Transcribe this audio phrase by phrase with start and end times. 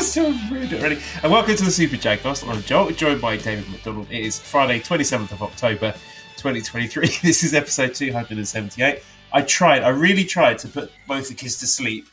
[0.00, 0.98] So rude already.
[1.22, 2.46] And welcome to the Super J-Cast.
[2.46, 4.08] I'm Joel, joined by Damon McDonald.
[4.10, 5.92] It is Friday, 27th of October,
[6.36, 7.08] 2023.
[7.22, 9.02] This is episode 278.
[9.32, 12.06] I tried, I really tried to put both the kids to sleep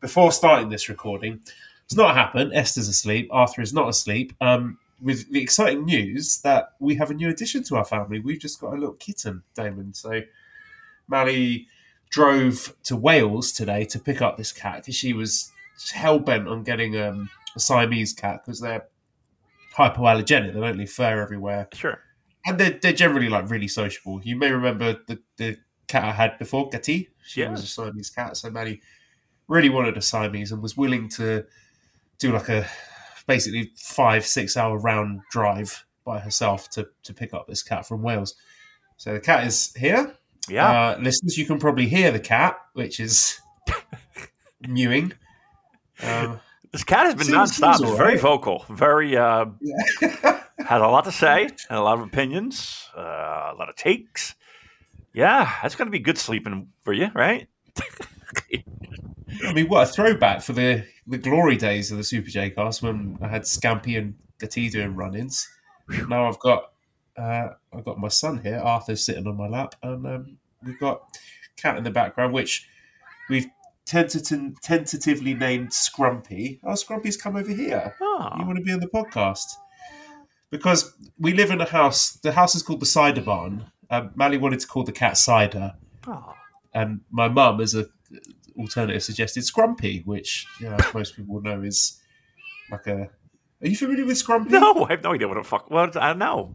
[0.00, 1.40] before starting this recording.
[1.86, 2.52] It's not happened.
[2.54, 3.28] Esther's asleep.
[3.30, 4.34] Arthur is not asleep.
[4.40, 8.20] Um, with the exciting news that we have a new addition to our family.
[8.20, 9.94] We've just got a little kitten, Damon.
[9.94, 10.22] So,
[11.08, 11.66] Mally
[12.10, 15.51] drove to Wales today to pick up this cat because she was
[15.92, 18.86] hell bent on getting um, a Siamese cat because they're
[19.76, 20.54] hypoallergenic.
[20.54, 21.68] They don't leave fur everywhere.
[21.72, 21.98] Sure.
[22.46, 24.20] And they're, they're generally like really sociable.
[24.22, 25.56] You may remember the, the
[25.88, 27.08] cat I had before, Gatti.
[27.24, 27.50] She Yeah.
[27.50, 28.36] was a Siamese cat.
[28.36, 28.80] So Maddie
[29.48, 31.44] really wanted a Siamese and was willing to
[32.18, 32.66] do like a
[33.26, 38.02] basically five, six hour round drive by herself to, to pick up this cat from
[38.02, 38.34] Wales.
[38.96, 40.14] So the cat is here.
[40.48, 40.68] Yeah.
[40.68, 43.40] Uh, listeners, you can probably hear the cat, which is
[44.68, 45.12] mewing.
[46.02, 46.40] Um,
[46.72, 47.76] this cat has been seems- nonstop.
[47.76, 48.64] seems It's very vocal.
[48.70, 49.46] Very uh,
[50.00, 53.00] had a lot to say, and a lot of opinions, uh,
[53.52, 54.34] a lot of takes.
[55.14, 57.46] Yeah, that's going to be good sleeping for you, right?
[59.44, 62.82] I mean, what a throwback for the, the glory days of the Super J cast
[62.82, 65.48] when I had Scampy and Gatti doing run-ins.
[66.08, 66.72] Now I've got
[67.16, 71.02] uh, I've got my son here, Arthur's sitting on my lap, and um, we've got
[71.56, 72.66] cat in the background, which
[73.28, 73.46] we've
[73.92, 76.58] tentative, tentatively named Scrumpy.
[76.64, 77.94] Oh, Scrumpy's come over here.
[78.00, 78.36] Ah.
[78.38, 79.44] You Oh, want to be on the podcast?
[80.50, 82.12] Because we live in a house.
[82.12, 83.66] The house is called the Cider Barn.
[83.90, 85.74] Um, Mally wanted to call the cat Cider,
[86.06, 86.34] oh.
[86.72, 87.84] and my mum, as a uh,
[88.58, 92.00] alternative, suggested Scrumpy, which you know, most people know is
[92.70, 93.10] like a.
[93.62, 94.50] Are you familiar with Scrumpy?
[94.50, 95.70] No, I have no idea what the fuck.
[95.70, 96.54] What I don't know.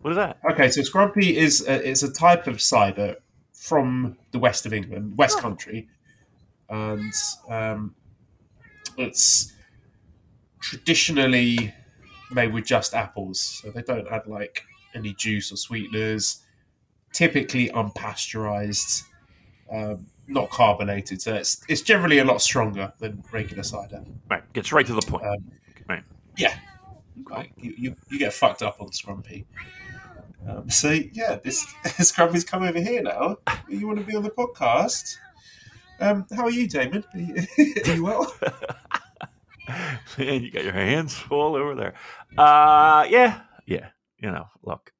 [0.00, 0.38] What is that?
[0.50, 3.16] Okay, so Scrumpy is a, is a type of cider
[3.52, 5.42] from the west of England, West ah.
[5.42, 5.88] Country,
[6.68, 7.12] and
[7.48, 7.94] um,
[8.96, 9.52] it's
[10.60, 11.72] traditionally
[12.30, 16.44] made with just apples, so they don't add like any juice or sweeteners.
[17.12, 19.02] Typically unpasteurized,
[19.72, 24.04] um, not carbonated, so it's it's generally a lot stronger than regular cider.
[24.30, 25.24] Right, gets right to the point.
[25.24, 25.52] Um,
[25.88, 26.02] Right.
[26.36, 26.54] Yeah,
[27.30, 29.46] like, you, you you get fucked up on Scrumpy.
[30.46, 33.38] Um, so yeah, this Scrumpy's come over here now.
[33.68, 35.16] You want to be on the podcast?
[36.00, 37.04] Um, how are you, Damon?
[37.14, 37.34] Are you,
[37.86, 38.34] are you well?
[40.18, 41.94] and you got your hands all over there.
[42.36, 43.88] Uh, yeah, yeah.
[44.18, 44.92] You know, look.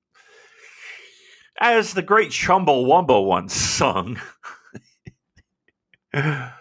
[1.61, 4.21] As the great Chumbawamba once sung,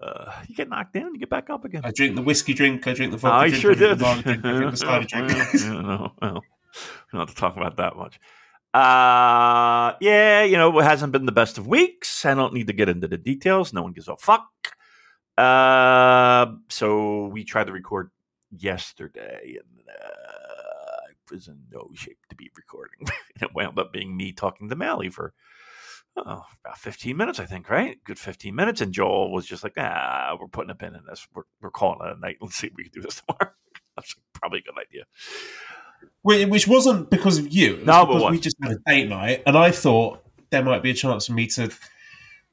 [0.00, 1.80] Uh, you get knocked down, you get back up again.
[1.84, 2.86] I drink the whiskey drink.
[2.86, 3.60] I drink the vodka I drink.
[3.60, 3.98] sure I drink did.
[3.98, 5.28] The drink, I drink the cider drink.
[5.64, 6.44] well, no, well,
[7.12, 8.20] don't to talk about that much.
[8.78, 12.24] Uh, yeah, you know, it hasn't been the best of weeks.
[12.24, 13.72] I don't need to get into the details.
[13.72, 14.46] No one gives a fuck.
[15.36, 18.12] Uh, so we tried to record
[18.56, 23.00] yesterday, and uh, I was in no shape to be recording.
[23.00, 25.34] and it wound up being me talking to Mally for
[26.16, 27.98] oh, about 15 minutes, I think, right?
[28.04, 28.80] Good 15 minutes.
[28.80, 31.26] And Joel was just like, ah, we're putting a pin in this.
[31.34, 32.36] We're, we're calling it a night.
[32.40, 33.54] Let's see if we can do this tomorrow.
[33.96, 35.04] That's probably a good idea.
[36.22, 37.74] Wh- Which wasn't because of you.
[37.74, 38.32] It was No, because what?
[38.32, 41.32] we just had a date night, and I thought there might be a chance for
[41.32, 41.70] me to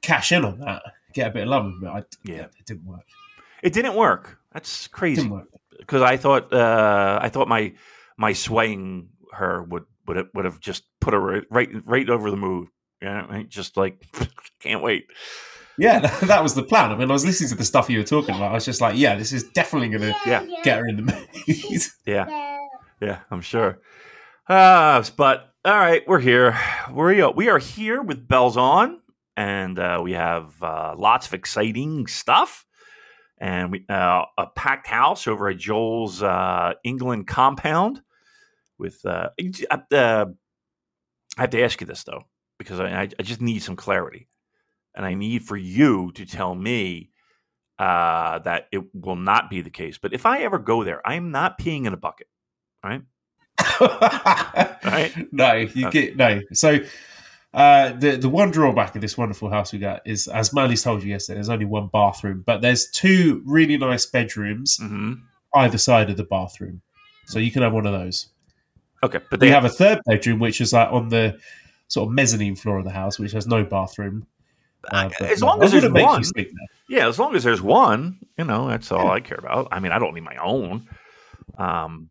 [0.02, 0.82] cash in on that,
[1.12, 2.46] get a bit of love, but I, Yeah.
[2.58, 3.04] it didn't work.
[3.62, 4.38] It didn't work.
[4.52, 5.30] That's crazy.
[5.78, 7.72] because I thought uh, I thought my
[8.16, 12.30] my swaying her would would have, would have just put her right right, right over
[12.30, 12.68] the moon.
[13.02, 13.48] Yeah, right?
[13.48, 14.00] just like
[14.60, 15.06] can't wait.
[15.78, 16.90] Yeah, that, that was the plan.
[16.92, 18.50] I mean, I was listening to the stuff you were talking about.
[18.52, 20.46] I was just like, yeah, this is definitely going to Yeah.
[20.62, 21.82] get her in the mood.
[22.06, 22.24] Yeah,
[23.00, 23.80] yeah, I'm sure.
[24.48, 26.58] Uh, but all right, we're here.
[26.92, 29.00] We're we are here with bells on,
[29.36, 32.64] and uh, we have uh, lots of exciting stuff.
[33.38, 38.00] And we uh, a packed house over at Joel's uh, England compound.
[38.78, 40.26] With uh, I
[41.36, 42.22] have to ask you this though,
[42.58, 44.28] because I, I just need some clarity,
[44.94, 47.10] and I need for you to tell me
[47.78, 49.98] that it will not be the case.
[49.98, 52.28] But if I ever go there, I am not peeing in a bucket.
[52.84, 53.02] Right?
[53.80, 55.12] Right?
[55.32, 56.40] No, you get no.
[56.52, 56.78] So
[57.54, 61.02] uh, the the one drawback of this wonderful house we got is, as Mally's told
[61.02, 65.14] you yesterday, there's only one bathroom, but there's two really nice bedrooms hmm
[65.54, 66.82] either side of the bathroom,
[67.26, 68.28] so you can have one of those.
[69.02, 71.38] Okay, but They have a third bedroom, which is like on the
[71.88, 74.26] sort of mezzanine floor of the house, which has no bathroom.
[74.90, 76.22] Uh, as long as there's one.
[76.88, 79.68] Yeah, as long as there's one, you know, that's all I care about.
[79.72, 80.86] I mean, I don't need my own.
[81.58, 82.10] Um,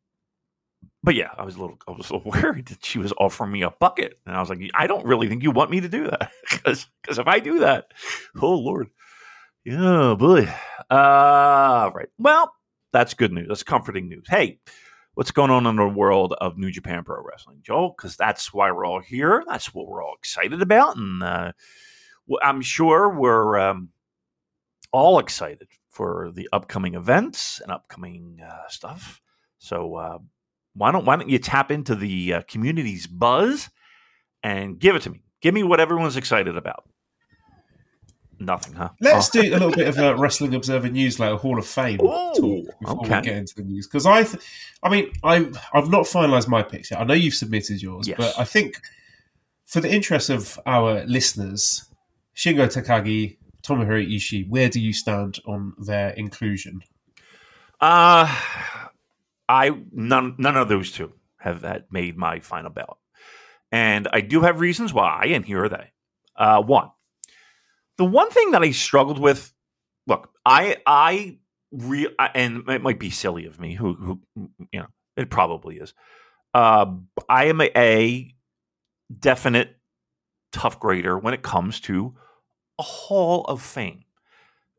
[1.05, 3.51] but yeah, I was a little, I was a little worried that she was offering
[3.51, 5.87] me a bucket, and I was like, I don't really think you want me to
[5.87, 7.85] do that because because if I do that,
[8.41, 8.89] oh lord,
[9.63, 10.49] yeah, boy.
[10.89, 12.09] Uh, right.
[12.17, 12.51] Well,
[12.91, 13.47] that's good news.
[13.47, 14.25] That's comforting news.
[14.27, 14.59] Hey,
[15.13, 17.93] what's going on in the world of New Japan Pro Wrestling, Joel?
[17.95, 19.43] Because that's why we're all here.
[19.47, 21.51] That's what we're all excited about, and uh,
[22.41, 23.57] I'm sure we're.
[23.57, 23.89] Um,
[24.91, 29.19] all excited for the upcoming events and upcoming uh, stuff.
[29.57, 30.19] So uh,
[30.75, 33.69] why don't why don't you tap into the uh, community's buzz
[34.43, 35.21] and give it to me?
[35.41, 36.83] Give me what everyone's excited about.
[38.37, 38.89] Nothing, huh?
[38.99, 42.33] Let's Oh, do a little bit of a Wrestling Observer Newsletter Hall of Fame Ooh,
[42.35, 43.15] talk before okay.
[43.17, 43.87] we get into the news.
[43.87, 44.43] Because I, th-
[44.83, 45.37] I mean, I
[45.73, 46.99] I've not finalised my picks yet.
[46.99, 48.17] I know you've submitted yours, Yes.
[48.17, 48.75] but I think
[49.65, 51.85] for the interest of our listeners,
[52.35, 56.81] Shingo Takagi, Tomohiro Ishii, where do you stand on their inclusion?
[57.79, 58.27] Uh
[59.47, 62.97] I none none of those two have had made my final ballot,
[63.71, 65.91] and I do have reasons why, and here are they.
[66.35, 66.89] Uh, one,
[67.97, 69.53] the one thing that I struggled with.
[70.07, 71.39] Look, I I
[71.71, 73.73] re and it might be silly of me.
[73.75, 75.93] Who who you know it probably is.
[76.53, 76.85] Uh,
[77.27, 78.33] I am a, a
[79.17, 79.75] definite
[80.51, 82.15] tough grader when it comes to
[82.79, 84.05] a Hall of Fame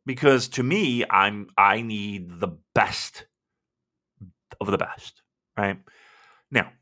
[0.06, 3.26] because to me i'm i need the best
[4.60, 5.22] of the best
[5.56, 5.78] right?
[6.50, 6.72] Now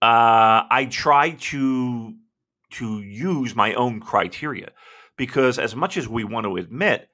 [0.00, 2.14] uh i try to
[2.70, 4.70] to use my own criteria
[5.16, 7.08] because as much as we want to admit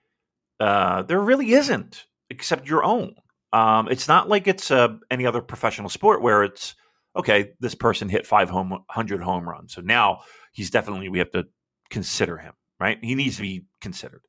[0.61, 3.15] uh there really isn't except your own.
[3.53, 6.75] Um it's not like it's uh, any other professional sport where it's
[7.17, 10.21] okay this person hit 500 home runs so now
[10.53, 11.45] he's definitely we have to
[11.91, 12.99] consider him right?
[13.03, 14.23] He needs to be considered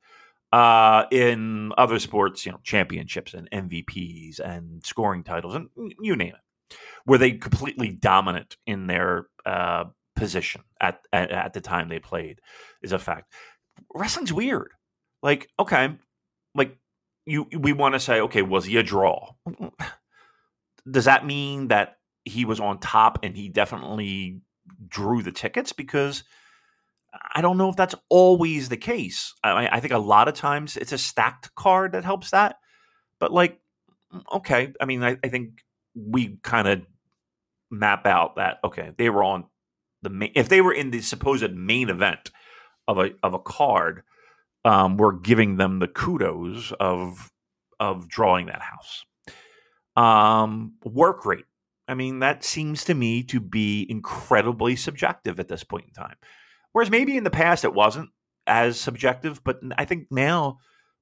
[0.55, 5.67] uh, in other sports, you know, championships and MVPs and scoring titles and
[5.99, 9.83] you name it, were they completely dominant in their uh,
[10.15, 12.39] position at, at at the time they played
[12.81, 13.33] is a fact.
[13.93, 14.71] Wrestling's weird.
[15.21, 15.97] Like, okay,
[16.55, 16.77] like
[17.25, 19.33] you, we want to say, okay, was he a draw?
[20.89, 24.39] Does that mean that he was on top and he definitely
[24.87, 25.73] drew the tickets?
[25.73, 26.23] Because
[27.33, 29.33] I don't know if that's always the case.
[29.43, 32.57] I, I think a lot of times it's a stacked card that helps that.
[33.19, 33.59] But like,
[34.13, 35.63] mm, okay, I mean, I, I think
[35.95, 36.81] we kind of
[37.71, 39.45] map out that okay, they were on
[40.01, 40.31] the main.
[40.35, 42.31] If they were in the supposed main event
[42.87, 44.03] of a of a card,
[44.63, 47.31] um, we're giving them the kudos of
[47.79, 49.05] of drawing that house.
[49.95, 51.45] Um, work rate.
[51.87, 56.15] I mean, that seems to me to be incredibly subjective at this point in time.
[56.75, 58.09] Whereas maybe in the past it wasn't
[58.45, 60.57] as subjective, but I think now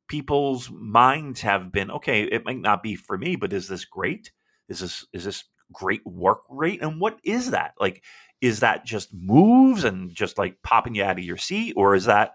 [0.08, 2.26] people's minds have been okay.
[2.26, 4.32] It might not be for me, but is this great?
[4.70, 6.84] Is this is this great work rate?
[6.84, 7.74] And what is that?
[7.80, 8.04] Like,
[8.40, 12.06] is that just moves and just like popping you out of your seat, or is
[12.06, 12.34] that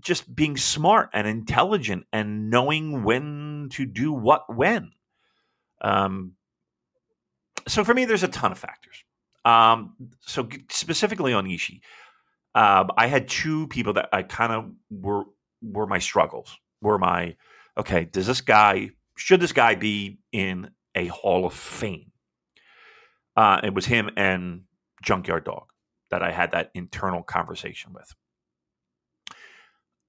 [0.00, 4.92] just being smart and intelligent and knowing when to do what when?
[5.80, 6.34] Um,
[7.66, 9.02] so for me, there's a ton of factors.
[9.44, 11.80] Um, so specifically on Ishii,
[12.54, 15.24] uh, I had two people that I kind of were
[15.62, 16.56] were my struggles.
[16.80, 17.36] Were my
[17.76, 18.04] okay?
[18.04, 22.12] Does this guy should this guy be in a Hall of Fame?
[23.36, 24.62] Uh, it was him and
[25.02, 25.66] Junkyard Dog
[26.10, 28.14] that I had that internal conversation with.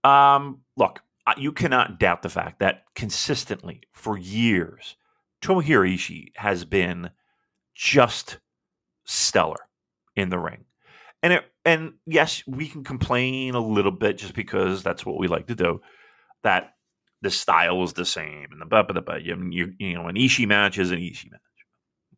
[0.04, 1.02] Um, look,
[1.38, 4.96] you cannot doubt the fact that consistently for years,
[5.42, 7.10] Tomohiro Ishii has been
[7.74, 8.38] just
[9.06, 9.68] stellar
[10.16, 10.66] in the ring.
[11.24, 15.28] And it, and yes, we can complain a little bit just because that's what we
[15.28, 15.82] like to do.
[16.44, 16.76] That
[17.22, 20.16] the style is the same and the but the but you, you you know an
[20.16, 21.42] Ishii match is an Ishii match.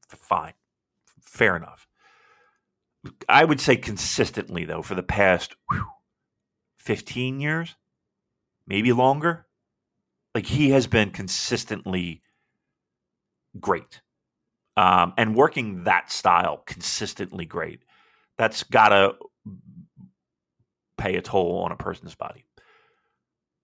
[0.10, 0.54] Fine,
[1.22, 1.88] fair enough.
[3.30, 5.86] I would say consistently though for the past whew,
[6.78, 7.76] fifteen years,
[8.68, 9.48] maybe longer,
[10.36, 12.22] like he has been consistently
[13.60, 14.02] great
[14.78, 17.82] um, and working that style consistently great.
[18.38, 19.16] That's got to
[20.98, 22.46] pay a toll on a person's body.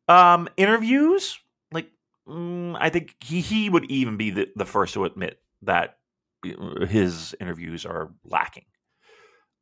[0.07, 1.39] Um, interviews,
[1.71, 1.89] like
[2.27, 5.97] mm, I think he he would even be the, the first to admit that
[6.43, 8.65] his interviews are lacking.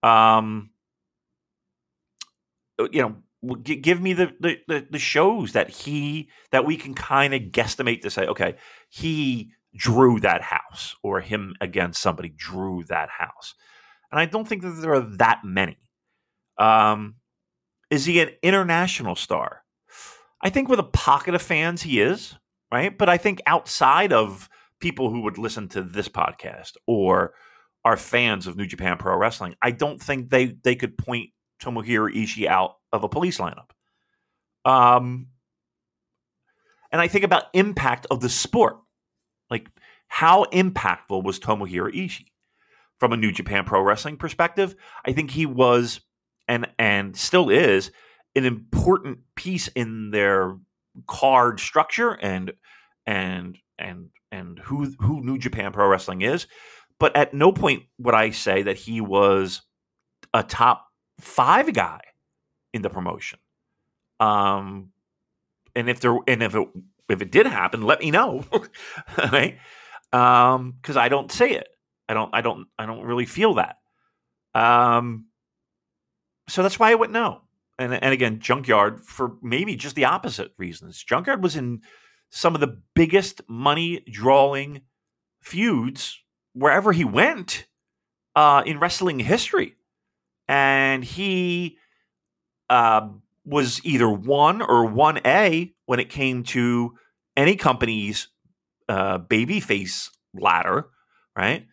[0.03, 0.71] Um,
[2.79, 7.33] uh, you know, give me the, the the shows that he that we can kind
[7.33, 8.55] of guesstimate to say, okay,
[8.89, 13.55] he drew that house or him against somebody drew that house.
[14.11, 15.77] And I don't think that there are that many.
[16.57, 17.15] Um,
[17.89, 19.63] is he an international star?
[20.41, 22.35] I think with a pocket of fans, he is,
[22.71, 22.97] right?
[22.97, 27.33] But I think outside of people who would listen to this podcast or
[27.83, 31.29] are fans of New Japan Pro Wrestling, I don't think they, they could point
[31.61, 33.69] Tomohiro Ishii out of a police lineup.
[34.65, 35.27] Um,
[36.91, 38.77] and I think about impact of the sport.
[39.49, 39.67] Like,
[40.07, 42.25] how impactful was Tomohiro Ishii?
[42.99, 46.01] From a New Japan Pro Wrestling perspective, I think he was
[46.51, 47.91] and and still is
[48.35, 50.57] an important piece in their
[51.07, 52.51] card structure and
[53.05, 56.47] and and and who who New Japan Pro Wrestling is.
[56.99, 59.61] But at no point would I say that he was
[60.33, 60.85] a top
[61.21, 62.01] five guy
[62.73, 63.39] in the promotion.
[64.19, 64.89] Um,
[65.73, 66.67] and if there and if it
[67.07, 68.43] if it did happen, let me know.
[69.31, 69.57] right?
[70.11, 71.69] Um, because I don't see it.
[72.09, 72.35] I don't.
[72.35, 72.67] I don't.
[72.77, 73.77] I don't really feel that.
[74.53, 75.27] Um,
[76.51, 77.41] so that's why I went no.
[77.79, 81.03] And and again, Junkyard for maybe just the opposite reasons.
[81.03, 81.81] Junkyard was in
[82.29, 84.81] some of the biggest money drawing
[85.41, 86.19] feuds
[86.53, 87.67] wherever he went
[88.35, 89.75] uh, in wrestling history,
[90.47, 91.77] and he
[92.69, 93.07] uh,
[93.45, 96.95] was either one or one A when it came to
[97.35, 98.27] any company's
[98.89, 100.89] uh, babyface ladder,
[101.35, 101.65] right?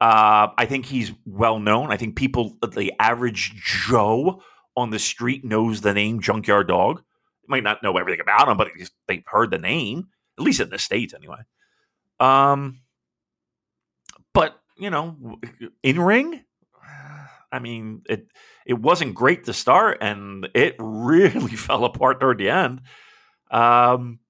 [0.00, 1.92] Uh, I think he's well known.
[1.92, 4.42] I think people, the average Joe
[4.76, 7.02] on the street, knows the name Junkyard Dog.
[7.46, 8.68] Might not know everything about him, but
[9.08, 11.40] they've heard the name, at least in the states, anyway.
[12.18, 12.80] Um,
[14.32, 15.38] but you know,
[15.82, 16.44] in ring,
[17.52, 18.28] I mean, it
[18.64, 22.82] it wasn't great to start, and it really fell apart toward the end.
[23.50, 24.20] Um,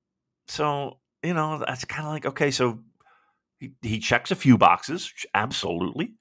[0.48, 2.80] so you know, that's kind of like, okay, so
[3.60, 6.14] he, he checks a few boxes, absolutely.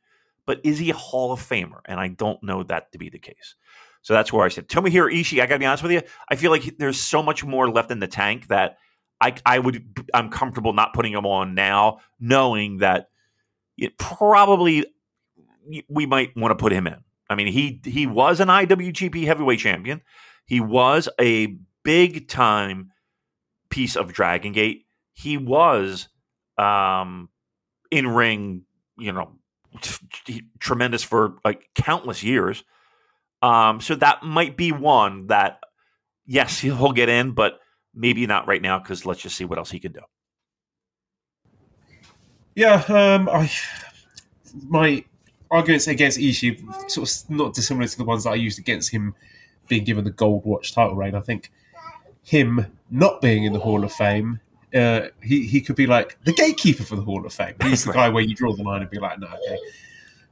[0.46, 1.80] But is he a Hall of Famer?
[1.86, 3.56] And I don't know that to be the case.
[4.02, 6.02] So that's where I said, Tomohiro Ishii, I got to be honest with you.
[6.30, 8.78] I feel like there's so much more left in the tank that
[9.22, 13.10] I, I would, I'm comfortable not putting him on now, knowing that
[13.78, 14.86] it probably
[15.88, 17.04] we might want to put him in.
[17.30, 20.02] I mean, he he was an IWGP Heavyweight Champion.
[20.46, 22.92] He was a big time
[23.70, 24.86] piece of Dragon Gate
[25.20, 26.08] he was
[26.60, 27.30] um,
[27.90, 28.64] in ring,
[28.98, 29.32] you know,
[29.82, 32.64] t- tremendous for like countless years.
[33.42, 35.62] Um, so that might be one that,
[36.26, 37.60] yes, he'll get in, but
[37.94, 40.02] maybe not right now because let's just see what else he can do.
[42.56, 43.50] Yeah, um, I
[44.68, 45.06] my
[45.50, 49.16] arguments against Ishii sort of not dissimilar to the ones that I used against him
[49.70, 51.16] being given the Gold Watch title reign.
[51.16, 51.52] I think
[52.24, 54.42] him not being in the Hall of Fame
[54.74, 57.56] uh, he he could be like the gatekeeper for the Hall of Fame.
[57.62, 59.60] He's the guy where you draw the line and be like, no, okay,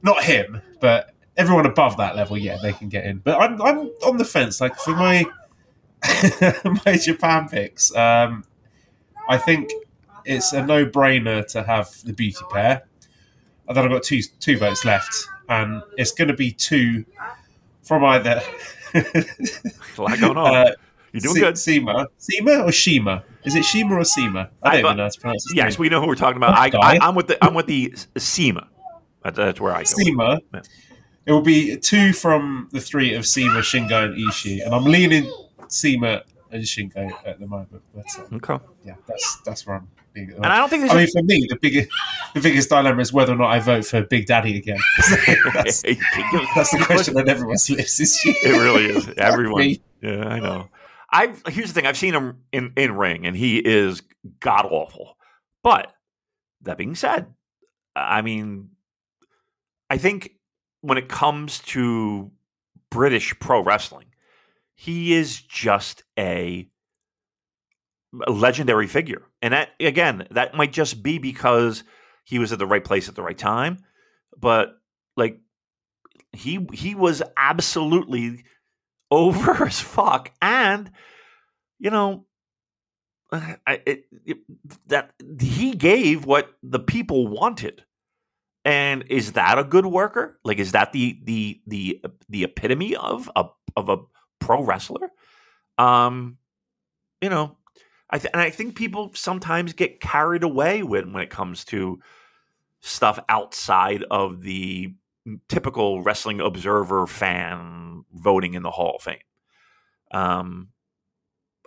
[0.02, 3.18] not him, but everyone above that level, yeah, they can get in.
[3.18, 4.60] But I'm I'm on the fence.
[4.60, 5.24] Like for my
[6.84, 7.94] my Japan picks.
[7.94, 8.44] Um,
[9.28, 9.70] I think
[10.24, 12.82] it's a no-brainer to have the beauty pair.
[13.66, 15.14] And then I've got two two votes left,
[15.48, 17.04] and it's going to be two
[17.82, 18.42] from either.
[19.96, 20.38] going on.
[20.38, 20.72] Uh,
[21.12, 21.54] You're doing Se- good.
[21.54, 23.24] Seema, Seema or Shima?
[23.44, 24.50] Is it Shima or Seema?
[24.62, 25.56] I I- don't even know how to pronounce it.
[25.56, 26.54] Yes, we know who we're talking about.
[26.56, 28.66] I, I, I'm with the I'm with the CIMA.
[29.24, 29.84] That- That's where I go.
[29.84, 30.40] Seema.
[30.54, 30.60] Yeah.
[31.26, 35.30] It will be two from the three of Seema, Shingo, and Ishii, and I'm leaning
[35.66, 37.82] Seema and Shingo at the moment.
[37.94, 38.64] But uh, Okay.
[38.84, 39.88] yeah, that's that's where I'm.
[40.14, 41.90] Being And I don't think I mean, for me, the biggest
[42.32, 44.78] the biggest dilemma is whether or not I vote for Big Daddy again.
[45.54, 48.34] that's, that's the question on everyone's lips this year.
[48.42, 49.06] It really is.
[49.18, 49.76] Everyone.
[50.00, 50.68] Yeah, I know.
[51.10, 51.86] I here's the thing.
[51.86, 54.02] I've seen him in in ring, and he is
[54.40, 55.16] god awful.
[55.62, 55.92] But
[56.62, 57.34] that being said,
[57.96, 58.70] I mean,
[59.88, 60.32] I think
[60.80, 62.30] when it comes to
[62.90, 64.06] British pro wrestling,
[64.74, 66.68] he is just a,
[68.26, 71.84] a legendary figure, and that again, that might just be because
[72.24, 73.78] he was at the right place at the right time.
[74.36, 74.78] But
[75.16, 75.40] like,
[76.32, 78.44] he he was absolutely
[79.10, 80.90] over as fuck, and
[81.78, 82.26] you know,
[83.30, 84.38] I, it, it,
[84.86, 87.84] that he gave what the people wanted.
[88.64, 90.38] And is that a good worker?
[90.44, 93.44] Like, is that the the the the epitome of a
[93.76, 93.98] of a
[94.40, 95.10] pro wrestler?
[95.78, 96.38] Um,
[97.22, 97.56] you know,
[98.10, 102.00] I th- and I think people sometimes get carried away when when it comes to
[102.80, 104.94] stuff outside of the
[105.48, 109.18] typical wrestling observer fan voting in the Hall of Fame.
[110.10, 110.68] Um,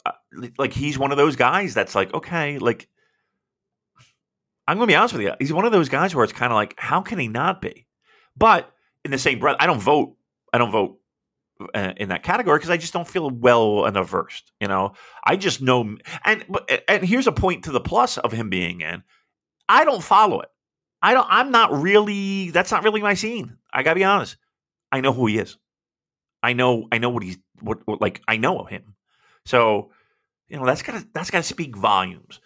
[0.06, 0.12] uh,
[0.58, 2.88] like he's one of those guys that's like, okay, like
[4.68, 6.52] I'm going to be honest with you, he's one of those guys where it's kind
[6.52, 7.88] of like, how can he not be?
[8.38, 8.72] But
[9.04, 10.16] in the same breath, I don't vote.
[10.54, 11.00] I don't vote
[11.74, 14.52] uh, in that category because I just don't feel well enough versed.
[14.60, 15.98] You know, I just know.
[16.24, 16.46] And
[16.88, 19.04] and here's a point to the plus of him being in.
[19.68, 20.50] I don't follow it.
[21.02, 21.28] I don't.
[21.30, 22.52] I'm not really.
[22.52, 23.58] That's not really my scene.
[23.74, 24.38] I gotta be honest.
[24.92, 25.58] I know who he is.
[26.44, 26.88] I know.
[26.92, 27.38] I know what he's.
[27.60, 28.22] What, what like.
[28.28, 28.96] I know him.
[29.46, 29.92] So,
[30.48, 31.06] you know, that's gotta.
[31.14, 32.40] That's gotta speak volumes.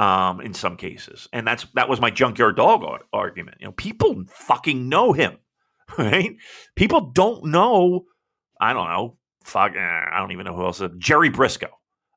[0.00, 3.56] Um, in some cases, and that's that was my junkyard dog ar- argument.
[3.58, 5.38] You know, people fucking know him,
[5.98, 6.36] right?
[6.76, 8.04] People don't know.
[8.60, 9.16] I don't know.
[9.42, 9.72] Fuck.
[9.74, 10.80] eh, I don't even know who else.
[10.80, 10.90] Is.
[10.98, 11.62] Jerry Brisco.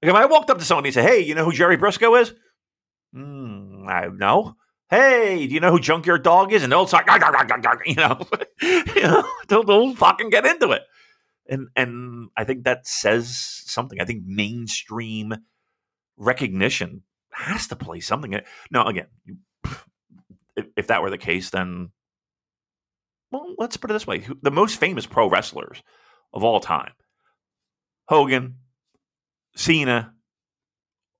[0.03, 2.21] Like if I walked up to somebody and said, "Hey, you know who Jerry Brisco
[2.21, 2.35] is?"
[3.15, 4.55] Hmm, I know
[4.91, 6.61] hey, do you know who Junkyard Dog is?
[6.61, 7.07] And they'll start,
[7.85, 8.19] you know,
[8.61, 10.83] you know they'll, they'll fucking get into it.
[11.49, 13.99] And and I think that says something.
[13.99, 15.33] I think mainstream
[16.17, 17.01] recognition
[17.31, 18.39] has to play something.
[18.69, 19.07] Now, again,
[20.55, 21.91] if, if that were the case, then
[23.31, 25.81] well, let's put it this way: the most famous pro wrestlers
[26.33, 26.91] of all time,
[28.07, 28.57] Hogan,
[29.55, 30.13] Cena,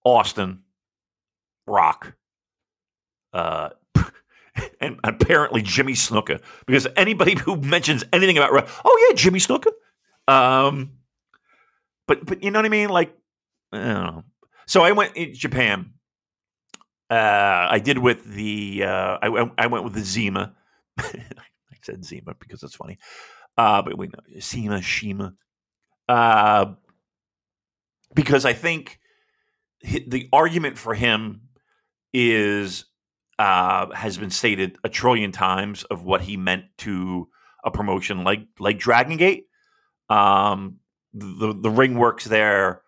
[0.06, 0.64] Austin,
[1.66, 2.16] Rock
[3.34, 3.70] uh,
[4.82, 9.72] and apparently Jimmy Snuka, because anybody who mentions anything about oh yeah, Jimmy Snuka,
[10.28, 10.92] um,
[12.08, 13.16] but but you know what I mean, like,
[13.72, 14.24] I don't know.
[14.68, 15.94] So I went in Japan.
[17.10, 20.54] Uh, I did with the uh, I I went with the Zima.
[20.98, 21.26] I
[21.82, 22.98] said Zima because it's funny,
[23.58, 25.34] uh, but we know Sima Shima,
[26.08, 26.74] uh,
[28.14, 29.00] because I think
[29.82, 31.42] the argument for him
[32.14, 32.86] is
[33.42, 37.28] uh, has been stated a trillion times of what he meant to
[37.64, 39.48] a promotion like like Dragon Gate.
[40.10, 40.76] Um,
[41.12, 42.84] the the ring works there,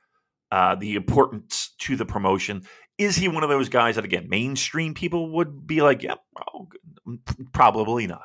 [0.51, 2.61] uh, the importance to the promotion.
[2.99, 6.15] Is he one of those guys that again mainstream people would be like, yeah,
[6.53, 6.67] oh,
[7.51, 8.21] probably not.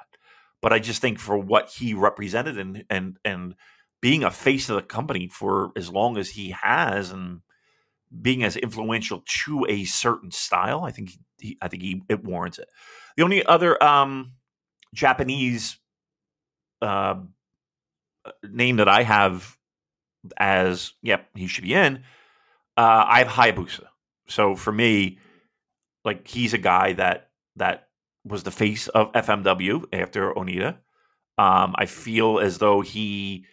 [0.60, 3.54] But I just think for what he represented and and and
[4.02, 7.40] being a face of the company for as long as he has and
[8.20, 12.58] being as influential to a certain style, I think he, I think he it warrants
[12.58, 12.68] it.
[13.16, 14.32] The only other um,
[14.94, 15.78] Japanese
[16.80, 17.16] uh,
[18.42, 19.56] name that I have
[20.36, 21.98] as yep he should be in,
[22.76, 23.86] uh, I have Hayabusa.
[24.28, 25.18] So for me,
[26.04, 27.88] like he's a guy that that
[28.24, 30.78] was the face of FMW after Onita.
[31.38, 33.46] Um, I feel as though he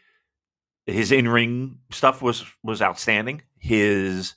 [0.85, 3.41] his in ring stuff was was outstanding.
[3.57, 4.35] His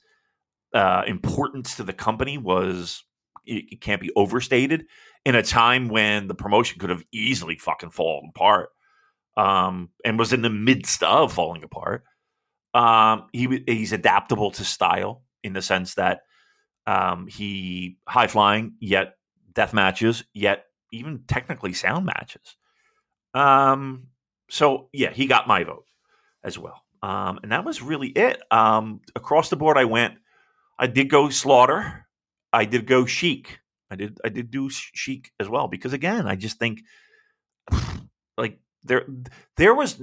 [0.73, 3.03] uh, importance to the company was
[3.45, 4.85] it, it can't be overstated
[5.25, 8.69] in a time when the promotion could have easily fucking fallen apart
[9.37, 12.03] um, and was in the midst of falling apart.
[12.73, 16.21] Um, he he's adaptable to style in the sense that
[16.85, 19.15] um, he high flying yet
[19.53, 22.57] death matches yet even technically sound matches.
[23.33, 24.07] Um,
[24.49, 25.85] so yeah, he got my vote
[26.43, 26.81] as well.
[27.01, 28.41] Um, and that was really it.
[28.51, 30.15] Um, across the board, I went.
[30.79, 32.07] I did go Slaughter.
[32.53, 33.59] I did go Sheik.
[33.91, 34.17] I did.
[34.23, 36.81] I did do Sheik as well because again, I just think
[38.37, 39.05] like there
[39.57, 40.01] there was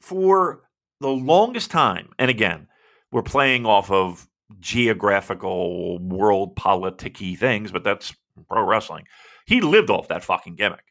[0.00, 0.62] for
[1.00, 2.68] the longest time, and again,
[3.12, 4.26] we're playing off of
[4.60, 8.14] geographical world politicky things, but that's
[8.48, 9.04] pro wrestling.
[9.46, 10.84] He lived off that fucking gimmick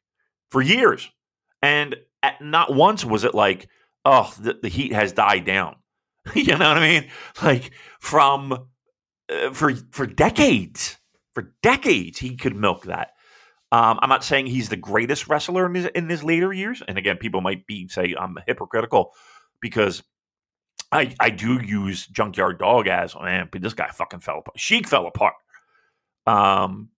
[0.52, 1.10] for years,
[1.62, 3.68] and at, not once was it like,
[4.06, 5.76] oh, the, the heat has died down.
[6.36, 7.10] you know what I mean?
[7.42, 8.68] Like from
[9.32, 10.98] uh, for for decades,
[11.34, 13.12] for decades, he could milk that.
[13.72, 16.98] Um, I'm not saying he's the greatest wrestler in his, in his later years, and
[16.98, 19.12] again, people might be say I'm hypocritical
[19.62, 20.04] because
[20.92, 24.60] I I do use Junkyard Dog as man, but this guy fucking fell apart.
[24.60, 25.36] Sheik fell apart.
[26.26, 26.90] Um,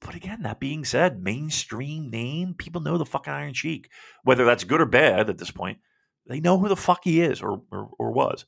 [0.00, 3.88] but again, that being said, mainstream name, people know the fucking Iron Sheik.
[4.24, 5.78] Whether that's good or bad at this point,
[6.26, 8.44] they know who the fuck he is or or, or was.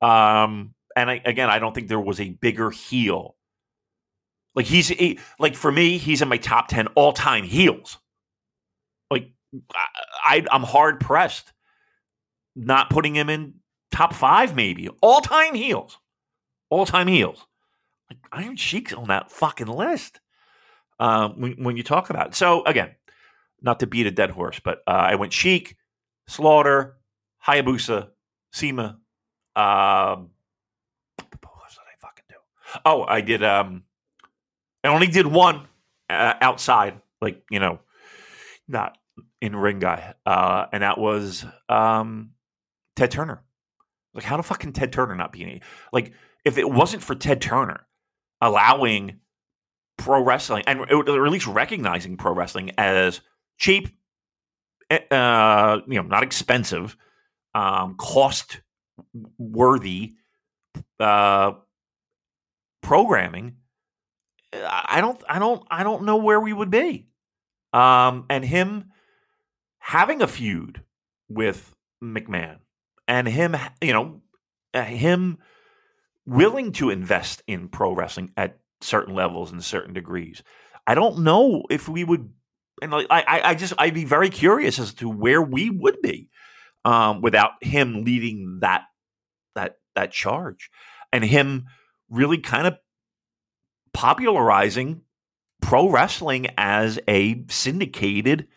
[0.00, 3.36] Um, and I, again, I don't think there was a bigger heel.
[4.54, 7.98] Like he's a, like for me, he's in my top ten all time heels.
[9.10, 9.32] Like
[10.24, 11.52] I, I'm hard pressed
[12.54, 13.54] not putting him in
[13.90, 15.98] top five, maybe all time heels,
[16.70, 17.46] all time heels.
[18.10, 20.20] Like Iron Sheik's on that fucking list
[20.98, 22.34] um, when, when you talk about it.
[22.34, 22.90] So again,
[23.62, 25.76] not to beat a dead horse, but uh, I went Sheik,
[26.26, 26.98] Slaughter,
[27.46, 28.08] Hayabusa,
[28.52, 28.98] CIMA.
[29.54, 30.30] Um,
[31.16, 32.34] what did I fucking do?
[32.84, 33.42] Oh, I did.
[33.42, 33.84] Um,
[34.84, 35.66] I only did one
[36.10, 37.80] uh, outside, like you know,
[38.68, 38.98] not
[39.40, 42.30] in ring guy, uh, and that was um,
[42.96, 43.42] Ted Turner.
[44.14, 45.62] Like, how the fuck can Ted Turner not be any?
[45.92, 46.12] Like,
[46.44, 47.86] if it wasn't for Ted Turner
[48.40, 49.20] allowing
[49.96, 53.20] pro wrestling and or at least recognizing pro wrestling as
[53.58, 53.88] cheap,
[54.90, 56.96] eh, uh, you know, not expensive,
[57.54, 58.60] um, cost
[59.38, 60.14] worthy
[61.00, 61.52] uh,
[62.82, 63.56] programming,
[64.52, 67.06] I don't, I don't, I don't know where we would be.
[67.72, 68.92] Um, and him
[69.78, 70.82] having a feud
[71.28, 72.58] with McMahon
[73.08, 74.20] and him, you know,
[74.74, 75.38] uh, him
[76.26, 80.42] willing to invest in pro wrestling at certain levels and certain degrees.
[80.86, 82.30] I don't know if we would,
[82.82, 86.28] and I, I just, I'd be very curious as to where we would be
[86.84, 88.82] um, without him leading that,
[89.54, 90.70] that, that charge,
[91.12, 91.66] and him
[92.12, 92.76] really kind of
[93.92, 95.02] popularizing
[95.60, 98.48] pro wrestling as a syndicated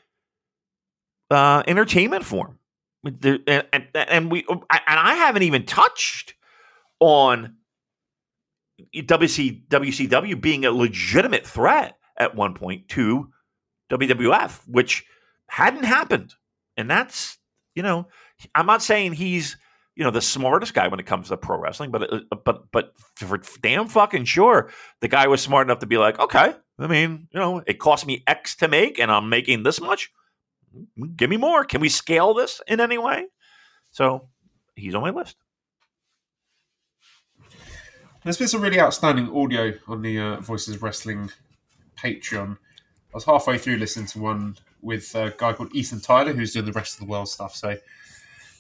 [1.32, 2.60] uh, entertainment form
[3.06, 6.34] and, and, and we and I haven't even touched
[7.00, 7.56] on
[8.94, 13.30] WC, WCW being a legitimate threat at one point to
[13.92, 15.06] WWF, which
[15.48, 16.34] hadn't happened.
[16.78, 17.38] And that's,
[17.76, 18.08] you know,
[18.54, 19.58] I'm not saying he's,
[19.96, 22.94] you know, the smartest guy when it comes to pro wrestling, but uh, but but
[23.16, 24.70] for damn fucking sure,
[25.02, 28.06] the guy was smart enough to be like, okay, I mean, you know, it cost
[28.06, 30.12] me X to make, and I'm making this much
[31.16, 31.66] give me more.
[31.66, 33.28] Can we scale this in any way?
[33.92, 34.28] So
[34.76, 35.38] he's on my list.
[38.24, 41.30] There's been some really outstanding audio on the uh, Voices Wrestling
[41.98, 42.54] Patreon.
[42.54, 46.66] I was halfway through listening to one with a guy called Ethan Tyler, who's doing
[46.66, 47.56] the rest of the world stuff.
[47.56, 47.78] So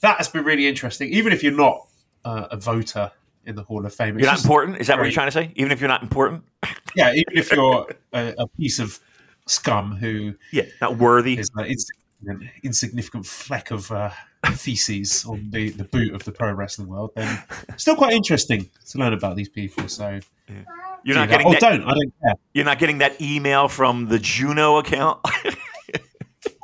[0.06, 1.12] that has been really interesting.
[1.12, 1.88] Even if you're not
[2.24, 3.12] uh, a voter
[3.46, 4.80] in the Hall of Fame, you're not important.
[4.80, 5.52] Is that what you're trying to say?
[5.56, 6.44] Even if you're not important?
[6.96, 9.00] yeah, even if you're a, a piece of
[9.48, 14.10] scum who yeah not worthy is an insignificant fleck of uh,
[14.54, 17.44] feces on the, the boot of the pro wrestling world, then
[17.78, 19.88] still quite interesting to learn about these people.
[19.88, 20.56] So yeah.
[21.04, 21.48] you're not getting.
[21.48, 22.36] Oh, that, don't I don't care.
[22.54, 25.20] You're not getting that email from the Juno account.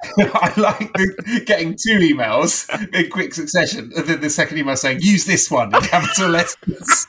[0.17, 4.99] I like the, getting two emails in quick succession, and then the second email saying
[5.01, 7.07] "use this one" in capital letters.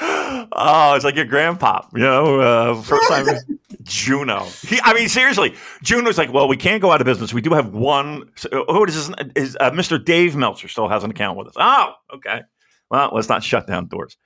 [0.52, 3.26] oh, it's like your grandpa, you know, uh, first time.
[3.82, 4.46] Juno.
[4.62, 7.34] He, I mean, seriously, Juno's like, well, we can't go out of business.
[7.34, 8.30] We do have one.
[8.52, 9.16] Uh, who is this?
[9.34, 10.02] Is uh, Mr.
[10.02, 11.54] Dave Meltzer still has an account with us?
[11.56, 12.42] Oh, okay.
[12.90, 14.16] Well, let's not shut down doors.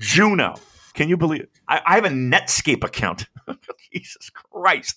[0.00, 0.54] Juno.
[0.94, 1.46] Can you believe?
[1.68, 3.26] I, I have a Netscape account.
[3.92, 4.96] Jesus Christ.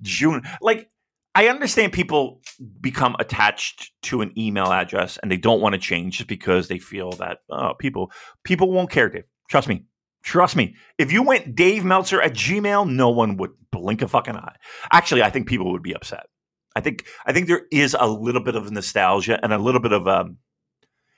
[0.00, 0.42] June.
[0.60, 0.88] Like,
[1.34, 2.40] I understand people
[2.80, 6.78] become attached to an email address and they don't want to change just because they
[6.78, 8.12] feel that oh, people
[8.44, 9.24] people won't care, Dave.
[9.50, 9.84] Trust me,
[10.24, 14.34] Trust me, if you went Dave Meltzer at Gmail, no one would blink a fucking
[14.34, 14.56] eye.
[14.90, 16.26] Actually, I think people would be upset.
[16.74, 19.92] I think I think there is a little bit of nostalgia and a little bit
[19.92, 20.38] of um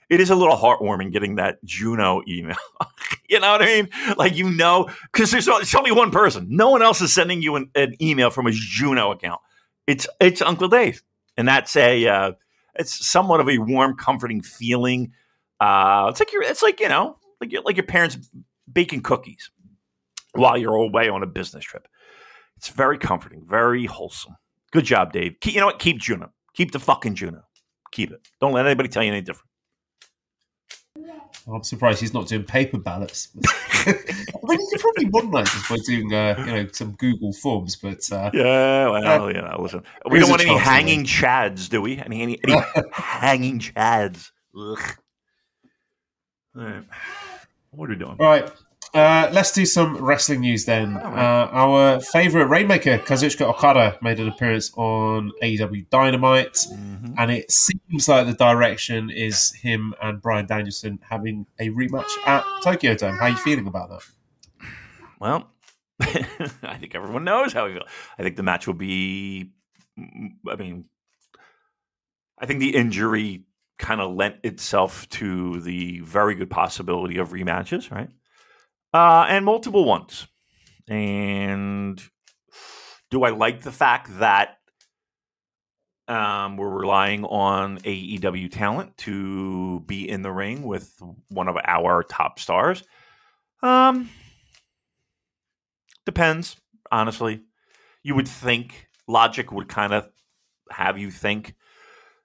[0.09, 2.57] it is a little heartwarming getting that Juno email.
[3.29, 3.89] you know what I mean?
[4.17, 6.47] Like you know, because there's, only one person.
[6.49, 9.41] No one else is sending you an, an, email from a Juno account.
[9.87, 11.03] It's it's Uncle Dave,
[11.37, 12.33] and that's a uh,
[12.75, 15.13] it's somewhat of a warm, comforting feeling.
[15.61, 18.17] Uh, it's like you're, it's like you know, like your, like your parents
[18.73, 19.51] baking cookies
[20.33, 21.89] while you're away on a business trip.
[22.57, 24.37] It's very comforting, very wholesome.
[24.73, 25.37] Good job, Dave.
[25.41, 25.79] Keep, you know what?
[25.79, 26.33] Keep Juno.
[26.55, 27.43] Keep the fucking Juno.
[27.93, 28.29] Keep it.
[28.41, 29.49] Don't let anybody tell you any different.
[31.49, 33.29] I'm surprised he's not doing paper ballots.
[33.47, 33.93] I
[34.43, 38.11] mean, you could probably modernize this by doing, uh, you know, some Google Forms, but
[38.11, 41.99] uh, yeah, well, uh, you know, listen, we don't want any hanging chads, do we?
[41.99, 42.61] Any any, any
[42.93, 44.33] hanging chads?
[44.59, 44.79] Ugh.
[46.57, 46.85] All right.
[47.71, 48.17] What are we doing?
[48.19, 48.51] All right.
[48.97, 50.97] Uh, let's do some wrestling news then.
[50.97, 57.13] Uh, our favorite Rainmaker, Kazuchika Okada, made an appearance on AEW Dynamite, mm-hmm.
[57.19, 62.43] and it seems like the direction is him and Bryan Danielson having a rematch at
[62.63, 63.19] Tokyo Dome.
[63.19, 64.01] How are you feeling about that?
[65.21, 65.51] Well,
[66.01, 67.83] I think everyone knows how I feel.
[68.19, 69.53] I think the match will be.
[69.99, 70.87] I mean,
[72.39, 73.45] I think the injury
[73.79, 78.09] kind of lent itself to the very good possibility of rematches, right?
[78.93, 80.27] Uh, and multiple ones.
[80.89, 82.01] And
[83.11, 84.59] do I like the fact that
[86.09, 90.93] um, we're relying on AEW talent to be in the ring with
[91.29, 92.85] one of our top stars?
[93.63, 94.11] Um,
[96.05, 96.57] depends,
[96.91, 97.43] honestly.
[98.03, 100.09] You would think logic would kind of
[100.71, 101.55] have you think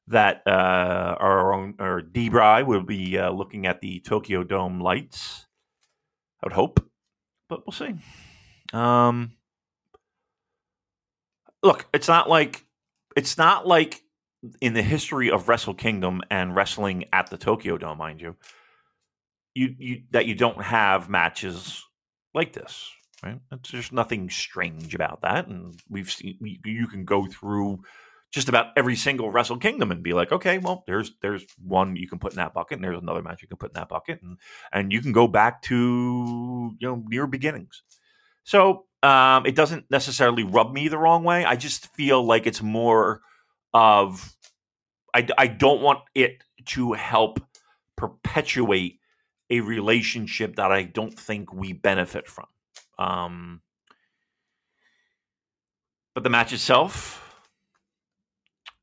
[0.08, 5.47] that uh, our own or Debray will be uh, looking at the Tokyo Dome lights
[6.42, 6.86] I would hope,
[7.50, 7.96] but we'll see.
[8.74, 9.34] Um,
[11.64, 12.66] look, it's not like
[13.16, 14.02] it's not like
[14.60, 18.36] in the history of Wrestle Kingdom and wrestling at the Tokyo Dome, mind you,
[19.54, 21.84] you you that you don't have matches
[22.34, 22.90] like this,
[23.24, 23.40] right?
[23.52, 27.82] It's, There's nothing strange about that, and we've seen you can go through
[28.32, 32.08] just about every single Wrestle Kingdom and be like, okay, well, there's there's one you
[32.08, 34.22] can put in that bucket, and there's another match you can put in that bucket,
[34.22, 34.38] and
[34.72, 37.84] and you can go back to you know near beginnings.
[38.44, 41.46] So um, it doesn't necessarily rub me the wrong way.
[41.46, 43.22] I just feel like it's more
[43.74, 44.36] of
[45.13, 47.39] I, I don't want it to help
[47.96, 49.00] perpetuate
[49.50, 52.48] a relationship that I don't think we benefit from.
[52.98, 53.62] Um,
[56.13, 57.21] but the match itself,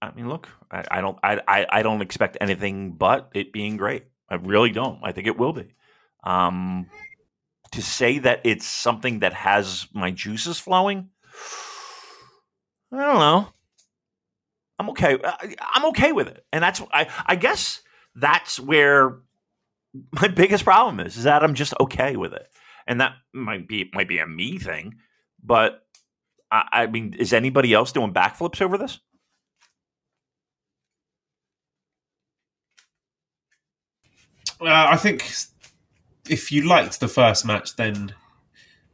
[0.01, 3.77] I mean, look, I, I don't, I, I, I, don't expect anything but it being
[3.77, 4.05] great.
[4.29, 5.01] I really don't.
[5.03, 5.75] I think it will be.
[6.23, 6.89] Um,
[7.73, 11.11] to say that it's something that has my juices flowing,
[12.93, 13.49] I don't know.
[14.79, 15.19] I'm okay.
[15.61, 17.09] I'm okay with it, and that's I.
[17.27, 17.83] I guess
[18.15, 19.19] that's where
[20.13, 21.17] my biggest problem is.
[21.17, 22.49] Is that I'm just okay with it,
[22.87, 24.95] and that might be might be a me thing,
[25.43, 25.85] but
[26.51, 29.01] I, I mean, is anybody else doing backflips over this?
[34.61, 35.31] Uh, I think
[36.29, 38.15] if you liked the first match, then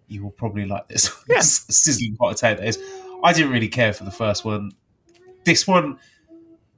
[0.09, 1.11] you will probably like this.
[1.29, 1.41] Yeah.
[1.41, 2.79] sizzling hot potatoes.
[3.23, 4.73] I didn't really care for the first one.
[5.45, 5.99] This one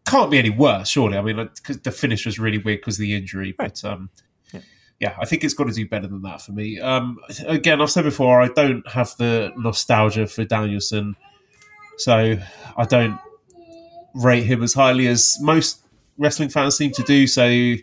[0.04, 1.18] can't be any worse, surely.
[1.18, 4.08] I mean, because the finish was really weird because of the injury, but um,
[4.52, 4.60] yeah.
[5.00, 5.16] yeah.
[5.18, 6.80] I think it's got to do better than that for me.
[6.80, 11.16] Um, again, I've said before, I don't have the nostalgia for Danielson,
[11.98, 12.36] so
[12.76, 13.18] I don't
[14.14, 15.80] rate him as highly as most
[16.18, 17.26] wrestling fans seem to do.
[17.26, 17.74] So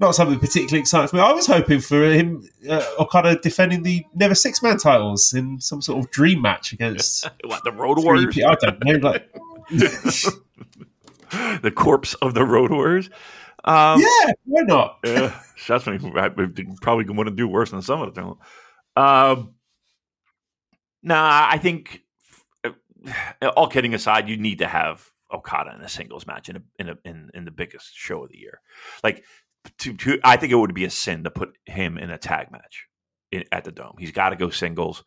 [0.00, 1.22] not something particularly exciting for me.
[1.22, 5.82] I was hoping for him, uh, Okada defending the Never Six Man titles in some
[5.82, 8.38] sort of dream match against what the Road Warriors.
[8.38, 9.30] I don't know, like
[9.70, 13.10] the corpse of the Road Warriors.
[13.64, 14.98] Um, yeah, why not?
[15.04, 15.98] yeah, that's me.
[16.80, 18.36] Probably want to do worse than some of them.
[18.96, 19.54] Um,
[21.02, 22.00] nah, I think
[22.64, 26.62] uh, all kidding aside, you need to have Okada in a singles match in a,
[26.78, 28.62] in a, in in the biggest show of the year.
[29.04, 29.24] Like
[29.78, 32.50] to, to I think it would be a sin to put him in a tag
[32.50, 32.86] match
[33.30, 33.96] in, at the Dome.
[33.98, 35.04] He's got to go singles.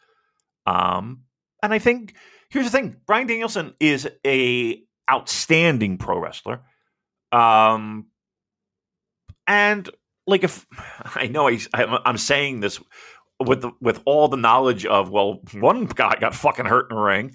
[0.65, 1.23] Um,
[1.61, 2.15] and I think
[2.49, 6.61] here's the thing: Bryan Danielson is a outstanding pro wrestler.
[7.31, 8.07] Um,
[9.47, 9.89] and
[10.27, 10.65] like if
[11.15, 12.79] I know I, I'm saying this
[13.39, 17.01] with the, with all the knowledge of well, one guy got fucking hurt in the
[17.01, 17.33] ring,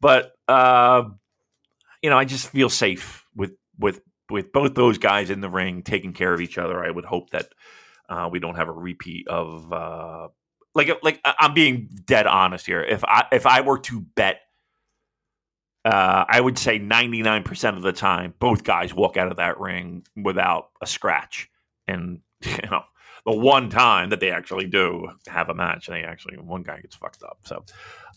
[0.00, 1.04] but uh,
[2.02, 5.82] you know I just feel safe with with with both those guys in the ring
[5.82, 7.48] taking care of each other, I would hope that
[8.08, 10.28] uh, we don't have a repeat of uh,
[10.74, 12.82] like like I'm being dead honest here.
[12.82, 14.40] If I if I were to bet,
[15.84, 19.58] uh, I would say 99 percent of the time both guys walk out of that
[19.60, 21.50] ring without a scratch,
[21.86, 22.82] and you know
[23.24, 26.80] the one time that they actually do have a match, and they actually one guy
[26.80, 27.38] gets fucked up.
[27.44, 27.64] So,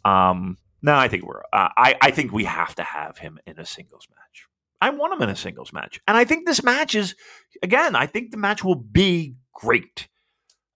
[0.04, 3.60] um, no, I think we're uh, I I think we have to have him in
[3.60, 4.48] a singles match.
[4.80, 6.00] I want him in a singles match.
[6.08, 7.16] And I think this match is,
[7.64, 10.08] again, I think the match will be great.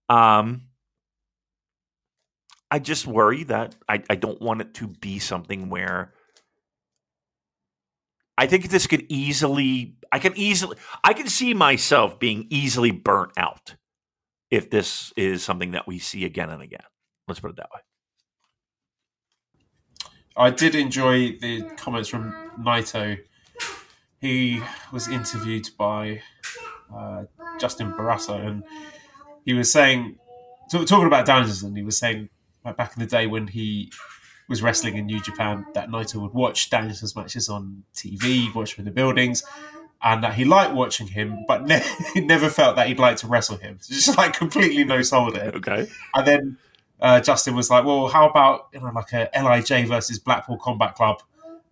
[0.10, 0.64] Um,
[2.70, 6.14] I just worry that I, I don't want it to be something where
[8.38, 13.34] I think this could easily, I can easily, I can see myself being easily burnt
[13.38, 13.76] out
[14.50, 16.84] if this is something that we see again and again.
[17.28, 17.82] Let's put it that way.
[20.36, 23.20] I did enjoy the comments from Naito.
[24.22, 24.62] He
[24.94, 26.22] was interviewed by
[26.96, 27.24] uh,
[27.60, 28.64] Justin Barrasso, and
[29.44, 30.18] he was saying,
[30.72, 32.30] talking about Danielson, he was saying
[32.64, 33.92] back in the day when he
[34.48, 38.82] was wrestling in New Japan, that Naito would watch Danielson's matches on TV, watch him
[38.82, 39.44] in the buildings,
[40.04, 43.28] and that he liked watching him, but ne- he never felt that he'd like to
[43.28, 43.80] wrestle him.
[43.88, 45.52] Just like completely no soul there.
[45.56, 45.88] Okay.
[46.14, 46.58] And then
[47.00, 50.96] uh, Justin was like, "Well, how about you know like a Lij versus Blackpool Combat
[50.96, 51.22] Club?"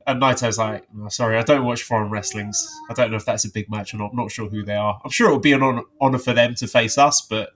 [0.08, 2.68] And Naito's like, oh, "Sorry, I don't watch foreign wrestlings.
[2.90, 4.12] I don't know if that's a big match or not.
[4.12, 5.00] I'm not sure who they are.
[5.04, 7.52] I'm sure it would be an honor, honor for them to face us, but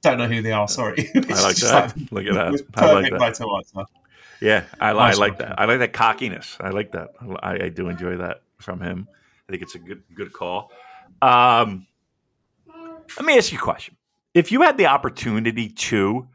[0.00, 0.68] don't know who they are.
[0.68, 1.94] Sorry." I like that.
[2.10, 2.64] Look at that.
[2.76, 3.20] I like that.
[3.20, 3.84] Naito answer.
[4.40, 5.60] Yeah, I, I like that.
[5.60, 6.56] I like that cockiness.
[6.60, 7.10] I like that.
[7.42, 9.08] I, I do enjoy that from him.
[9.48, 10.70] I think it's a good good call.
[11.20, 11.86] Um,
[13.16, 13.96] let me ask you a question.
[14.34, 16.28] If you had the opportunity to,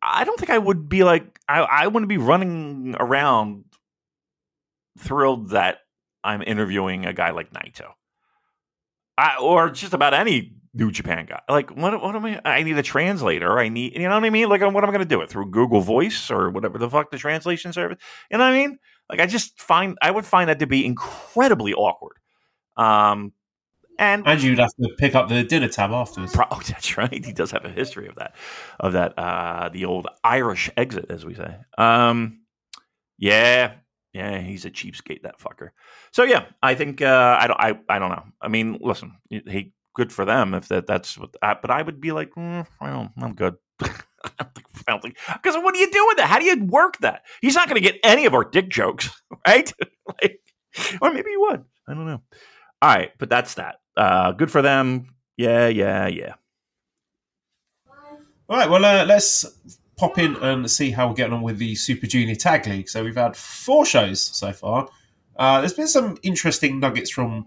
[0.00, 3.64] I don't think I would be like I, I wouldn't be running around
[4.98, 5.78] thrilled that
[6.24, 7.92] I'm interviewing a guy like Naito,
[9.16, 11.40] I, or just about any New Japan guy.
[11.48, 12.00] Like, what?
[12.00, 12.40] What am I?
[12.44, 13.58] I need a translator.
[13.58, 14.48] I need, you know what I mean?
[14.48, 17.10] Like, what am I going to do it through Google Voice or whatever the fuck
[17.10, 17.98] the translation service?
[18.30, 18.78] You know what I mean?
[19.08, 22.18] Like, I just find I would find that to be incredibly awkward.
[22.76, 23.32] Um,
[23.98, 26.32] and And you'd have to pick up the dinner tab afterwards.
[26.32, 27.24] Pro- oh, that's right.
[27.24, 28.36] He does have a history of that,
[28.78, 31.56] of that, uh, the old Irish exit, as we say.
[31.76, 32.42] Um,
[33.18, 33.72] yeah,
[34.12, 35.70] yeah, he's a cheapskate, that fucker.
[36.12, 38.24] So yeah, I think uh, I don't, I, I don't know.
[38.40, 41.34] I mean, listen, he good for them if that that's what.
[41.42, 43.56] I, but I would be like, mm, I don't, I'm good.
[43.80, 46.28] Because what do you do with that?
[46.28, 47.22] How do you work that?
[47.40, 49.10] He's not going to get any of our dick jokes,
[49.46, 49.72] right?
[50.22, 50.40] like,
[51.00, 51.64] or maybe he would.
[51.86, 52.22] I don't know.
[52.80, 53.76] All right, but that's that.
[53.96, 55.14] Uh, good for them.
[55.36, 56.34] Yeah, yeah, yeah.
[58.48, 59.44] All right, well, uh, let's
[59.98, 62.88] pop in and see how we're getting on with the Super Junior Tag League.
[62.88, 64.88] So we've had four shows so far.
[65.36, 67.46] Uh, there's been some interesting nuggets from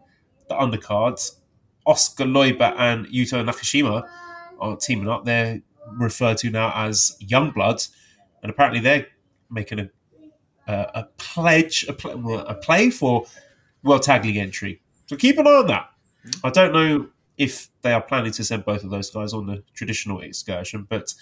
[0.50, 1.38] the undercards.
[1.86, 4.08] Oscar Leube and Yuto Nakashima
[4.60, 5.26] are teaming up.
[5.26, 5.62] They're
[5.94, 7.90] referred to now as Youngbloods,
[8.44, 9.08] and apparently they're
[9.50, 9.90] making a
[10.68, 13.26] a, a pledge, a, pl- a play for
[13.84, 14.82] World Tag League entry.
[15.08, 15.90] So keep an eye on that.
[16.44, 19.64] I don't know if they are planning to send both of those guys on the
[19.74, 21.14] traditional excursion, but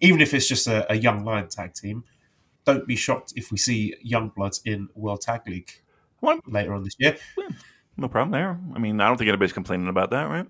[0.00, 2.04] even if it's just a, a young lion tag team,
[2.64, 5.70] don't be shocked if we see young bloods in World Tag League
[6.20, 7.16] Well, later on this year.
[7.96, 8.58] no problem there.
[8.74, 10.46] I mean, I don't think anybody's complaining about that, right?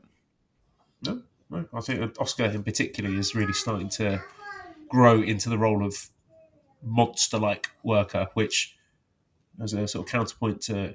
[1.04, 4.22] No, no, I think Oscar in particular is really starting to
[4.88, 5.94] grow into the role of
[6.82, 8.76] monster-like worker, which
[9.62, 10.94] as a sort of counterpoint to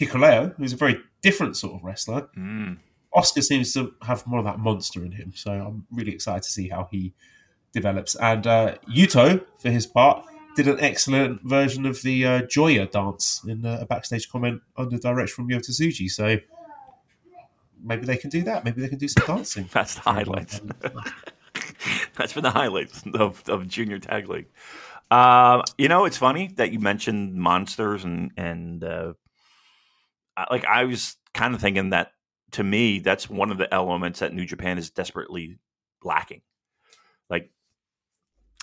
[0.00, 2.28] Hikuleo, who's a very different sort of wrestler.
[2.36, 2.78] Mm.
[3.12, 6.50] Oscar seems to have more of that monster in him, so I'm really excited to
[6.50, 7.14] see how he
[7.72, 8.14] develops.
[8.16, 10.24] And uh, Yuto, for his part,
[10.56, 14.98] did an excellent version of the uh, Joya dance in uh, a backstage comment under
[14.98, 16.10] direction from Yota Tsuji.
[16.10, 16.38] So
[17.82, 18.64] maybe they can do that.
[18.64, 19.68] Maybe they can do some dancing.
[19.72, 20.60] That's the highlights.
[22.16, 24.48] That's been the highlights of, of Junior Tag League.
[25.10, 29.14] Um, you know, it's funny that you mentioned monsters and and uh,
[30.50, 32.12] like I was kind of thinking that
[32.52, 35.58] to me that's one of the elements that New Japan is desperately
[36.02, 36.42] lacking.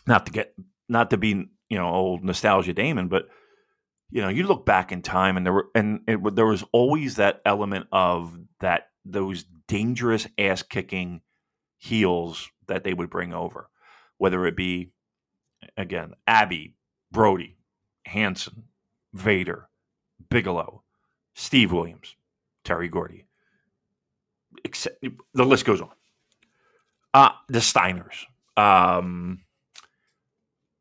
[0.07, 0.53] Not to get
[0.87, 1.29] not to be
[1.69, 3.27] you know old nostalgia Damon, but
[4.11, 7.15] you know you look back in time and there were and it, there was always
[7.15, 11.21] that element of that those dangerous ass kicking
[11.77, 13.69] heels that they would bring over,
[14.17, 14.91] whether it be
[15.77, 16.75] again Abby,
[17.11, 17.57] Brody,
[18.05, 18.65] Hansen,
[19.13, 19.69] Vader,
[20.29, 20.83] Bigelow,
[21.33, 22.15] Steve Williams,
[22.63, 23.25] Terry Gordy.
[24.63, 25.03] Except,
[25.33, 25.91] the list goes on.
[27.13, 28.25] Uh, the Steiners,
[28.57, 29.41] um,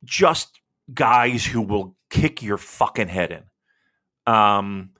[0.05, 0.61] just
[0.92, 3.32] guys who will kick your fucking head
[4.26, 4.90] in, um,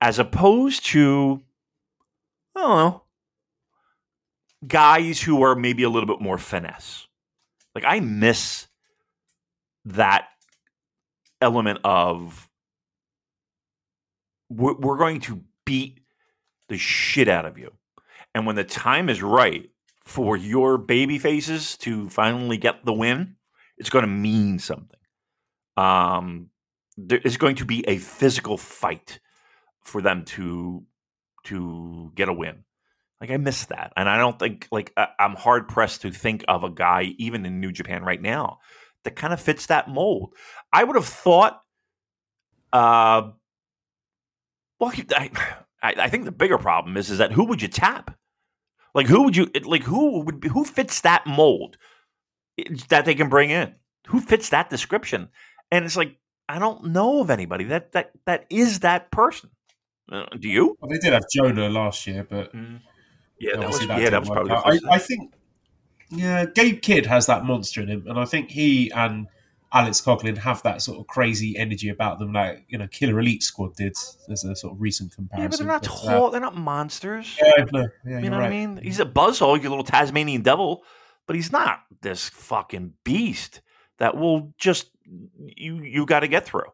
[0.00, 1.42] as opposed to
[2.56, 3.04] I don't know
[4.66, 7.06] guys who are maybe a little bit more finesse.
[7.74, 8.66] Like I miss
[9.84, 10.28] that
[11.40, 12.48] element of
[14.48, 16.00] we're, we're going to beat
[16.68, 17.72] the shit out of you.
[18.34, 19.70] And when the time is right
[20.04, 23.36] for your baby faces to finally get the win,
[23.78, 25.00] it's going to mean something.
[25.76, 26.50] Um,
[26.96, 29.20] there is going to be a physical fight
[29.82, 30.84] for them to
[31.44, 32.64] to get a win.
[33.20, 36.44] Like I miss that, and I don't think like I, I'm hard pressed to think
[36.48, 38.58] of a guy even in New Japan right now
[39.04, 40.34] that kind of fits that mold.
[40.72, 41.60] I would have thought.
[42.72, 43.30] Uh,
[44.80, 45.30] well, I,
[45.82, 48.16] I think the bigger problem is is that who would you tap?
[48.94, 49.82] Like who would you like?
[49.84, 51.76] Who would be, who fits that mold
[52.88, 53.74] that they can bring in?
[54.08, 55.28] Who fits that description?
[55.70, 56.16] And it's like
[56.48, 59.50] I don't know of anybody that that that is that person.
[60.10, 60.76] Uh, do you?
[60.80, 62.80] Well, they did have Jonah last year, but mm.
[63.38, 64.52] yeah, that was, that yeah, that was probably.
[64.52, 65.32] I, I, think
[66.10, 69.26] yeah, Gabe Kidd has that monster in him, and I think he and
[69.72, 73.42] Alex Coughlin have that sort of crazy energy about them, like you know, Killer Elite
[73.42, 73.96] Squad did.
[74.26, 75.42] There's a sort of recent comparison.
[75.42, 76.30] Yeah, but they're not tall.
[76.30, 77.38] They're not monsters.
[77.42, 78.44] Yeah, no, yeah, you know right.
[78.44, 78.76] what I mean.
[78.76, 80.84] He's a buzzhole, your little Tasmanian devil,
[81.26, 83.60] but he's not this fucking beast
[83.98, 84.90] that will just
[85.38, 86.70] you you got to get through.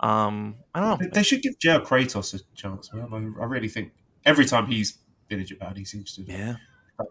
[0.00, 1.08] Um, I don't know.
[1.10, 3.34] They, should give Joe Kratos a chance, man.
[3.40, 3.92] I, I, really think
[4.26, 6.56] every time he's been in Japan, he seems to yeah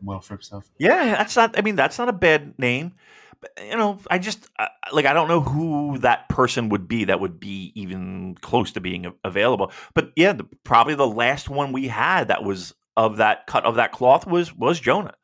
[0.01, 0.69] well for himself.
[0.77, 1.57] Yeah, that's not.
[1.57, 2.93] I mean, that's not a bad name.
[3.41, 7.05] But, you know, I just uh, like I don't know who that person would be
[7.05, 9.71] that would be even close to being available.
[9.93, 13.75] But yeah, the, probably the last one we had that was of that cut of
[13.75, 15.15] that cloth was was Jonah.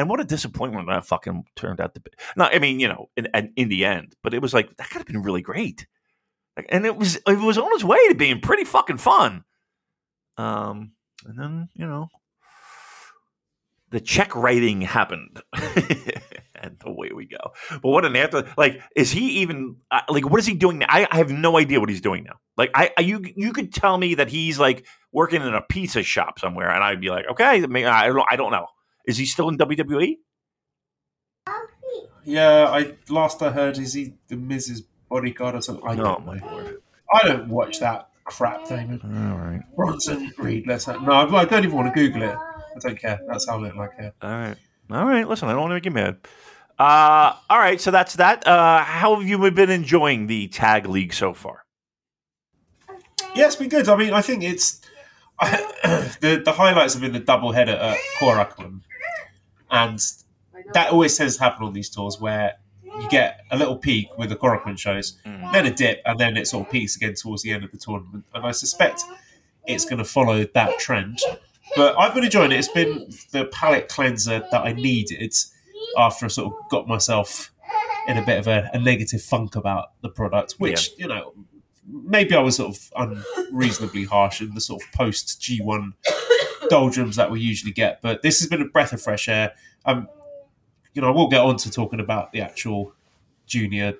[0.00, 2.10] And what a disappointment that fucking turned out to be.
[2.38, 5.06] I mean, you know, in, in the end, but it was like that could have
[5.06, 5.86] been really great
[6.68, 9.44] and it was it was on its way to being pretty fucking fun.
[10.36, 10.92] Um,
[11.24, 12.08] and then you know,
[13.90, 15.42] the check writing happened,
[16.54, 17.52] and away we go.
[17.70, 18.52] But what an after!
[18.56, 20.28] Like, is he even uh, like?
[20.28, 20.86] What is he doing now?
[20.88, 22.36] I, I, have no idea what he's doing now.
[22.56, 26.02] Like, I, I, you you could tell me that he's like working in a pizza
[26.02, 28.66] shop somewhere, and I'd be like, okay, I don't I don't know.
[29.06, 30.16] Is he still in WWE?
[32.24, 35.86] Yeah, I last I heard is he the Miz's bodyguard or something.
[35.86, 36.82] I oh my lord!
[37.12, 39.00] I don't watch that crap, Damon.
[39.02, 40.66] All right, Bronson Reed.
[40.66, 42.36] Let's no, I don't even want to Google it.
[42.36, 43.20] I don't care.
[43.26, 44.12] That's how little I care.
[44.22, 44.56] All right,
[44.90, 45.26] all right.
[45.26, 46.18] Listen, I don't want to make you mad.
[46.78, 48.46] Uh, all right, so that's that.
[48.46, 51.64] Uh, how have you been enjoying the tag league so far?
[53.34, 53.88] Yeah, it's been good.
[53.88, 54.80] I mean, I think it's
[56.20, 58.80] the the highlights have been the double header at Korakuen,
[59.70, 60.00] and
[60.74, 62.56] that always tends to happen on these tours where
[63.00, 65.52] you get a little peak with the Korakuen shows, mm.
[65.52, 67.78] then a dip, and then it sort of peaks again towards the end of the
[67.78, 68.24] tournament.
[68.34, 69.02] And I suspect
[69.66, 71.20] it's going to follow that trend.
[71.76, 72.58] But I've been enjoying it.
[72.58, 75.32] It's been the palate cleanser that I needed
[75.96, 77.52] after I sort of got myself
[78.08, 80.94] in a bit of a, a negative funk about the product, which, yeah.
[80.98, 81.32] you know,
[81.90, 85.92] maybe I was sort of unreasonably harsh in the sort of post G1
[86.68, 88.00] doldrums that we usually get.
[88.02, 89.52] But this has been a breath of fresh air.
[89.84, 90.08] Um,
[90.94, 92.92] you know, we'll get on to talking about the actual
[93.46, 93.94] junior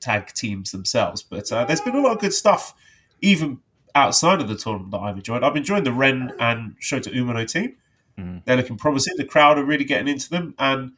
[0.00, 2.74] tag teams themselves, but uh, there's been a lot of good stuff,
[3.20, 3.58] even
[3.94, 5.42] outside of the tournament that I've enjoyed.
[5.42, 7.76] I've enjoyed the Ren and Shota Umino team.
[8.18, 8.44] Mm.
[8.44, 9.16] They're looking promising.
[9.16, 10.92] The crowd are really getting into them, and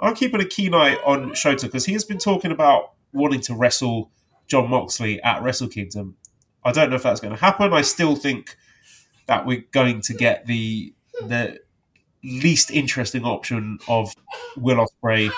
[0.00, 3.54] I'm keeping a keen eye on Shota because he has been talking about wanting to
[3.54, 4.10] wrestle
[4.50, 6.16] Jon Moxley at Wrestle Kingdom.
[6.64, 7.72] I don't know if that's going to happen.
[7.72, 8.56] I still think
[9.26, 10.92] that we're going to get the
[11.22, 11.60] the
[12.22, 14.12] least interesting option of
[14.56, 15.30] Will Ospreay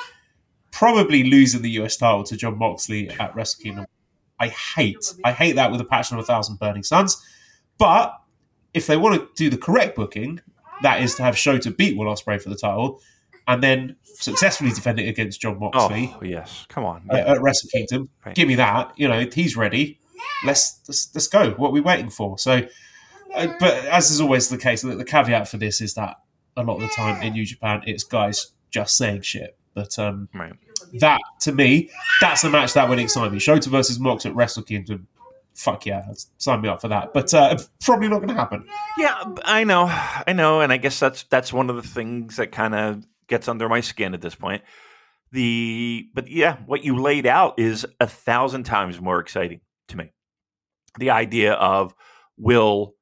[0.73, 3.87] probably losing the US title to John Moxley at Wrestle Kingdom.
[4.41, 7.23] I hate, I hate that with a passion of a thousand burning suns.
[7.79, 8.19] But
[8.75, 10.41] if they want to do the correct booking,
[10.83, 13.01] that is to have Shota beat Will Ospreay for the title,
[13.47, 16.15] and then successfully defend it against John Moxley.
[16.15, 17.33] Oh yes, come on yeah.
[17.33, 18.09] at, Wrestle Kingdom.
[18.25, 18.35] Right.
[18.35, 18.93] Give me that.
[18.97, 19.99] You know he's ready.
[20.45, 21.51] Let's let's, let's go.
[21.53, 22.39] What are we waiting for?
[22.39, 22.67] So,
[23.35, 26.17] uh, but as is always the case, the, the caveat for this is that
[26.57, 29.57] a lot of the time in New Japan, it's guys just saying shit.
[29.75, 30.53] But um, right.
[31.01, 31.91] that to me,
[32.21, 33.39] that's a match that would excite me.
[33.39, 35.09] Shota versus Mox at Wrestle Kingdom.
[35.55, 36.07] Fuck yeah,
[36.39, 37.13] sign me up for that.
[37.13, 38.67] But uh, probably not going to happen.
[38.97, 42.53] Yeah, I know, I know, and I guess that's that's one of the things that
[42.53, 44.63] kind of gets under my skin at this point.
[45.33, 50.13] The but yeah, what you laid out is a thousand times more exciting to me.
[50.99, 51.95] The idea of
[52.37, 52.95] Will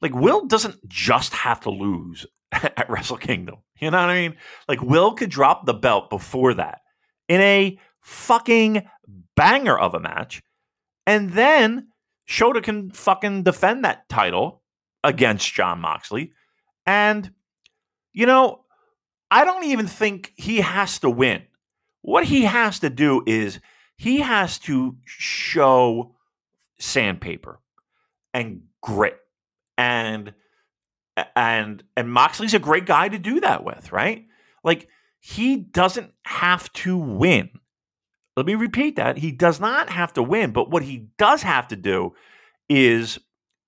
[0.00, 3.56] like Will doesn't just have to lose at Wrestle Kingdom.
[3.78, 4.36] You know what I mean?
[4.66, 6.80] Like Will could drop the belt before that
[7.28, 8.88] in a fucking
[9.36, 10.42] banger of a match,
[11.06, 11.88] and then
[12.26, 14.62] Shota can fucking defend that title
[15.04, 16.32] against John Moxley.
[16.86, 17.30] And
[18.14, 18.64] you know,
[19.30, 21.42] I don't even think he has to win.
[22.02, 23.60] What he has to do is
[23.96, 26.16] he has to show
[26.78, 27.60] sandpaper
[28.32, 29.18] and grit
[29.76, 30.32] and
[31.36, 34.26] and and Moxley's a great guy to do that with, right?
[34.64, 34.88] Like
[35.20, 37.50] he doesn't have to win.
[38.36, 39.18] Let me repeat that.
[39.18, 42.14] He does not have to win, but what he does have to do
[42.68, 43.18] is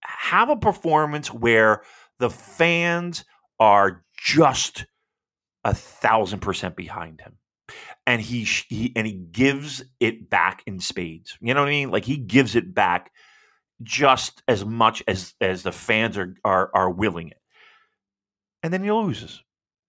[0.02, 1.82] have a performance where
[2.18, 3.24] the fans
[3.60, 4.86] are just
[5.64, 7.38] a thousand percent behind him
[8.06, 11.90] and he, he and he gives it back in spades you know what i mean
[11.90, 13.12] like he gives it back
[13.82, 17.40] just as much as as the fans are are, are willing it
[18.62, 19.42] and then he loses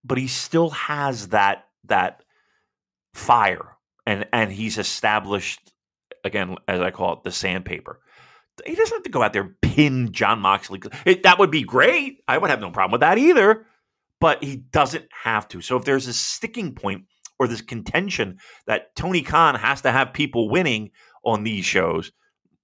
[0.04, 2.22] but he still has that that
[3.12, 5.72] fire and and he's established
[6.24, 8.00] again as i call it the sandpaper
[8.64, 10.80] he doesn't have to go out there and pin john Moxley.
[11.04, 12.22] It, that would be great.
[12.28, 13.66] I would have no problem with that either.
[14.20, 15.60] But he doesn't have to.
[15.60, 17.04] So if there's a sticking point
[17.38, 20.90] or this contention that Tony Khan has to have people winning
[21.24, 22.12] on these shows,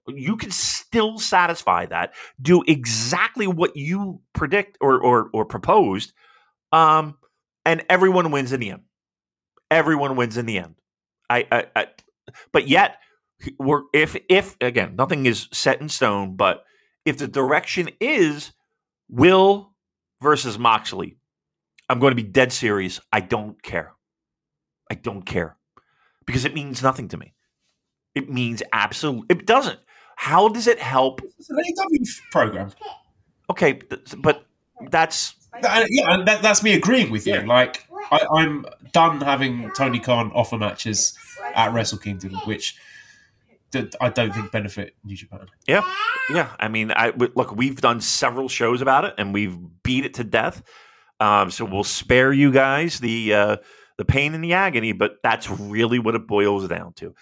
[0.07, 2.13] you can still satisfy that.
[2.41, 6.13] Do exactly what you predict or or, or proposed,
[6.71, 7.17] um,
[7.65, 8.81] and everyone wins in the end.
[9.69, 10.75] Everyone wins in the end.
[11.29, 11.87] I, I, I
[12.51, 12.97] but yet
[13.57, 16.63] we're if if again nothing is set in stone, but
[17.05, 18.51] if the direction is
[19.09, 19.73] Will
[20.21, 21.17] versus Moxley,
[21.91, 23.01] I'm going to be dead serious.
[23.11, 23.93] I don't care.
[24.89, 25.57] I don't care
[26.25, 27.33] because it means nothing to me.
[28.15, 29.25] It means absolutely.
[29.29, 29.79] It doesn't.
[30.15, 31.21] How does it help?
[31.37, 32.71] It's an AEW program.
[33.49, 33.81] Okay,
[34.17, 34.45] but
[34.89, 37.33] that's uh, yeah, that, that's me agreeing with you.
[37.33, 37.45] Yeah.
[37.45, 41.17] Like I, I'm done having Tony Khan offer matches
[41.55, 42.77] at Wrestle Kingdom, which
[43.99, 45.47] I don't think benefit New Japan.
[45.67, 45.81] Yeah,
[46.29, 46.51] yeah.
[46.59, 47.55] I mean, I look.
[47.55, 50.63] We've done several shows about it, and we've beat it to death.
[51.21, 53.57] Um, so we'll spare you guys the uh,
[53.97, 57.13] the pain and the agony, but that's really what it boils down to.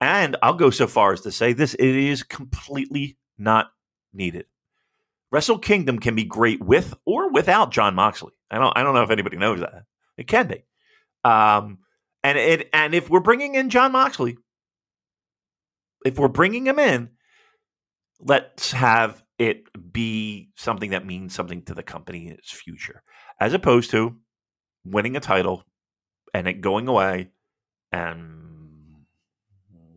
[0.00, 3.72] And I'll go so far as to say this: it is completely not
[4.12, 4.46] needed.
[5.32, 8.32] Wrestle Kingdom can be great with or without John Moxley.
[8.48, 8.72] I don't.
[8.78, 9.82] I don't know if anybody knows that.
[10.16, 10.64] It can be.
[11.24, 11.78] Um,
[12.22, 14.38] and it and if we're bringing in John Moxley,
[16.06, 17.10] if we're bringing him in,
[18.20, 23.02] let's have it be something that means something to the company in its future,
[23.40, 24.16] as opposed to
[24.84, 25.64] winning a title
[26.34, 27.30] and it going away.
[27.92, 29.04] And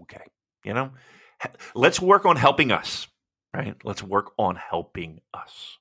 [0.04, 0.24] okay,
[0.64, 0.92] you know,
[1.76, 3.08] let's work on helping us,
[3.54, 3.76] right?
[3.84, 5.78] Let's work on helping us.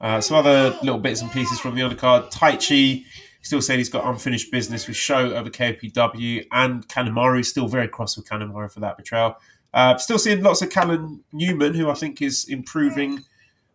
[0.00, 2.32] Uh, some other little bits and pieces from the undercard.
[2.32, 3.04] Taichi
[3.44, 8.16] Still saying he's got unfinished business with Show over KPW, and Kanemaru still very cross
[8.16, 9.36] with Kanemaru for that betrayal.
[9.74, 13.24] Uh, still seeing lots of Callum Newman, who I think is improving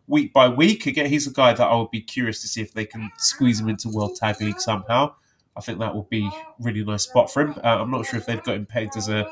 [0.06, 0.86] week by week.
[0.86, 3.60] Again, he's a guy that I would be curious to see if they can squeeze
[3.60, 5.14] him into World Tag League somehow.
[5.56, 6.28] I think that would be
[6.58, 7.54] really nice spot for him.
[7.62, 9.30] Uh, I'm not sure if they've got him pegged as a,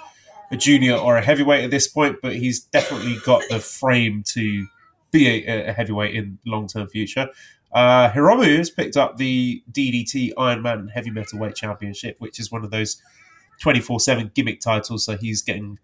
[0.50, 4.66] a, junior or a heavyweight at this point, but he's definitely got the frame to
[5.10, 7.30] be a, a heavyweight in long term future.
[7.72, 12.62] Uh, Hiromu has picked up the DDT Ironman Heavy Metal Weight Championship, which is one
[12.62, 13.00] of those
[13.60, 15.04] 24 7 gimmick titles.
[15.04, 15.78] So he's getting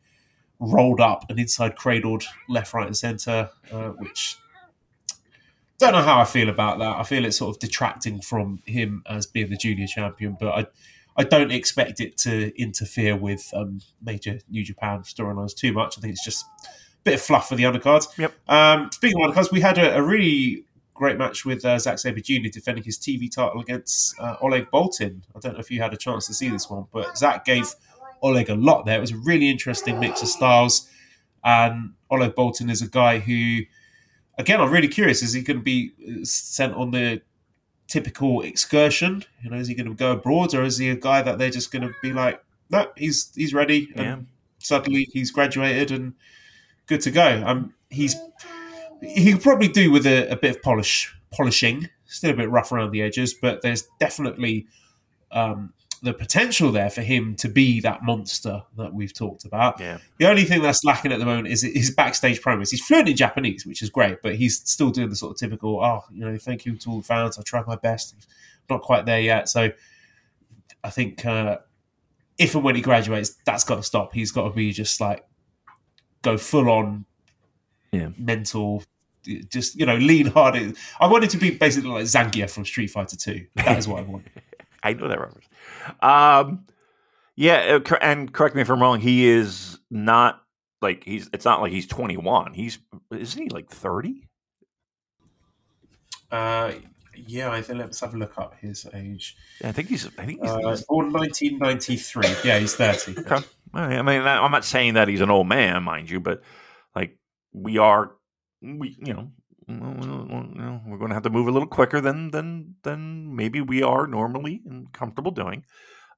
[0.61, 4.37] rolled up and inside cradled left, right, and centre, uh, which
[5.79, 6.97] don't know how I feel about that.
[6.97, 10.67] I feel it's sort of detracting from him as being the junior champion, but I.
[11.17, 15.97] I don't expect it to interfere with um, major New Japan storylines too much.
[15.97, 16.69] I think it's just a
[17.05, 18.19] bit of fluff for the undercards.
[18.19, 18.35] Yep.
[18.49, 22.21] Um, speaking of undercards, we had a, a really great match with uh, Zack Sabre
[22.21, 22.49] Jr.
[22.51, 25.23] defending his TV title against uh, Oleg Boltin.
[25.37, 27.75] I don't know if you had a chance to see this one, but Zack gave
[28.25, 28.97] Oleg a lot there.
[28.97, 30.89] It was a really interesting mix of styles.
[31.45, 33.61] And Oleg Boltin is a guy who,
[34.39, 35.23] again, I'm really curious.
[35.23, 35.93] Is he going to be
[36.25, 37.21] sent on the
[37.87, 39.25] typical excursion?
[39.43, 41.51] You know, is he going to go abroad, or is he a guy that they're
[41.51, 44.17] just going to be like, no, he's he's ready, and yeah.
[44.59, 46.15] suddenly he's graduated and
[46.87, 47.43] good to go.
[47.45, 48.17] Um, he's
[49.03, 51.91] he could probably do with a, a, bit of polish, polishing.
[52.07, 54.67] Still a bit rough around the edges, but there's definitely
[55.31, 59.81] um, the potential there for him to be that monster that we've talked about.
[59.81, 59.99] Yeah.
[60.19, 62.71] The only thing that's lacking at the moment is his backstage promos.
[62.71, 65.83] He's fluent in Japanese, which is great, but he's still doing the sort of typical,
[65.83, 67.39] oh, you know, thank you to all the fans.
[67.39, 68.15] I tried my best.
[68.69, 69.49] Not quite there yet.
[69.49, 69.71] So
[70.85, 71.59] I think uh,
[72.37, 74.13] if and when he graduates, that's got to stop.
[74.13, 75.25] He's got to be just like
[76.21, 77.07] go full on
[77.93, 78.11] yeah.
[78.19, 78.83] mental
[79.49, 80.77] just you know lean hard.
[81.01, 83.47] I wanted to be basically like Zangief from Street Fighter Two.
[83.55, 84.27] That is what I want.
[84.85, 85.49] I know that reference.
[86.01, 86.67] Um,
[87.37, 89.01] yeah, uh, and correct me if I'm wrong.
[89.01, 90.43] He is not
[90.81, 91.29] like he's.
[91.33, 92.55] It's not like he's 21.
[92.55, 92.79] He's
[93.11, 94.29] isn't he like 30?
[96.31, 96.73] Uh,
[97.17, 97.51] yeah.
[97.51, 99.37] I think let's have a look up his age.
[99.61, 100.07] Yeah, I think he's.
[100.19, 102.49] I think he's, uh, he's born 1993.
[102.49, 103.17] Yeah, he's 30.
[103.33, 103.45] Okay.
[103.77, 106.43] I mean, I'm not saying that he's an old man, mind you, but
[106.95, 107.19] like
[107.53, 108.13] we are
[108.63, 109.31] we you know
[109.67, 114.07] we're going to have to move a little quicker than than than maybe we are
[114.07, 115.65] normally and comfortable doing.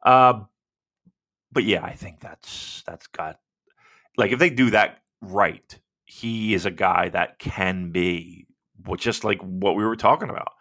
[0.03, 0.41] Uh,
[1.53, 3.39] but yeah, I think that's that's got
[4.17, 8.47] like if they do that right, he is a guy that can be
[8.97, 10.53] just like what we were talking about.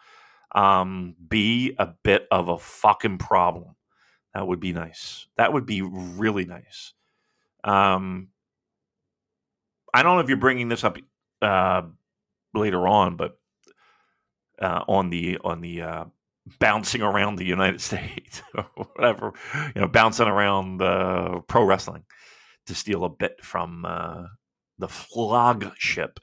[0.54, 3.76] Um, be a bit of a fucking problem.
[4.34, 5.28] That would be nice.
[5.38, 6.94] That would be really nice.
[7.64, 8.30] Um,
[9.94, 10.98] I don't know if you're bringing this up
[11.42, 11.84] uh,
[12.56, 13.38] later on, but
[14.62, 16.06] uh, on the on the uh,
[16.60, 19.34] bouncing around the United States or whatever,
[19.76, 22.04] you know, bouncing around uh, pro wrestling
[22.68, 24.26] to steal a bit from uh,
[24.78, 26.20] the flagship.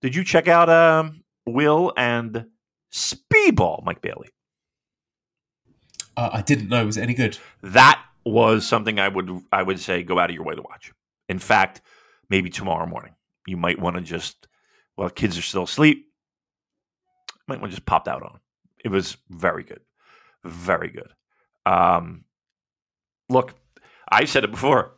[0.00, 2.46] Did you check out um, Will and
[2.92, 4.28] Speedball, Mike Bailey?
[6.16, 6.86] Uh, I didn't know.
[6.86, 7.38] Was it any good?
[7.62, 10.92] That was something I would I would say go out of your way to watch.
[11.28, 11.80] In fact,
[12.28, 13.14] maybe tomorrow morning
[13.46, 14.47] you might want to just
[14.98, 16.08] while kids are still asleep,
[17.46, 18.40] might want to just pop that on.
[18.84, 19.80] It was very good,
[20.44, 21.12] very good.
[21.64, 22.24] Um,
[23.28, 23.54] look,
[24.10, 24.94] I said it before.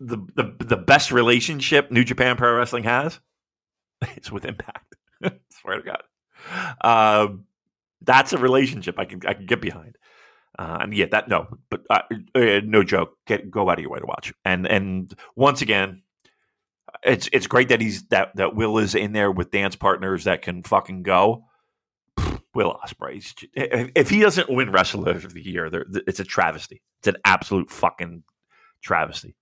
[0.00, 3.20] The, the the best relationship New Japan Pro Wrestling has
[4.16, 4.96] is with Impact.
[5.60, 6.02] Swear to God,
[6.80, 7.44] um,
[8.00, 9.98] that's a relationship I can I can get behind.
[10.58, 12.02] Uh, and yeah, that no, but uh,
[12.34, 13.18] uh, no joke.
[13.26, 14.32] Get go out of your way to watch.
[14.44, 16.03] And and once again,
[17.04, 20.42] it's it's great that he's that that Will is in there with dance partners that
[20.42, 21.44] can fucking go.
[22.54, 23.22] Will Ospreay,
[23.54, 25.68] if he doesn't win Wrestler of the Year,
[26.06, 26.82] it's a travesty.
[27.00, 28.22] It's an absolute fucking
[28.80, 29.34] travesty.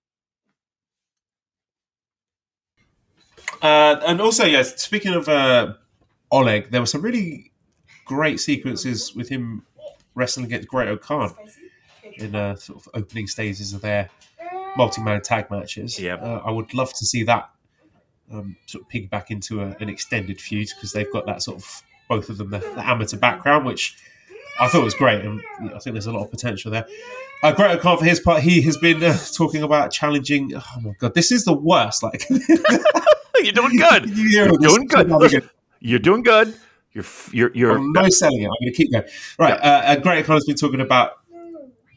[3.60, 5.74] Uh, and also, yes, speaking of uh,
[6.30, 7.52] Oleg, there were some really
[8.06, 9.64] great sequences with him
[10.14, 11.34] wrestling against Great-O-Khan
[12.14, 14.08] in uh, sort of opening stages of their
[14.76, 15.98] multi-man tag matches.
[15.98, 17.50] Yeah, uh, I would love to see that
[18.32, 21.82] um, sort of piggyback into a, an extended feud because they've got that sort of
[22.08, 23.96] both of them the, the, amateur background, which
[24.60, 25.40] I thought was great, and
[25.74, 26.86] I think there's a lot of potential there.
[27.42, 30.54] Uh, Great-O-Khan, for his part, he has been uh, talking about challenging.
[30.54, 32.02] Oh my god, this is the worst!
[32.02, 32.28] Like
[33.42, 34.16] you're doing good.
[34.16, 35.48] you are doing good.
[35.80, 36.54] You're doing good.
[36.92, 37.76] You're you're you're.
[37.78, 38.46] I'm no selling it.
[38.46, 39.04] I'm going to keep going.
[39.38, 41.21] Right, uh, uh, Great-O-Khan has been talking about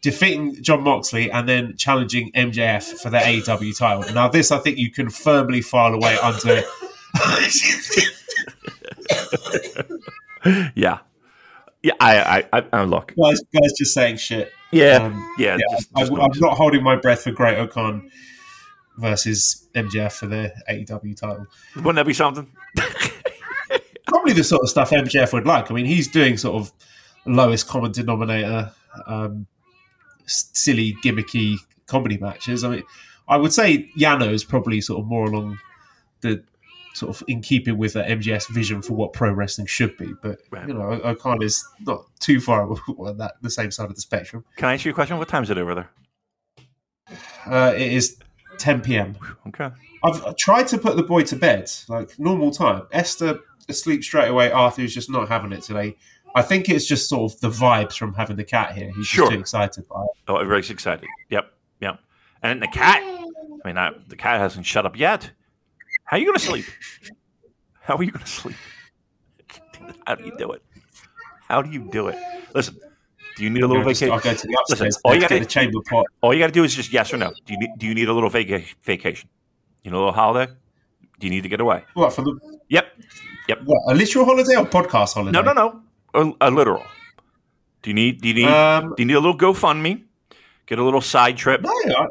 [0.06, 4.14] defeating John Moxley and then challenging MJF for the AEW title.
[4.14, 6.62] Now, this I think you can firmly file away under.
[10.76, 11.00] yeah,
[11.82, 11.94] yeah.
[12.00, 14.52] I, I, I, look, guys, guys, just saying shit.
[14.72, 15.58] Yeah, um, yeah.
[15.58, 18.12] yeah just, I, am not holding my breath for Great-O-Khan
[18.98, 21.48] versus MJF for the AEW title.
[21.78, 22.48] Wouldn't that be something?
[24.06, 25.72] Probably the sort of stuff MJF would like.
[25.72, 26.72] I mean, he's doing sort of
[27.26, 28.72] lowest common denominator,
[29.08, 29.48] um,
[30.26, 31.58] silly, gimmicky
[31.88, 32.64] comedy matches.
[32.64, 32.84] I mean,
[33.28, 35.60] I would say Yano is probably sort of more along
[36.22, 36.44] the
[36.94, 40.14] sort of in keeping with the MJF vision for what pro wrestling should be.
[40.22, 40.68] But right.
[40.68, 44.46] you know, O-Khan is not too far on that the same side of the spectrum.
[44.56, 45.18] Can I ask you a question?
[45.18, 45.90] What time is it over there?
[47.46, 48.18] Uh, it is
[48.58, 49.16] 10 p.m.
[49.48, 49.70] Okay.
[50.04, 52.84] I've tried to put the boy to bed, like normal time.
[52.92, 54.52] Esther asleep straight away.
[54.52, 55.98] Arthur's just not having it today.
[56.36, 58.92] I think it's just sort of the vibes from having the cat here.
[58.94, 59.24] He's sure.
[59.24, 60.10] just too excited by it.
[60.28, 61.08] Oh, everybody's excited.
[61.30, 62.00] Yep, yep.
[62.44, 65.32] And the cat, I mean, I, the cat hasn't shut up yet.
[66.04, 66.66] How are you going to sleep?
[67.80, 68.56] How are you going to sleep?
[70.06, 70.62] How do you do it?
[71.48, 72.18] How do you do it?
[72.54, 72.78] Listen,
[73.38, 74.12] do you need a little vacation?
[74.12, 74.82] I'll go to the upstairs.
[74.82, 76.06] Listen, all you got to the chamber pot.
[76.22, 77.32] All you got to do is just yes or no.
[77.46, 79.30] Do you need, do you need a little vaca- vacation?
[79.84, 80.52] You know, a little holiday?
[81.20, 81.86] Do you need to get away?
[81.94, 82.38] What for the?
[82.70, 82.88] Yep,
[83.48, 83.62] yep.
[83.64, 85.32] What a literal holiday or podcast holiday?
[85.32, 85.82] No, no, no.
[86.16, 86.86] A, a literal.
[87.82, 88.22] Do you need?
[88.22, 88.46] Do you need?
[88.46, 90.04] Um, do you need a little GoFundMe?
[90.66, 91.62] Get a little side trip?
[91.62, 92.08] No, I,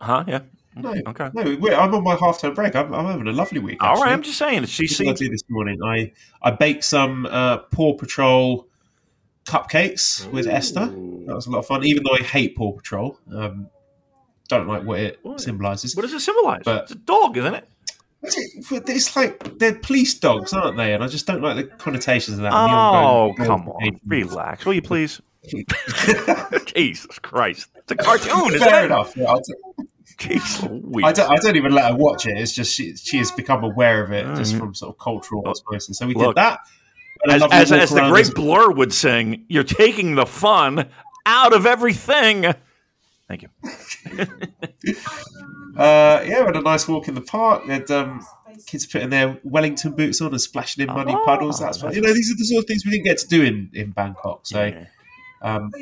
[0.00, 0.24] huh?
[0.28, 0.40] Yeah.
[0.74, 1.30] No, okay.
[1.34, 1.42] No,
[1.76, 2.74] I'm on my half term break.
[2.74, 3.78] I'm, I'm, having a lovely week.
[3.80, 3.88] Actually.
[3.88, 4.62] All right, I'm just saying.
[4.62, 5.08] CC.
[5.08, 5.78] I did this morning.
[5.84, 8.66] I I baked some uh, Paw Patrol
[9.44, 10.86] cupcakes with Esther.
[10.86, 11.84] That was a lot of fun.
[11.84, 13.68] Even though I hate Paw Patrol, um,
[14.48, 15.40] don't like what it what?
[15.40, 15.94] symbolises.
[15.94, 16.62] What does it symbolise?
[16.64, 17.68] But it's a dog, isn't it?
[18.24, 20.94] It's like they're police dogs, aren't they?
[20.94, 22.52] And I just don't like the connotations of that.
[22.52, 25.20] Oh, come on, relax, will you please?
[26.66, 28.58] Jesus Christ, it's a cartoon.
[28.58, 28.86] Fair it?
[28.86, 29.16] enough.
[29.16, 29.34] Yeah,
[30.18, 32.36] Jeez, I don't, I don't even let her watch it.
[32.36, 34.58] It's just she, she has become aware of it just mm.
[34.58, 35.98] from sort of cultural osmosis.
[35.98, 36.60] So we Look, did that.
[37.28, 40.88] As, as, as the great Blur would sing, you're taking the fun
[41.26, 42.54] out of everything.
[43.32, 43.48] Thank you.
[45.78, 47.64] uh, yeah, we had a nice walk in the park.
[47.64, 48.26] We had um,
[48.66, 51.58] kids putting their Wellington boots on and splashing in muddy oh, puddles.
[51.58, 51.94] That's fun.
[51.94, 53.92] You know, these are the sort of things we didn't get to do in, in
[53.92, 54.40] Bangkok.
[54.42, 54.84] So, yeah.
[55.40, 55.72] um,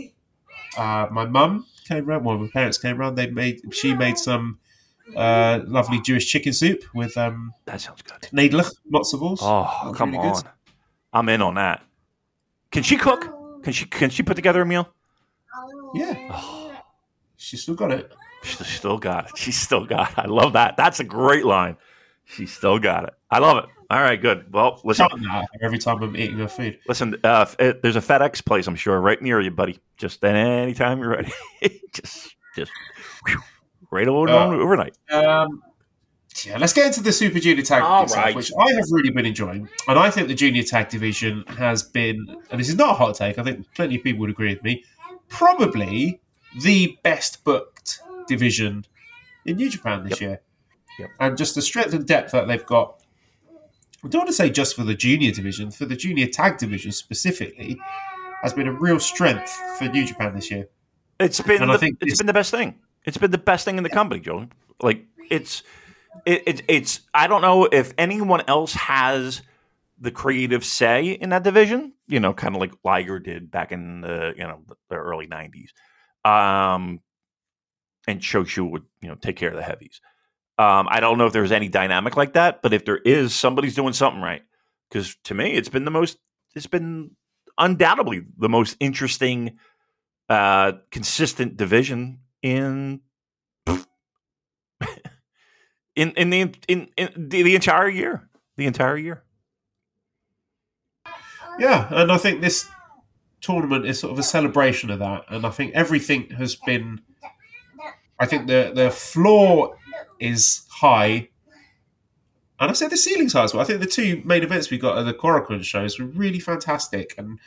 [0.77, 2.25] uh, my mum came round.
[2.25, 3.19] Well, my parents came round.
[3.19, 4.61] They made she made some
[5.17, 8.29] uh, lovely Jewish chicken soup with um, that sounds good.
[8.33, 9.41] Knedlich matzo balls.
[9.43, 10.35] Oh, come really on!
[10.35, 10.51] Good.
[11.13, 11.83] I'm in on that.
[12.71, 13.63] Can she cook?
[13.65, 14.89] Can she can she put together a meal?
[15.95, 16.15] Yeah.
[16.31, 16.60] Oh.
[17.41, 18.13] She's still got it.
[18.43, 19.39] She still got it.
[19.39, 20.19] She still got it.
[20.19, 20.77] I love that.
[20.77, 21.79] That's a great line.
[22.27, 23.15] She still got it.
[23.31, 23.71] I love it.
[23.89, 24.53] All right, good.
[24.53, 25.09] Well, listen.
[25.63, 26.79] Every time I'm eating her food.
[26.87, 29.81] Listen, uh, it, there's a FedEx place, I'm sure, right near you, buddy.
[29.97, 31.33] Just anytime you're ready.
[31.95, 32.71] just, just
[33.27, 33.41] whew,
[33.91, 34.97] right over, uh, overnight.
[35.11, 35.63] Um,
[36.45, 38.37] yeah, let's get into the Super Junior Tag itself, right.
[38.37, 39.67] which I have really been enjoying.
[39.89, 43.15] And I think the Junior Tag division has been, and this is not a hot
[43.15, 44.85] take, I think plenty of people would agree with me,
[45.29, 46.21] probably
[46.63, 48.85] the best booked division
[49.47, 50.21] in New Japan this yep.
[50.21, 50.41] year.
[50.99, 51.11] Yep.
[51.21, 53.03] And just the strength and depth that they've got.
[54.05, 56.93] I don't want to say just for the junior division, for the junior tag division
[56.93, 57.79] specifically,
[58.43, 60.69] has been a real strength for New Japan this year.
[61.19, 62.79] It's been and the, I think it's been the best thing.
[63.05, 64.49] It's been the best thing in the company, Joe.
[64.81, 65.63] Like it's
[66.25, 69.43] it, it, it's I don't know if anyone else has
[69.99, 71.93] the creative say in that division.
[72.09, 75.69] You know, kind of like Liger did back in the you know the early '90s.
[76.25, 77.01] Um,
[78.07, 80.01] and Choshu would you know take care of the heavies.
[80.59, 83.75] Um, I don't know if there's any dynamic like that, but if there is, somebody's
[83.75, 84.43] doing something right.
[84.91, 86.19] Because to me, it's been the most,
[86.55, 87.13] it's been
[87.57, 89.59] undoubtedly the most interesting,
[90.29, 93.01] uh, consistent division in
[95.97, 99.23] in in the in, in the, the entire year, the entire year.
[101.59, 102.69] Yeah, and I think this
[103.41, 107.01] tournament is sort of a celebration of that, and I think everything has been.
[108.19, 109.77] I think the the floor
[110.19, 111.29] is high.
[112.59, 113.63] And I say the ceiling's high as well.
[113.63, 117.15] I think the two main events we got at the Korakuen shows were really fantastic.
[117.17, 117.39] And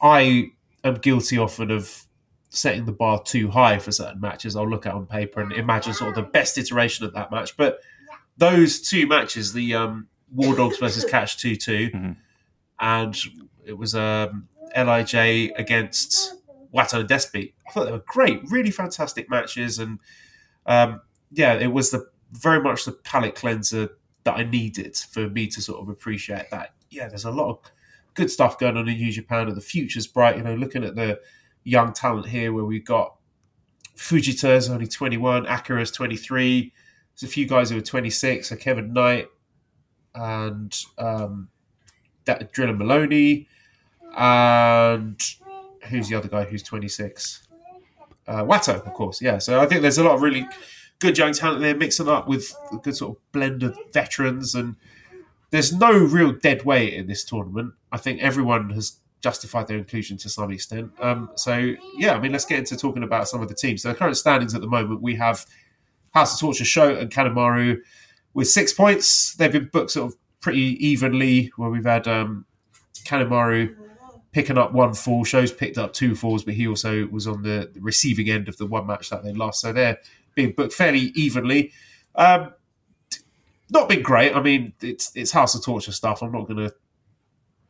[0.00, 2.06] I am guilty often of
[2.50, 4.56] setting the bar too high for certain matches.
[4.56, 7.56] I'll look at on paper and imagine sort of the best iteration of that match.
[7.56, 7.80] But
[8.38, 12.12] those two matches, the um, War Dogs versus Catch 2 2, mm-hmm.
[12.80, 13.18] and
[13.66, 16.34] it was um, LIJ against
[16.74, 17.52] Wato and Despy.
[17.66, 19.78] I thought they were great, really fantastic matches.
[19.78, 19.98] And
[20.66, 21.00] um,
[21.32, 23.90] yeah, it was the very much the palate cleanser
[24.24, 26.74] that I needed for me to sort of appreciate that.
[26.90, 27.58] Yeah, there's a lot of
[28.14, 30.36] good stuff going on in New Japan, and the future's bright.
[30.36, 31.20] You know, looking at the
[31.64, 33.16] young talent here, where we've got
[33.96, 36.72] Fujita is only 21, Akira's 23.
[37.14, 39.28] There's a few guys who are 26, so Kevin Knight
[40.14, 41.48] and um,
[42.24, 43.48] that Drilla Moloney,
[44.16, 45.20] and
[45.88, 47.48] who's the other guy who's 26?
[48.26, 49.22] Uh, Wato, of course.
[49.22, 50.46] Yeah, so I think there's a lot of really
[50.98, 54.54] good young talent there, mixing up with a good sort of blend of veterans.
[54.54, 54.76] And
[55.50, 57.72] there's no real dead weight in this tournament.
[57.90, 60.92] I think everyone has justified their inclusion to some extent.
[61.00, 63.82] Um, so, yeah, I mean, let's get into talking about some of the teams.
[63.82, 65.46] So, the current standings at the moment, we have
[66.12, 67.78] House of Torture, Show, and Kanemaru
[68.34, 69.34] with six points.
[69.34, 72.44] They've been booked sort of pretty evenly, where we've had um,
[73.04, 73.74] Kanemaru
[74.32, 75.24] picking up one fall.
[75.24, 78.66] Shows picked up two falls, but he also was on the receiving end of the
[78.66, 79.60] one match that they lost.
[79.60, 79.98] So they're
[80.34, 81.72] being booked fairly evenly.
[82.14, 82.52] Um,
[83.70, 84.34] not been great.
[84.34, 86.22] I mean, it's it's House of Torture stuff.
[86.22, 86.74] I'm not going to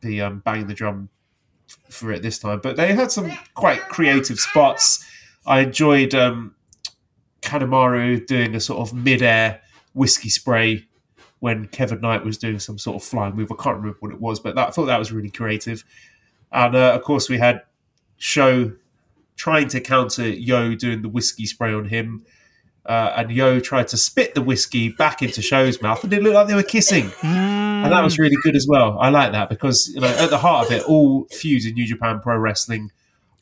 [0.01, 1.09] be um, banging the drum
[1.89, 5.05] for it this time, but they had some quite creative spots.
[5.45, 6.55] I enjoyed um,
[7.41, 9.61] Kanemaru doing a sort of mid-air
[9.93, 10.87] whiskey spray
[11.39, 13.51] when Kevin Knight was doing some sort of flying move.
[13.51, 15.83] I can't remember what it was, but that, I thought that was really creative.
[16.51, 17.61] And uh, of course, we had
[18.17, 18.73] Show
[19.35, 22.25] trying to counter Yo doing the whiskey spray on him
[22.89, 26.33] uh, and Yo tried to spit the whiskey back into Show's mouth, and it looked
[26.33, 27.05] like they were kissing.
[27.21, 27.83] Mm.
[27.83, 28.97] And that was really good as well.
[28.99, 31.85] I like that because you know at the heart of it, all feuds in New
[31.85, 32.91] Japan Pro Wrestling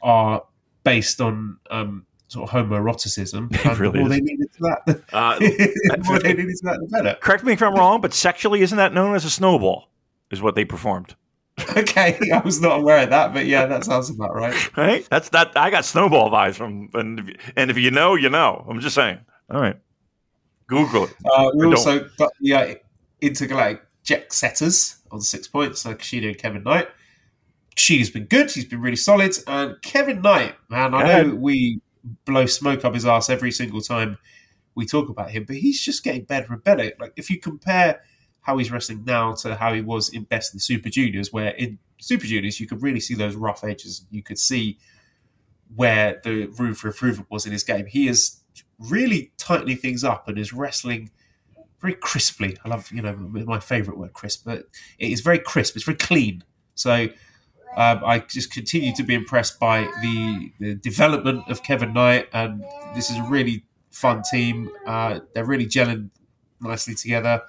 [0.02, 0.44] are
[0.84, 3.50] based on um, sort of homoeroticism.
[3.66, 5.40] It really more they needed to that, uh,
[6.06, 7.18] more they needed to that, the better.
[7.22, 9.88] Correct me if I'm wrong, but sexually, isn't that known as a snowball?
[10.30, 11.16] Is what they performed.
[11.78, 14.78] okay, I was not aware of that, but yeah, that sounds about right.
[14.78, 15.08] Right?
[15.10, 15.58] That's that.
[15.58, 18.66] I got snowball vibes from, and if, and if you know, you know.
[18.70, 19.20] I'm just saying.
[19.50, 19.78] All right,
[20.68, 21.16] Google it.
[21.26, 22.18] Uh, we also don't.
[22.18, 22.76] got the uh,
[23.22, 25.82] intergalactic jet setters on six points.
[25.82, 26.90] So Kushida and Kevin Knight.
[27.76, 28.52] Kushida's been good.
[28.52, 29.36] He's been really solid.
[29.48, 31.82] And Kevin Knight, man, I know we
[32.26, 34.18] blow smoke up his ass every single time
[34.76, 36.92] we talk about him, but he's just getting better and better.
[37.00, 38.02] Like if you compare
[38.48, 41.50] how he's wrestling now to how he was in Best of the Super Juniors, where
[41.50, 44.06] in Super Juniors you could really see those rough edges.
[44.10, 44.78] You could see
[45.76, 47.86] where the room for improvement was in his game.
[47.88, 48.40] He is
[48.80, 51.12] really tightening things up and is wrestling
[51.82, 52.58] very crisply.
[52.64, 54.60] I love, you know, my favourite word, crisp, but
[54.98, 55.76] it is very crisp.
[55.76, 56.42] It's very clean.
[56.74, 57.10] So
[57.76, 62.64] um, I just continue to be impressed by the, the, development of Kevin Knight, and
[62.96, 64.72] this is a really fun team.
[64.86, 66.12] Uh, they're really gelling
[66.62, 67.42] nicely together.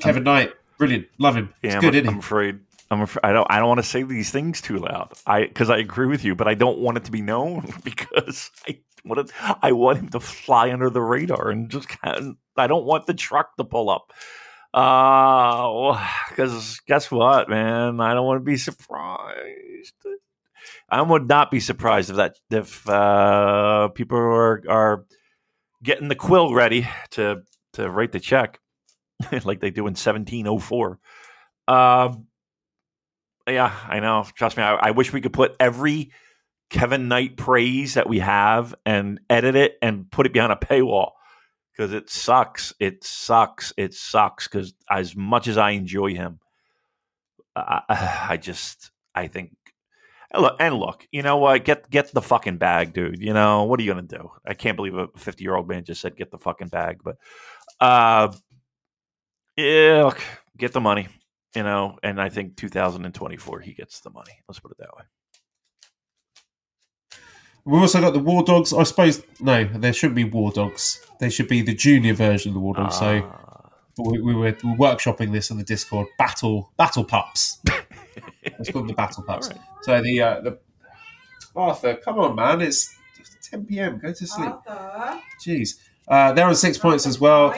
[0.00, 1.06] Kevin Knight, brilliant.
[1.18, 1.54] Love him.
[1.62, 2.60] Yeah, it's good, I'm, I'm afraid.
[2.90, 5.12] I'm afraid, I don't I don't want to say these things too loud.
[5.26, 8.50] I because I agree with you, but I don't want it to be known because
[8.66, 9.32] I want it,
[9.62, 13.06] I want him to fly under the radar and just kind of, I don't want
[13.06, 14.12] the truck to pull up.
[14.72, 18.00] Uh because guess what, man?
[18.00, 19.94] I don't want to be surprised.
[20.90, 25.04] I would not be surprised if that if uh, people are are
[25.82, 27.42] getting the quill ready to
[27.74, 28.60] to write the check
[29.44, 30.98] like they do in 1704.
[31.68, 32.26] Um,
[33.46, 34.24] yeah, I know.
[34.34, 34.62] Trust me.
[34.62, 36.12] I, I, wish we could put every
[36.70, 41.12] Kevin Knight praise that we have and edit it and put it behind a paywall
[41.72, 42.74] because it sucks.
[42.78, 43.72] It sucks.
[43.76, 46.40] It sucks because as much as I enjoy him,
[47.56, 47.82] I,
[48.30, 49.56] I just I think
[50.30, 51.64] and look, and look, you know what?
[51.64, 53.20] Get get the fucking bag, dude.
[53.20, 54.30] You know what are you gonna do?
[54.46, 57.16] I can't believe a fifty year old man just said get the fucking bag, but
[57.80, 58.32] uh,
[59.58, 60.20] yeah, look,
[60.56, 61.08] get the money.
[61.54, 64.32] You know, and I think 2024 he gets the money.
[64.46, 65.02] Let's put it that way.
[67.64, 68.72] We've also got the War Dogs.
[68.72, 71.00] I suppose no, there shouldn't be War Dogs.
[71.18, 72.96] They should be the junior version of the War Dogs.
[72.96, 73.70] Uh, so ah.
[73.98, 76.06] we, we, were, we, were, workshopping this on the Discord.
[76.18, 77.60] Battle Battle Pups.
[78.58, 79.48] Let's call them the Battle Pups.
[79.52, 79.60] Right.
[79.82, 80.58] So the uh, the
[81.56, 82.60] Arthur, come on, man!
[82.60, 82.94] It's
[83.50, 83.98] 10 p.m.
[83.98, 84.52] Go to sleep.
[84.66, 85.20] Arthur.
[85.44, 87.54] Jeez, uh, they're on six points as well.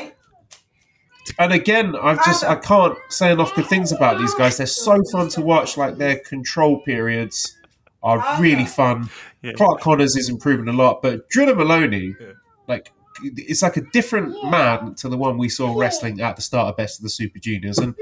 [1.39, 4.57] And again, I've just I can't say enough good things about these guys.
[4.57, 5.77] They're so fun to watch.
[5.77, 7.59] Like their control periods
[8.03, 9.09] are really fun.
[9.43, 9.53] Yeah.
[9.53, 12.33] Clark Connors is improving a lot, but Drilla Moloney, yeah.
[12.69, 16.69] like it's like a different man to the one we saw wrestling at the start
[16.69, 17.95] of Best of the Super Juniors, and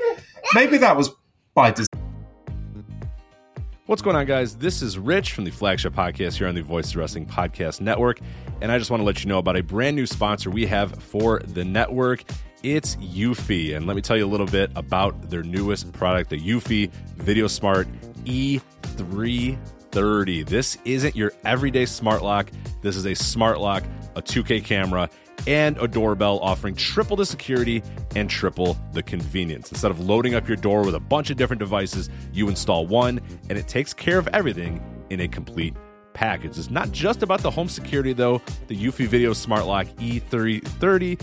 [0.55, 1.11] maybe that was
[1.55, 1.87] by design.
[3.87, 4.55] What's going on, guys?
[4.55, 8.21] This is Rich from the flagship podcast here on the Voice of Wrestling Podcast Network.
[8.61, 11.03] And I just want to let you know about a brand new sponsor we have
[11.03, 12.23] for the network.
[12.63, 13.77] It's Eufy.
[13.77, 17.47] And let me tell you a little bit about their newest product, the Eufy Video
[17.47, 17.87] Smart
[18.25, 20.45] E330.
[20.45, 22.51] This isn't your everyday smart lock.
[22.83, 23.85] This is a smart lock,
[24.17, 25.09] a 2K camera,
[25.47, 27.81] and a doorbell offering triple the security
[28.17, 29.71] and triple the convenience.
[29.71, 33.21] Instead of loading up your door with a bunch of different devices, you install one
[33.49, 35.77] and it takes care of everything in a complete
[36.13, 36.59] package.
[36.59, 38.43] It's not just about the home security though.
[38.67, 41.23] The Eufy Video Smart Lock E330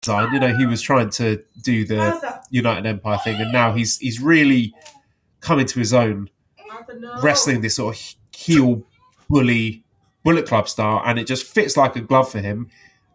[0.00, 0.32] design.
[0.32, 4.20] You know, he was trying to do the United Empire thing, and now he's he's
[4.20, 4.74] really
[5.40, 6.30] coming to his own,
[7.22, 8.82] wrestling this sort of heel
[9.28, 9.84] bully
[10.24, 12.70] Bullet Club style, and it just fits like a glove for him.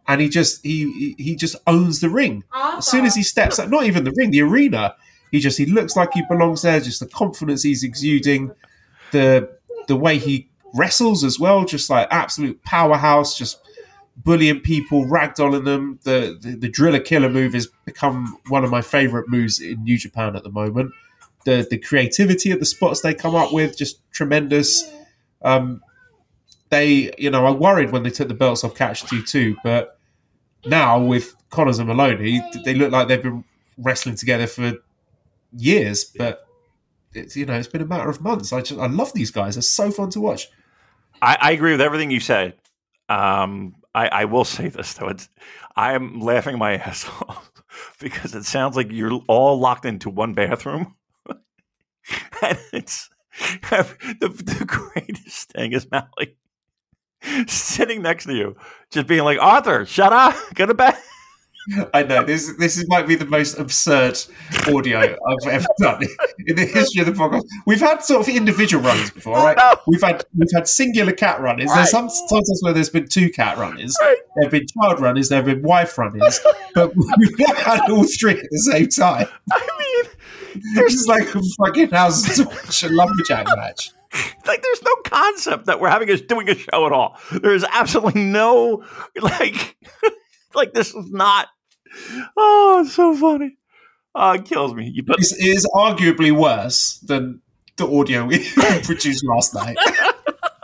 [0.08, 3.70] And he just he he just owns the ring as soon as he steps up.
[3.70, 4.96] Not even the ring, the arena.
[5.32, 6.80] He just he looks like he belongs there.
[6.80, 8.52] Just the confidence he's exuding,
[9.12, 9.50] the
[9.88, 13.36] the way he wrestles as well, just like absolute powerhouse.
[13.36, 13.60] Just
[14.16, 16.00] bullying people, ragdolling them.
[16.04, 19.98] The, the the driller killer move has become one of my favorite moves in New
[19.98, 20.92] Japan at the moment.
[21.46, 24.92] The the creativity of the spots they come up with just tremendous.
[25.42, 25.82] Um,
[26.70, 30.00] they, you know, I worried when they took the belts off Catch Two Two, but
[30.66, 33.44] now with Connors and Moloney, they look like they've been
[33.78, 34.74] wrestling together for
[35.56, 36.06] years.
[36.06, 36.46] But
[37.14, 38.52] it's, you know, it's been a matter of months.
[38.52, 39.56] I just I love these guys.
[39.56, 40.50] They're so fun to watch.
[41.22, 42.56] I, I agree with everything you say.
[43.08, 45.30] Um, I, I will say this though: it's
[45.76, 47.52] I am laughing my ass off
[48.00, 50.96] because it sounds like you're all locked into one bathroom,
[52.42, 56.38] and it's the, the greatest thing is Mally
[57.48, 58.56] sitting next to you,
[58.92, 60.96] just being like, Arthur, shut up, go to bed.
[61.94, 62.54] I know this.
[62.58, 64.18] This is, might be the most absurd
[64.68, 66.04] audio I've ever done
[66.48, 67.44] in the history of the podcast.
[67.66, 69.58] We've had sort of individual runners before, right?
[69.88, 71.74] We've had we've had singular cat runners.
[71.74, 73.96] There's some times where there's been two cat runners.
[74.02, 74.18] Right.
[74.38, 75.30] There've been child runners.
[75.30, 76.40] There've been wife runners.
[76.76, 79.28] but we've never had all three at the same time.
[79.52, 79.68] I
[80.56, 83.92] mean, This is like a fucking house to watch a lumberjack match.
[84.48, 87.18] like there's no concept that we're having us doing a show at all.
[87.42, 88.84] There's absolutely no
[89.22, 89.76] like
[90.54, 91.48] like this is not.
[92.38, 93.58] Oh, it's so funny.
[94.14, 94.90] Oh, it kills me.
[94.94, 97.42] You put It's, it is arguably worse than
[97.78, 98.50] the audio we
[98.84, 99.78] produced last night,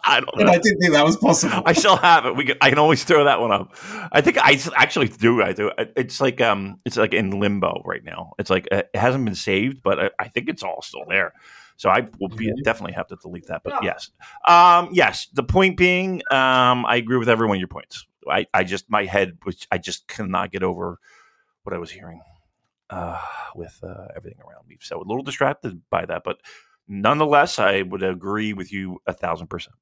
[0.04, 0.50] I don't and.
[0.50, 1.62] I didn't think that was possible.
[1.66, 2.36] I still have it.
[2.36, 3.76] We can, I can always throw that one up.
[4.12, 5.42] I think I actually do.
[5.42, 5.72] I do.
[5.96, 8.34] It's like um, it's like in limbo right now.
[8.40, 11.34] It's like uh, it hasn't been saved, but I, I think it's all still there.
[11.78, 13.64] So I will be definitely have to delete that.
[13.64, 14.12] But yes,
[14.48, 15.28] um, yes.
[15.34, 18.06] The point being, um, I agree with every one of your points.
[18.30, 21.00] I, I just my head, which I just cannot get over
[21.64, 22.22] what I was hearing
[22.90, 23.20] uh,
[23.56, 24.78] with uh, everything around me.
[24.82, 26.42] So a little distracted by that, but
[26.88, 29.76] nonetheless, I would agree with you a thousand percent.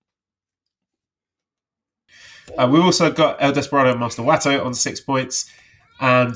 [2.57, 5.51] Uh, we've also got El Desperado and Master Wato on six points.
[5.99, 6.35] And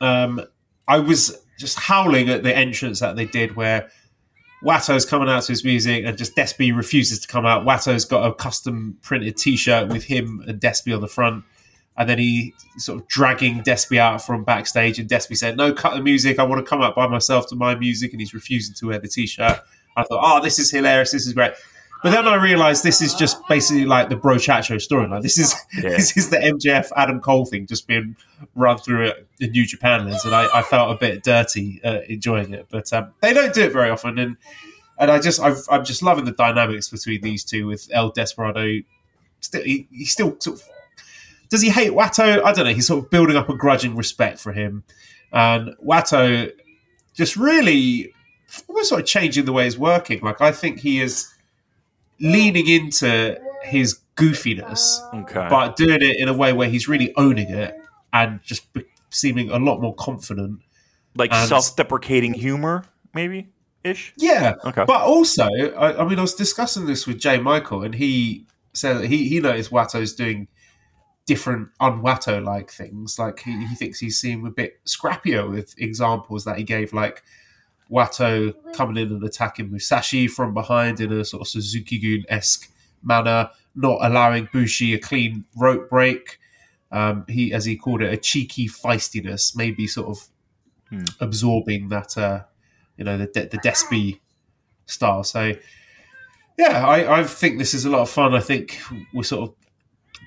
[0.00, 0.42] um,
[0.86, 3.90] I was just howling at the entrance that they did where
[4.64, 7.64] Wato's coming out to his music and just Despy refuses to come out.
[7.64, 11.44] Wato's got a custom printed t shirt with him and Despy on the front.
[11.98, 15.94] And then he sort of dragging Despy out from backstage, and Despy said, "No, cut
[15.94, 16.38] the music.
[16.38, 18.98] I want to come out by myself to my music." And he's refusing to wear
[19.00, 19.60] the t-shirt.
[19.96, 21.10] I thought, "Oh, this is hilarious.
[21.10, 21.52] This is great."
[22.02, 25.22] But then I realized this is just basically like the Bro Chacho storyline.
[25.22, 25.90] This is Yeah.
[25.90, 28.14] this is the MJF Adam Cole thing just being
[28.54, 32.54] run through a, New Japan lens, and I, I felt a bit dirty uh, enjoying
[32.54, 32.66] it.
[32.70, 34.36] But um, they don't do it very often, and
[35.00, 38.78] and I just I've, I'm just loving the dynamics between these two with El Desperado.
[39.40, 40.68] Still, he, he still sort of
[41.50, 42.42] does he hate Wato?
[42.42, 42.72] I don't know.
[42.74, 44.84] He's sort of building up a grudging respect for him,
[45.32, 46.50] and Wato
[47.14, 48.12] just really
[48.68, 50.20] almost sort of changing the way he's working.
[50.22, 51.32] Like I think he is
[52.20, 55.46] leaning into his goofiness, Okay.
[55.48, 57.76] but doing it in a way where he's really owning it
[58.12, 60.60] and just be- seeming a lot more confident.
[61.14, 62.84] like and- self-deprecating humor,
[63.14, 63.48] maybe
[63.84, 64.12] ish.
[64.16, 64.84] Yeah, Okay.
[64.86, 65.44] but also,
[65.76, 69.40] I, I mean, I was discussing this with Jay Michael, and he said he he
[69.40, 70.46] noticed Wato's doing
[71.28, 73.18] different un-Wato like things.
[73.18, 77.22] Like he, he thinks he's seeing a bit scrappier with examples that he gave, like
[77.88, 82.68] Wato coming in and attacking Musashi from behind in a sort of Suzuki Gun esque
[83.02, 86.38] manner, not allowing Bushi a clean rope break.
[86.90, 90.28] Um, he, as he called it, a cheeky feistiness, maybe sort of
[90.90, 91.04] Hmm.
[91.20, 92.44] absorbing that, uh,
[92.96, 94.20] you know, the the Despy
[94.86, 95.22] style.
[95.22, 95.52] So,
[96.56, 98.34] yeah, I, I think this is a lot of fun.
[98.34, 98.80] I think
[99.12, 99.54] we're sort of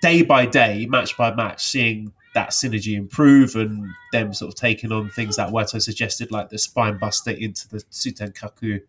[0.02, 4.91] day by day, match by match, seeing that synergy improve and them sort of taking
[4.91, 8.82] on things that Wato suggested, like the spine buster into the Suten Kaku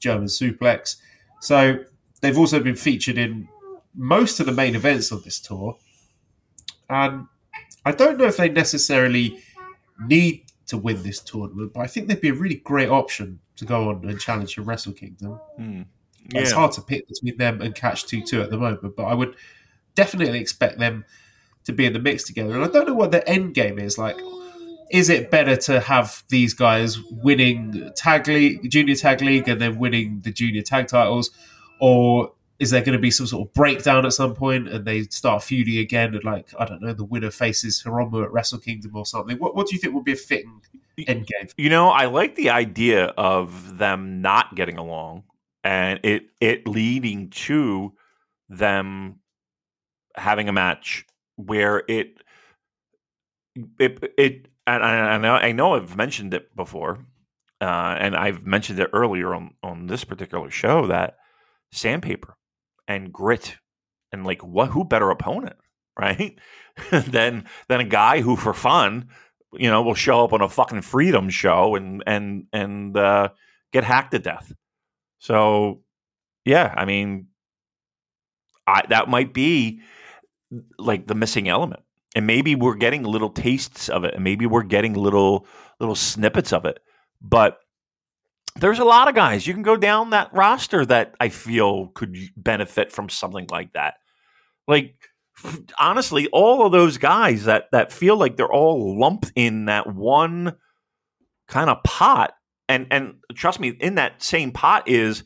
[0.00, 0.96] German suplex.
[1.40, 1.84] So
[2.20, 3.48] they've also been featured in
[3.94, 5.78] most of the main events of this tour.
[6.88, 7.26] And
[7.84, 9.38] I don't know if they necessarily
[10.04, 13.64] need to win this tournament, but I think they'd be a really great option to
[13.64, 15.38] go on and challenge for Wrestle Kingdom.
[15.56, 15.82] Hmm.
[16.32, 19.14] It's hard to pick between them and Catch 2 2 at the moment, but I
[19.14, 19.34] would
[20.00, 21.04] definitely expect them
[21.64, 22.54] to be in the mix together.
[22.54, 23.98] And I don't know what the end game is.
[23.98, 24.16] Like,
[24.90, 29.78] is it better to have these guys winning tag league, junior tag league, and then
[29.78, 31.30] winning the junior tag titles,
[31.82, 35.02] or is there going to be some sort of breakdown at some point and they
[35.04, 36.14] start feuding again?
[36.14, 39.36] And like, I don't know, the winner faces Hiromu at Wrestle Kingdom or something.
[39.38, 40.62] What, what do you think would be a fitting
[41.06, 41.48] end game?
[41.58, 45.24] You know, I like the idea of them not getting along
[45.62, 47.92] and it it leading to
[48.48, 49.19] them
[50.16, 51.06] having a match
[51.36, 52.22] where it
[53.78, 57.04] it it and I, know I know I've mentioned it before,
[57.60, 61.16] uh, and I've mentioned it earlier on on this particular show that
[61.72, 62.36] sandpaper
[62.86, 63.56] and grit
[64.12, 65.56] and like what who better opponent
[65.98, 66.38] right?
[66.90, 69.08] than than a guy who, for fun,
[69.52, 73.28] you know, will show up on a fucking freedom show and and and uh,
[73.72, 74.52] get hacked to death.
[75.18, 75.82] So,
[76.44, 77.26] yeah, I mean,
[78.66, 79.82] I, that might be
[80.78, 81.82] like the missing element,
[82.14, 85.46] and maybe we're getting little tastes of it, and maybe we're getting little
[85.78, 86.80] little snippets of it,
[87.20, 87.58] but
[88.56, 92.16] there's a lot of guys you can go down that roster that I feel could
[92.36, 93.94] benefit from something like that.
[94.66, 94.96] Like
[95.78, 100.56] honestly, all of those guys that that feel like they're all lumped in that one
[101.48, 102.32] kind of pot,
[102.68, 105.24] and and trust me, in that same pot is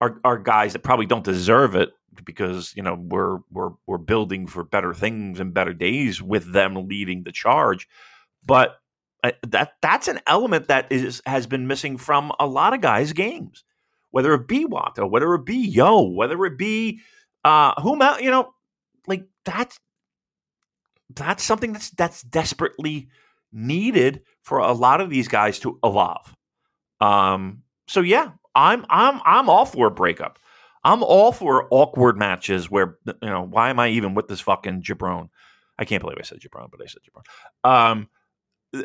[0.00, 1.90] are are guys that probably don't deserve it
[2.24, 6.88] because you know we're we're we're building for better things and better days with them
[6.88, 7.88] leading the charge,
[8.44, 8.76] but
[9.24, 13.12] uh, that that's an element that is has been missing from a lot of guys'
[13.12, 13.64] games,
[14.10, 17.00] whether it be Wato, whether it be Yo, whether it be
[17.44, 18.52] uh, whom you know,
[19.06, 19.78] like that's
[21.14, 23.08] that's something that's that's desperately
[23.52, 26.34] needed for a lot of these guys to evolve.
[27.00, 30.38] Um, so yeah, I'm I'm I'm all for a breakup.
[30.84, 34.82] I'm all for awkward matches where you know why am I even with this fucking
[34.82, 35.28] jabron?
[35.78, 37.68] I can't believe I said jabron, but I said jabron.
[37.68, 38.08] Um,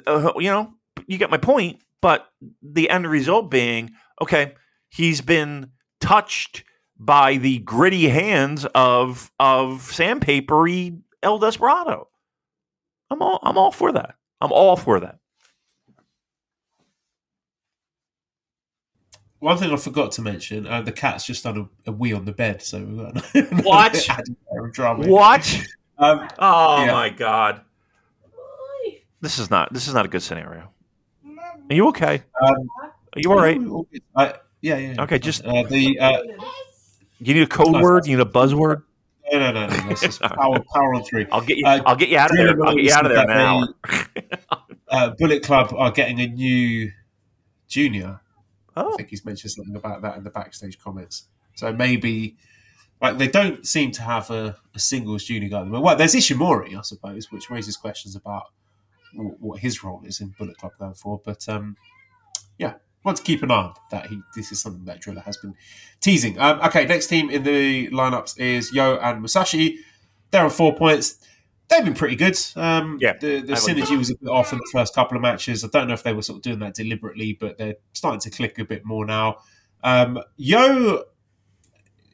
[0.05, 0.73] uh, you know,
[1.07, 1.81] you get my point.
[2.01, 2.27] But
[2.61, 3.91] the end result being,
[4.21, 4.53] okay,
[4.89, 6.63] he's been touched
[6.99, 12.09] by the gritty hands of of sandpapery El Desperado.
[13.09, 14.15] I'm all I'm all for that.
[14.41, 15.17] I'm all for that.
[19.39, 22.25] One thing I forgot to mention: uh, the cat's just done a, a, wee on
[22.25, 24.07] the bed, so we've got what?
[25.07, 25.67] what?
[25.99, 26.91] Um, oh yeah.
[26.91, 27.61] my god!
[29.19, 29.73] This is not.
[29.73, 30.69] This is not a good scenario.
[31.25, 32.21] Are you okay?
[32.39, 33.59] Um, Are you all right?
[34.15, 35.01] Uh, yeah, yeah.
[35.01, 35.97] Okay, just uh, the.
[35.99, 36.21] Uh,
[37.19, 38.05] you need a code word.
[38.05, 38.83] You need a buzzword.
[39.31, 39.89] No, no, no, no.
[39.89, 41.25] This is power, power on three.
[41.31, 41.65] I'll get you.
[41.65, 42.63] Uh, I'll get you out of there.
[42.63, 43.67] I'll get you out of there now.
[44.89, 46.91] uh, Bullet Club are getting a new
[47.67, 48.21] junior.
[48.77, 48.93] Oh.
[48.93, 51.27] I think he's mentioned something about that in the backstage comments.
[51.55, 52.37] So maybe,
[53.01, 55.63] like, they don't seem to have a, a singles junior guy.
[55.63, 58.45] Well, there's Ishimori, I suppose, which raises questions about
[59.13, 61.21] what his role is in Bullet Club going forward.
[61.25, 61.75] But um,
[62.59, 62.73] yeah,
[63.03, 64.07] want to keep an eye on that.
[64.07, 65.55] He, this is something that Drilla has been
[66.01, 66.37] teasing.
[66.39, 69.79] Um, okay, next team in the lineups is Yo and Musashi.
[70.29, 71.25] They're on four points.
[71.69, 72.37] They've been pretty good.
[72.55, 75.65] Um, yeah, the, the synergy was a bit off in the first couple of matches.
[75.65, 78.29] I don't know if they were sort of doing that deliberately, but they're starting to
[78.29, 79.39] click a bit more now.
[79.83, 81.03] Um, Yo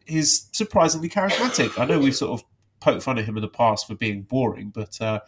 [0.07, 1.79] is surprisingly charismatic.
[1.79, 2.45] I know we've sort of
[2.79, 5.19] poked fun at him in the past for being boring, but uh,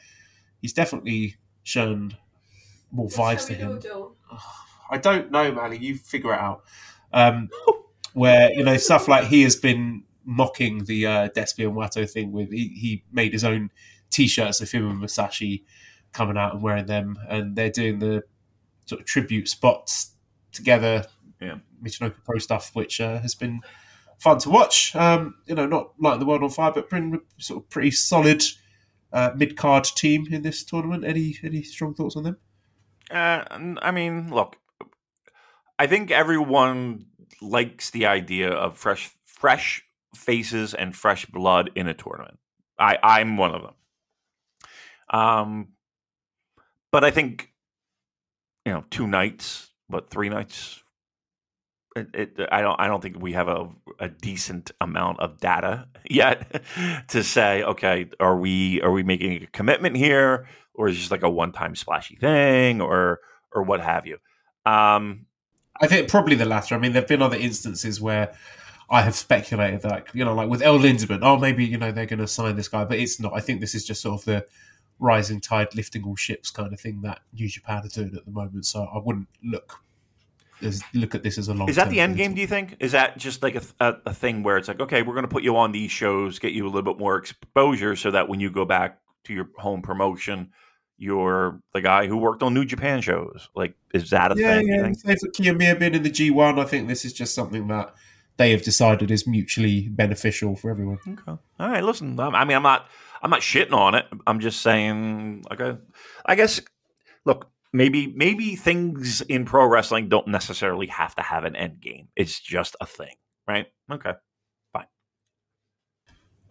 [0.61, 2.17] he's definitely shown
[2.91, 3.79] more vibes to him.
[4.89, 5.77] I don't know, Mally.
[5.77, 6.63] You figure it out.
[7.13, 7.49] Um,
[8.13, 12.31] where you know stuff like he has been mocking the uh, Despy and Wato thing
[12.31, 13.69] with he, he made his own
[14.15, 15.65] T-shirts of him and Musashi
[16.13, 18.23] coming out and wearing them, and they're doing the
[18.85, 20.11] sort of tribute spots
[20.53, 21.05] together.
[21.41, 23.59] Yeah, Michinoku Pro stuff, which uh, has been
[24.17, 24.95] fun to watch.
[24.95, 28.43] Um, you know, not like the world on fire, but pretty, sort of pretty solid
[29.11, 31.03] uh, mid card team in this tournament.
[31.03, 32.37] Any any strong thoughts on them?
[33.11, 33.43] Uh,
[33.81, 34.55] I mean, look,
[35.77, 37.07] I think everyone
[37.41, 39.83] likes the idea of fresh fresh
[40.15, 42.39] faces and fresh blood in a tournament.
[42.79, 43.73] I I'm one of them.
[45.09, 45.69] Um,
[46.91, 47.51] but I think
[48.65, 50.83] you know two nights, but three nights,
[51.95, 53.69] it, it, I don't I don't think we have a,
[53.99, 56.61] a decent amount of data yet
[57.09, 61.11] to say okay are we are we making a commitment here or is it just
[61.11, 63.19] like a one time splashy thing or
[63.53, 64.17] or what have you?
[64.65, 65.27] Um,
[65.79, 66.75] I think probably the latter.
[66.75, 68.33] I mean there've been other instances where
[68.89, 72.05] I have speculated that you know like with El Lindaman oh maybe you know they're
[72.05, 73.33] going to sign this guy but it's not.
[73.33, 74.45] I think this is just sort of the
[74.99, 78.31] rising tide lifting all ships kind of thing that New Japan are doing at the
[78.31, 79.81] moment so I wouldn't look
[80.93, 81.69] look at this as a long.
[81.69, 82.33] Is that the end game?
[82.33, 82.77] Do you think?
[82.79, 85.31] Is that just like a, a, a thing where it's like, okay, we're going to
[85.31, 88.39] put you on these shows, get you a little bit more exposure, so that when
[88.39, 90.51] you go back to your home promotion,
[90.97, 93.49] you're the guy who worked on New Japan shows.
[93.53, 94.67] Like, is that a yeah, thing?
[94.67, 95.15] Yeah, yeah.
[95.15, 97.93] For Kiyomiya being in the G one, I think this is just something that
[98.37, 100.99] they have decided is mutually beneficial for everyone.
[101.07, 101.39] Okay.
[101.59, 101.83] All right.
[101.83, 102.87] Listen, I mean, I'm not,
[103.25, 104.05] I'm not shitting on it.
[104.27, 105.79] I'm just saying, okay.
[106.27, 106.61] I guess,
[107.25, 112.09] look, maybe maybe things in pro wrestling don't necessarily have to have an end game.
[112.15, 113.15] It's just a thing,
[113.47, 113.65] right?
[113.91, 114.11] Okay,
[114.71, 114.85] fine.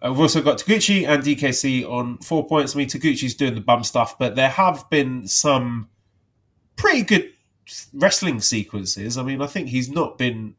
[0.04, 2.74] Uh, we've also got Taguchi and DKC on four points.
[2.74, 5.90] I mean, Taguchi's doing the bum stuff, but there have been some
[6.74, 7.30] pretty good
[7.92, 9.16] wrestling sequences.
[9.16, 10.56] I mean, I think he's not been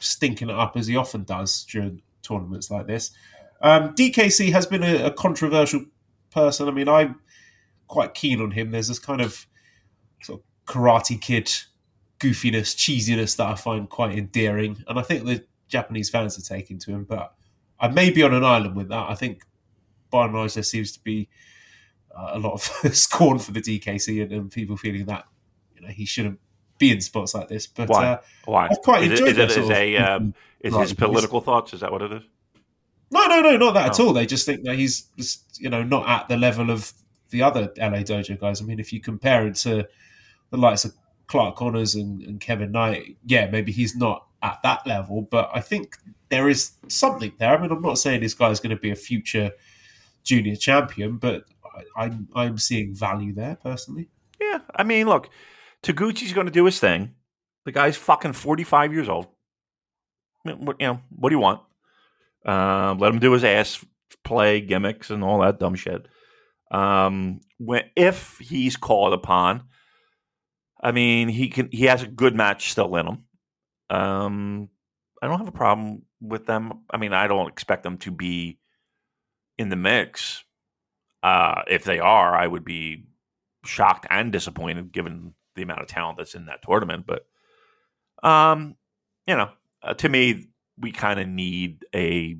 [0.00, 3.10] stinking it up as he often does during tournaments like this.
[3.62, 5.84] Um, DKC has been a, a controversial
[6.30, 6.68] person.
[6.68, 7.20] I mean, I'm
[7.86, 8.70] quite keen on him.
[8.70, 9.46] There's this kind of
[10.22, 11.50] sort of karate kid
[12.18, 16.78] goofiness, cheesiness that I find quite endearing, and I think the Japanese fans are taking
[16.80, 17.04] to him.
[17.04, 17.34] But
[17.80, 19.10] I may be on an island with that.
[19.10, 19.44] I think
[20.10, 21.28] by and large there seems to be
[22.16, 22.62] uh, a lot of
[22.94, 25.24] scorn for the DKC and, and, people feeling that
[25.74, 26.38] you know he shouldn't
[26.78, 27.66] be in spots like this.
[27.66, 28.06] But why?
[28.06, 28.68] Uh, why?
[28.70, 30.94] I've quite is enjoyed it, is that it sort is of- a um, is his
[30.94, 31.74] political thoughts?
[31.74, 32.22] Is that what it is?
[33.12, 34.08] No, no, no, not that at Oh.
[34.08, 34.12] all.
[34.12, 36.92] They just think that he's just, you know not at the level of
[37.30, 38.60] the other LA Dojo guys.
[38.60, 39.86] I mean, if you compare it to
[40.50, 40.94] the likes of
[41.28, 45.60] Clark Connors and, and Kevin Knight, yeah, maybe he's not at that level, but I
[45.60, 45.96] think
[46.30, 47.56] there is something there.
[47.56, 49.52] I mean, I'm not saying this guy's going to be a future
[50.24, 51.44] junior champion, but
[51.96, 54.08] I, I'm I'm seeing value there personally.
[54.40, 55.28] Yeah, I mean, look,
[55.82, 57.14] Taguchi's going to do his thing.
[57.64, 59.26] The guy's fucking forty-five years old.
[60.44, 61.60] I mean, what- You know, what do you want?
[62.44, 63.84] Um, let him do his ass
[64.24, 66.06] play gimmicks and all that dumb shit.
[66.70, 69.64] Um, when if he's called upon,
[70.82, 71.68] I mean, he can.
[71.70, 73.24] He has a good match still in him.
[73.90, 74.68] Um,
[75.22, 76.84] I don't have a problem with them.
[76.90, 78.58] I mean, I don't expect them to be
[79.58, 80.44] in the mix.
[81.22, 83.04] Uh, if they are, I would be
[83.64, 87.06] shocked and disappointed given the amount of talent that's in that tournament.
[87.06, 87.26] But,
[88.28, 88.74] um,
[89.26, 89.50] you know,
[89.82, 90.48] uh, to me,
[90.82, 92.36] we kind of need a.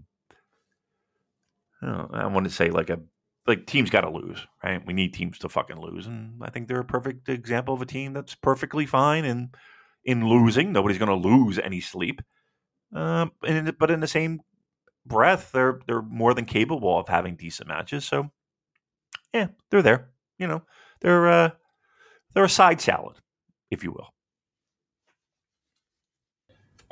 [1.85, 3.01] I, want to say like a
[3.47, 4.85] like teams got to lose, right?
[4.87, 7.87] We need teams to fucking lose, and I think they're a perfect example of a
[7.87, 9.55] team that's perfectly fine and
[10.05, 10.73] in losing.
[10.73, 12.23] Nobody's going to lose any sleep.
[12.95, 14.41] Um, and but in the same
[15.07, 18.05] breath, they're they're more than capable of having decent matches.
[18.05, 18.31] So,
[19.33, 20.11] yeah, they're there.
[20.39, 20.63] You know,
[21.01, 21.51] they're uh,
[22.35, 23.17] they're a side salad,
[23.71, 24.09] if you will.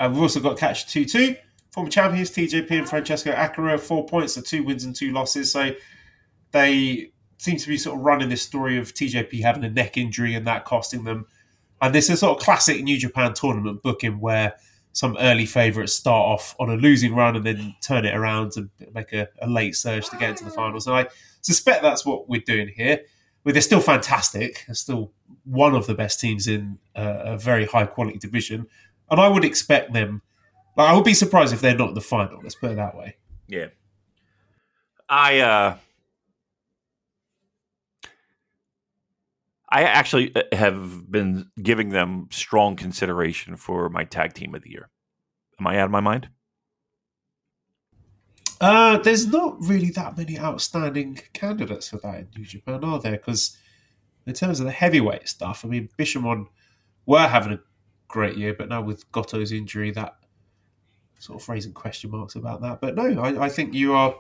[0.01, 1.37] Uh, we've also got Catch 2 2.
[1.71, 5.53] Former champions TJP and Francesco Akira, four points, so two wins and two losses.
[5.53, 5.71] So
[6.51, 10.35] they seem to be sort of running this story of TJP having a neck injury
[10.35, 11.27] and that costing them.
[11.81, 14.55] And this is sort of classic New Japan tournament booking where
[14.93, 18.69] some early favourites start off on a losing run and then turn it around and
[18.93, 20.89] make a, a late surge to get into the finals.
[20.89, 21.07] And I
[21.41, 23.03] suspect that's what we're doing here.
[23.45, 24.65] But they're still fantastic.
[24.67, 25.13] They're still
[25.45, 28.67] one of the best teams in uh, a very high quality division.
[29.11, 30.23] And I would expect them.
[30.77, 32.41] Like, I would be surprised if they're not in the final.
[32.43, 33.17] Let's put it that way.
[33.49, 33.67] Yeah.
[35.09, 35.77] I uh
[39.69, 44.71] I actually uh, have been giving them strong consideration for my tag team of the
[44.71, 44.89] year.
[45.59, 46.29] Am I out of my mind?
[48.61, 53.13] Uh, there's not really that many outstanding candidates for that in New Japan, are there?
[53.13, 53.57] Because
[54.27, 56.47] in terms of the heavyweight stuff, I mean, Bishamon
[57.07, 57.61] were having a
[58.11, 60.17] great year, but now with Goto's injury, that
[61.19, 62.81] sort of raising question marks about that.
[62.81, 64.15] But no, I, I think you are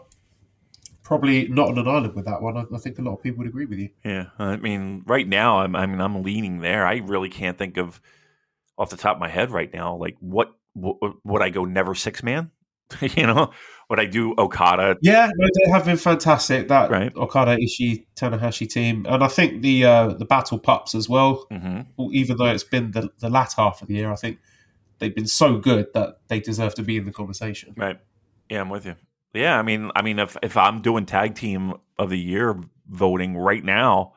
[1.03, 2.57] probably not on an island with that one.
[2.57, 3.91] I, I think a lot of people would agree with you.
[4.05, 6.87] Yeah, I mean, right now, I'm, I mean, I'm leaning there.
[6.87, 8.01] I really can't think of
[8.79, 11.95] off the top of my head right now, like what, what would I go never
[11.95, 12.51] six man?
[13.01, 13.51] you know,
[13.91, 14.97] would I do Okada?
[15.03, 16.69] Yeah, no, they have been fantastic.
[16.69, 17.15] That Right.
[17.17, 21.47] Okada Ishii Tanahashi team, and I think the uh, the Battle Pups as well.
[21.51, 21.81] hmm
[22.13, 24.39] Even though it's been the the latter half of the year, I think
[24.99, 27.75] they've been so good that they deserve to be in the conversation.
[27.77, 27.99] Right.
[28.49, 28.95] Yeah, I'm with you.
[29.35, 32.57] Yeah, I mean, I mean, if if I'm doing tag team of the year
[32.89, 34.15] voting right now,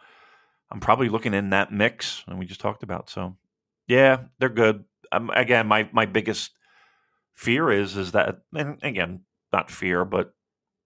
[0.71, 3.09] I'm probably looking in that mix, and we just talked about.
[3.09, 3.35] So,
[3.87, 4.85] yeah, they're good.
[5.11, 6.51] Um, again, my my biggest
[7.33, 9.21] fear is is that, and again,
[9.53, 10.33] not fear, but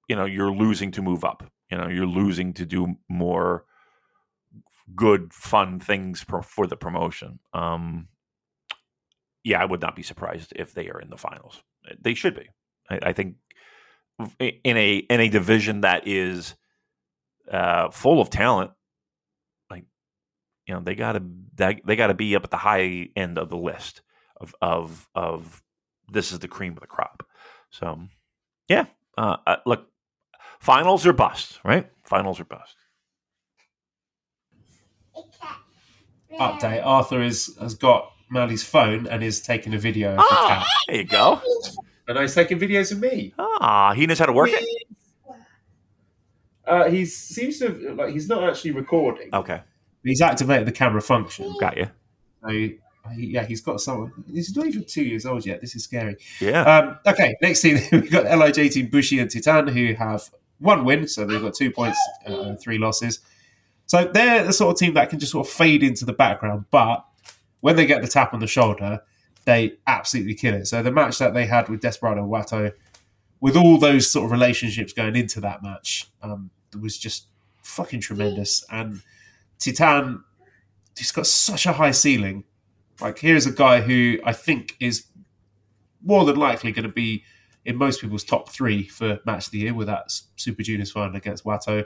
[0.07, 1.43] you know, you're losing to move up.
[1.71, 3.65] You know, you're losing to do more
[4.95, 7.39] good, fun things for, the promotion.
[7.53, 8.07] Um,
[9.43, 11.61] yeah, I would not be surprised if they are in the finals.
[11.99, 12.49] They should be.
[12.89, 13.35] I, I think
[14.39, 16.55] in a in a division that is
[17.51, 18.71] uh, full of talent,
[19.69, 19.85] like
[20.65, 21.21] you know, they gotta
[21.55, 24.01] they, they gotta be up at the high end of the list
[24.39, 25.61] of of of
[26.11, 27.25] this is the cream of the crop.
[27.69, 28.07] So
[28.67, 28.85] yeah,
[29.17, 29.87] uh, uh, look,
[30.59, 31.89] finals or bust, right?
[32.03, 32.75] Finals or bust.
[36.39, 40.47] Update: Arthur is has got Mally's phone and is taking a video of the Ah,
[40.59, 40.67] cat.
[40.87, 41.41] there you go.
[42.07, 43.33] And he's taking videos of me.
[43.39, 44.63] Ah, he knows how to work it.
[46.65, 49.29] Uh, he seems to have, like he's not actually recording.
[49.33, 49.61] Okay,
[50.03, 51.53] He's activated the camera function.
[51.59, 51.87] got you.
[52.43, 52.69] So
[53.07, 54.11] he, yeah, he's got someone.
[54.31, 55.61] He's not even two years old yet.
[55.61, 56.17] This is scary.
[56.39, 56.61] Yeah.
[56.61, 60.29] Um, okay, next team we've got Lij team Bushi and Titan who have
[60.59, 63.19] one win, so they've got two points, uh, three losses.
[63.85, 66.65] So they're the sort of team that can just sort of fade into the background,
[66.71, 67.05] but
[67.61, 69.01] when they get the tap on the shoulder,
[69.45, 70.67] they absolutely kill it.
[70.67, 72.73] So the match that they had with Desperado Wato
[73.39, 77.27] with all those sort of relationships going into that match, um, it was just
[77.63, 78.65] fucking tremendous.
[78.71, 79.01] And
[79.59, 80.23] Titan,
[80.97, 82.43] he's got such a high ceiling.
[83.01, 85.05] Like here's a guy who I think is
[86.03, 87.23] more than likely going to be
[87.65, 90.05] in most people's top three for match of the year with that
[90.37, 91.85] Super Juniors final against Wato.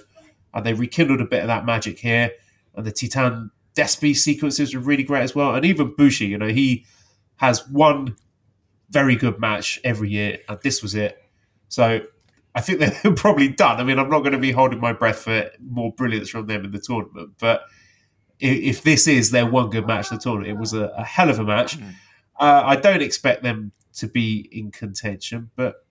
[0.53, 2.31] And they rekindled a bit of that magic here.
[2.75, 5.55] And the Titan Despy sequences were really great as well.
[5.55, 6.85] And even Bushi, you know, he
[7.37, 8.15] has one
[8.91, 11.17] very good match every year, and this was it.
[11.69, 12.01] So
[12.53, 13.79] I think they're probably done.
[13.79, 16.65] I mean, I'm not going to be holding my breath for more brilliance from them
[16.65, 17.63] in the tournament, but
[18.41, 21.29] if this is their one good match in the tournament, it was a, a hell
[21.29, 21.79] of a match.
[21.79, 21.93] Mm.
[22.39, 25.85] Uh, I don't expect them to be in contention, but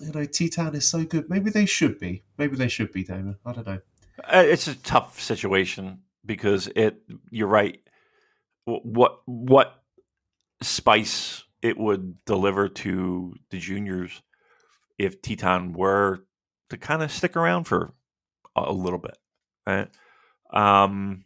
[0.00, 1.28] you know, Titan is so good.
[1.28, 2.22] Maybe they should be.
[2.38, 3.36] Maybe they should be, Damon.
[3.44, 3.80] I don't know.
[4.22, 7.02] Uh, it's a tough situation because it.
[7.30, 7.80] You're right.
[8.64, 9.82] What what
[10.62, 14.22] spice it would deliver to the juniors
[14.98, 16.24] if Titan were
[16.70, 17.94] to kind of stick around for
[18.54, 19.16] a little bit,
[19.66, 19.88] right?
[20.52, 21.24] Um,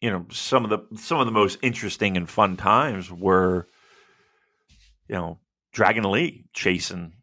[0.00, 3.68] you know, some of the some of the most interesting and fun times were,
[5.08, 5.38] you know,
[5.72, 7.14] Dragon Lee chasing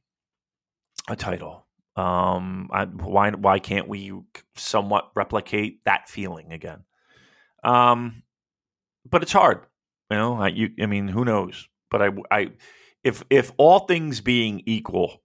[1.07, 1.65] a title.
[1.95, 4.13] Um, I, why why can't we
[4.55, 6.83] somewhat replicate that feeling again?
[7.63, 8.23] Um,
[9.09, 9.65] but it's hard,
[10.09, 10.35] you know.
[10.35, 11.67] I, you, I mean, who knows?
[11.91, 12.51] But I, I,
[13.03, 15.21] if if all things being equal,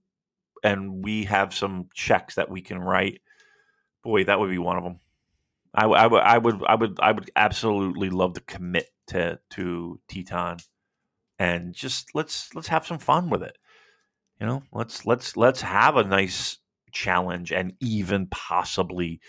[0.63, 3.21] and we have some checks that we can write,
[4.05, 5.01] boy, that would be one of them.
[5.79, 10.01] I, I, would, I would, I would, I would absolutely love to commit to to
[10.13, 10.59] Titan,
[11.39, 13.57] and just let's let's have some fun with it.
[14.41, 16.59] You know, let's let's let's have a nice
[16.91, 19.21] challenge and even possibly,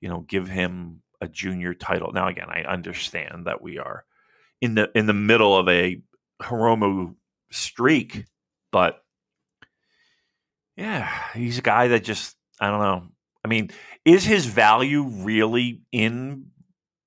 [0.00, 2.12] you know, give him a junior title.
[2.12, 4.04] Now, again, I understand that we are
[4.62, 6.00] in the in the middle of a
[6.40, 7.16] Hiromu
[7.50, 8.24] streak,
[8.70, 9.04] but
[10.76, 13.08] yeah, he's a guy that just I don't know.
[13.44, 13.70] I mean,
[14.04, 16.46] is his value really in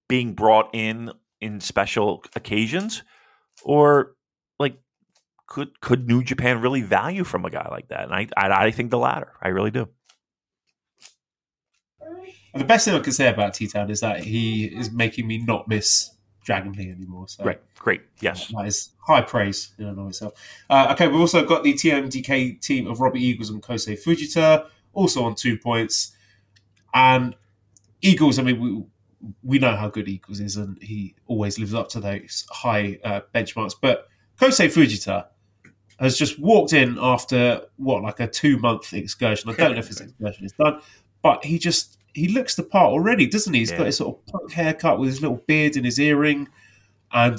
[0.08, 3.04] being brought in in special occasions,
[3.64, 4.16] or
[4.60, 4.78] like
[5.48, 8.04] could could New Japan really value from a guy like that?
[8.04, 9.34] And I I, I think the latter.
[9.42, 9.88] I really do.
[12.54, 15.68] The best thing I can say about Titan is that he is making me not
[15.68, 16.12] miss
[16.46, 17.28] Dragon Lee anymore.
[17.28, 20.34] So great, great, yes, that is high praise in and of itself.
[20.70, 25.26] Uh, okay, we've also got the TMDK team of Robbie Eagles and Kosei Fujita, also
[25.26, 26.15] on two points.
[26.96, 27.36] And
[28.02, 28.84] Eagles, I mean, we
[29.44, 33.22] we know how good Eagles is, and he always lives up to those high uh,
[33.34, 33.76] benchmarks.
[33.80, 34.08] But
[34.40, 35.28] Kosei Fujita
[36.00, 39.50] has just walked in after what, like a two month excursion.
[39.50, 40.82] I don't know if his excursion is done,
[41.22, 43.60] but he just he looks the part already, doesn't he?
[43.60, 43.78] He's yeah.
[43.78, 46.48] got his sort of punk haircut with his little beard and his earring,
[47.12, 47.38] and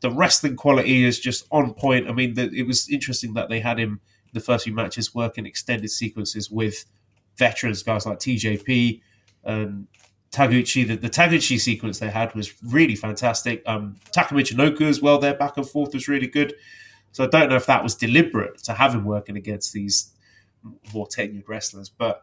[0.00, 2.08] the wrestling quality is just on point.
[2.08, 4.00] I mean, the, it was interesting that they had him
[4.32, 6.84] the first few matches working extended sequences with
[7.40, 9.00] veterans, guys like TJP
[9.42, 9.88] and
[10.30, 10.86] Taguchi.
[10.86, 13.64] The, the Taguchi sequence they had was really fantastic.
[13.66, 16.54] Um, Taka Michinoku as well, their back and forth was really good.
[17.10, 20.12] So I don't know if that was deliberate to have him working against these
[20.94, 22.22] more tenured wrestlers, but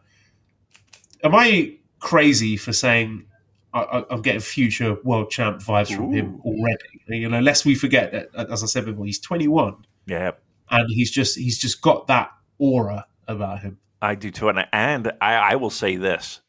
[1.24, 3.26] am I crazy for saying
[3.74, 6.12] I, am getting future world champ vibes from Ooh.
[6.12, 7.02] him already.
[7.08, 9.86] You know, lest we forget that, as I said before, he's 21.
[10.06, 10.32] Yeah,
[10.70, 13.78] and he's just he's just got that aura about him.
[14.02, 16.42] I do too, and and I, I will say this,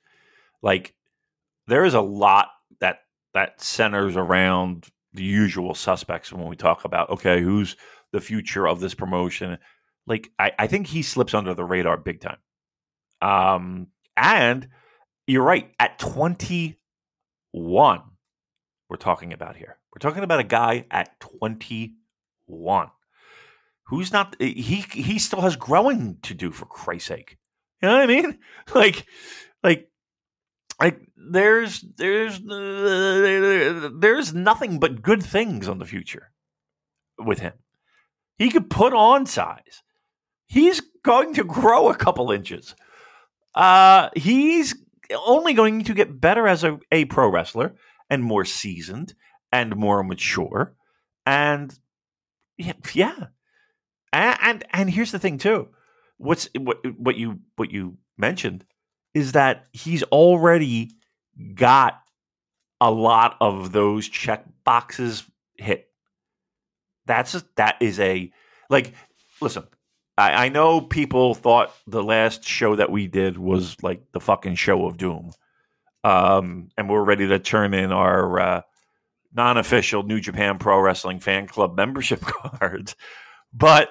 [0.62, 0.94] like
[1.66, 2.48] there is a lot
[2.80, 3.00] that
[3.34, 7.76] that centers around the usual suspects when we talk about okay, who's
[8.12, 9.58] the future of this promotion.
[10.06, 12.38] Like I, I think he slips under the radar big time.
[13.20, 14.68] Um, and
[15.26, 15.70] you're right.
[15.78, 18.02] At 21,
[18.88, 19.76] we're talking about here.
[19.92, 22.90] We're talking about a guy at 21
[23.88, 27.38] who's not eh, he he still has growing to do for Christ's sake.
[27.82, 28.38] You know what I mean?
[28.74, 29.06] Like
[29.62, 29.88] like
[30.80, 36.30] like there's there's uh, there's nothing but good things on the future
[37.18, 37.54] with him.
[38.36, 39.82] He could put on size.
[40.46, 42.74] He's going to grow a couple inches.
[43.54, 44.74] Uh, he's
[45.26, 47.74] only going to get better as a, a pro wrestler
[48.08, 49.14] and more seasoned
[49.50, 50.74] and more mature.
[51.26, 51.76] And
[52.56, 53.26] yeah, yeah.
[54.12, 55.68] And, and and here's the thing too.
[56.16, 58.64] What's what what you what you mentioned
[59.14, 60.90] is that he's already
[61.54, 62.00] got
[62.80, 65.24] a lot of those check boxes
[65.56, 65.88] hit.
[67.06, 68.32] That's a, that is a
[68.70, 68.94] like
[69.40, 69.64] listen,
[70.16, 74.56] I, I know people thought the last show that we did was like the fucking
[74.56, 75.32] show of doom.
[76.04, 78.62] Um, and we're ready to turn in our uh,
[79.32, 82.96] non-official New Japan Pro Wrestling fan club membership cards.
[83.52, 83.90] But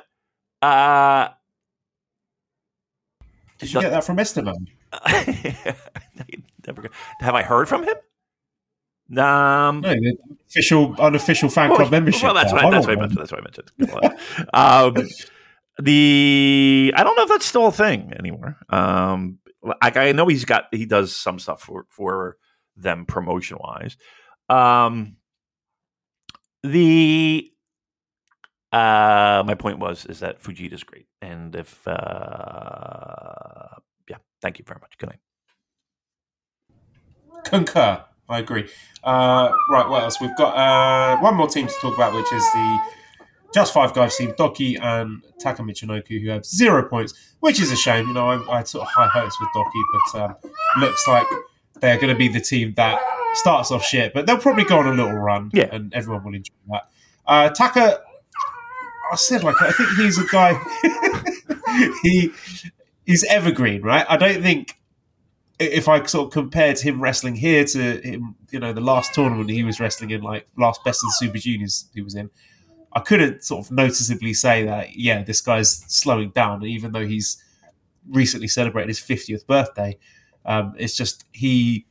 [0.61, 1.29] uh,
[3.59, 4.67] Did you get that from Esteban?
[6.67, 6.89] Never-
[7.19, 7.95] Have I heard from him?
[9.17, 9.95] Um, No,
[10.49, 12.23] official, unofficial fan club membership.
[12.23, 13.19] Well, that's I that's what I mentioned.
[13.21, 14.49] That's what I mentioned.
[14.53, 15.07] um,
[15.79, 18.57] the I don't know if that's still a thing anymore.
[18.69, 19.39] Um,
[19.81, 22.37] like I know he's got he does some stuff for for
[22.75, 23.95] them promotion wise.
[24.49, 25.15] Um,
[26.63, 27.49] the
[28.77, 31.93] uh, my point was is that Fujita's great, and if uh,
[34.09, 34.97] yeah, thank you very much.
[34.97, 35.19] Good night.
[37.45, 38.03] Concur.
[38.29, 38.67] I agree.
[39.03, 40.19] Uh, right, what else?
[40.19, 42.79] We've got uh, one more team to talk about, which is the
[43.53, 47.77] Just Five Guys team, Douki and Taka Michinoku, who have zero points, which is a
[47.77, 48.07] shame.
[48.09, 49.81] You know, I, I sort of high hopes with Douki,
[50.11, 50.35] but um,
[50.81, 51.25] looks like
[51.79, 52.99] they're going to be the team that
[53.35, 55.69] starts off shit, but they'll probably go on a little run, Yeah.
[55.71, 56.89] and everyone will enjoy that.
[57.25, 58.01] Uh, Taka,
[59.11, 60.59] I said, like, I think he's a guy.
[62.03, 62.31] he
[63.05, 64.05] he's evergreen, right?
[64.09, 64.77] I don't think
[65.59, 69.49] if I sort of compared him wrestling here to him, you know, the last tournament
[69.49, 72.29] he was wrestling in, like last Best of the Super Juniors he was in,
[72.93, 77.43] I couldn't sort of noticeably say that, yeah, this guy's slowing down, even though he's
[78.09, 79.97] recently celebrated his 50th birthday.
[80.45, 81.85] Um, it's just he,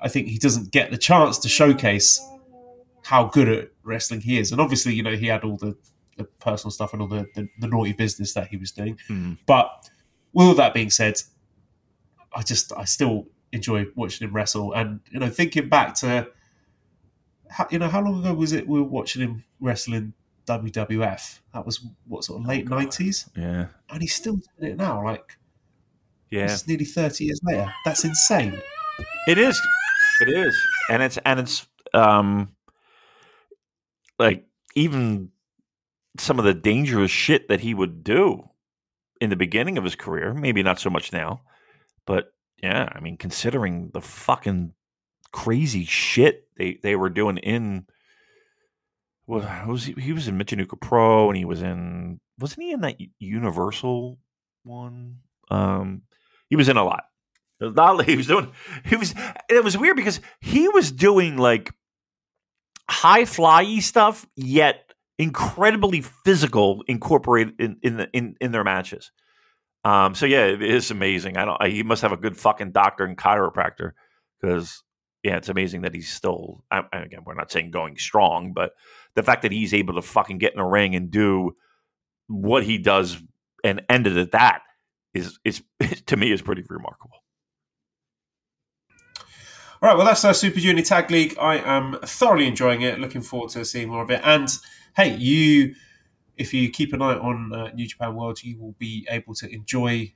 [0.00, 2.20] I think he doesn't get the chance to showcase
[3.04, 4.50] how good at wrestling he is.
[4.50, 5.76] And obviously, you know, he had all the,
[6.16, 8.98] the personal stuff and all the, the, the naughty business that he was doing.
[9.08, 9.38] Mhm.
[9.46, 9.88] But
[10.32, 11.20] with all that being said,
[12.34, 16.28] I just I still enjoy watching him wrestle, and you know, thinking back to,
[17.48, 20.12] how, you know, how long ago was it we were watching him wrestle in
[20.46, 21.38] WWF?
[21.52, 25.04] That was what sort of late nineties, Yeah, and he's still doing it now.
[25.04, 25.38] Like
[26.30, 26.44] yeah.
[26.44, 27.72] it's nearly thirty years later.
[27.84, 28.60] That's insane.
[29.28, 29.60] It is.
[30.20, 30.56] It is.
[30.90, 32.54] And it's and it's um
[34.18, 35.30] like even
[36.18, 38.48] some of the dangerous shit that he would do
[39.20, 41.42] in the beginning of his career, maybe not so much now.
[42.06, 42.32] But
[42.62, 44.72] yeah, I mean considering the fucking
[45.32, 47.86] crazy shit they they were doing in
[49.26, 52.80] well, was he, he was in Michinoku Pro and he was in wasn't he in
[52.82, 54.18] that Universal
[54.62, 55.18] one?
[55.50, 56.02] Um
[56.48, 57.04] he was in a lot.
[57.60, 58.52] Not- He was doing.
[58.84, 59.14] He was.
[59.48, 61.72] It was weird because he was doing like
[62.88, 64.83] high flyy stuff, yet
[65.18, 69.12] incredibly physical, incorporated in in the, in in their matches.
[69.84, 70.14] Um.
[70.14, 71.36] So yeah, it is amazing.
[71.36, 71.60] I don't.
[71.60, 73.92] I, he must have a good fucking doctor and chiropractor
[74.40, 74.82] because
[75.22, 76.64] yeah, it's amazing that he's still.
[76.70, 78.72] I, again, we're not saying going strong, but
[79.14, 81.56] the fact that he's able to fucking get in a ring and do
[82.26, 83.16] what he does
[83.62, 84.62] and end it at that
[85.14, 85.62] is is
[86.06, 87.18] to me is pretty remarkable.
[89.82, 91.36] All right, well, that's our Super Junior Tag League.
[91.38, 92.98] I am thoroughly enjoying it.
[92.98, 94.22] Looking forward to seeing more of it.
[94.24, 94.48] And
[94.96, 95.74] hey, you,
[96.36, 99.52] if you keep an eye on uh, New Japan World, you will be able to
[99.52, 100.12] enjoy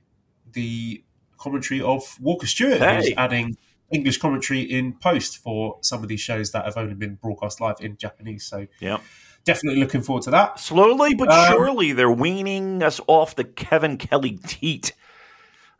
[0.51, 1.03] the
[1.37, 3.57] commentary of Walker Stewart, who's adding
[3.91, 7.77] English commentary in post for some of these shows that have only been broadcast live
[7.79, 8.45] in Japanese.
[8.45, 8.99] So yeah.
[9.45, 10.59] definitely looking forward to that.
[10.59, 14.93] Slowly but Um, surely, they're weaning us off the Kevin Kelly teat,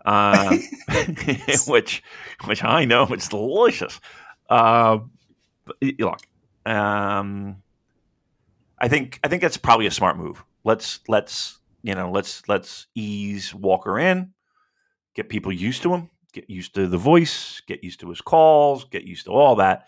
[0.06, 0.58] uh,
[1.68, 2.04] which
[2.46, 4.00] which I know it's delicious.
[4.50, 5.00] Uh,
[6.00, 6.20] look,
[6.66, 7.62] um,
[8.80, 10.43] I think I think that's probably a smart move.
[10.64, 14.34] Let's let's you know let's let's ease Walker in,
[15.15, 18.85] get people used to him, get used to the voice, get used to his calls,
[18.85, 19.88] get used to all that,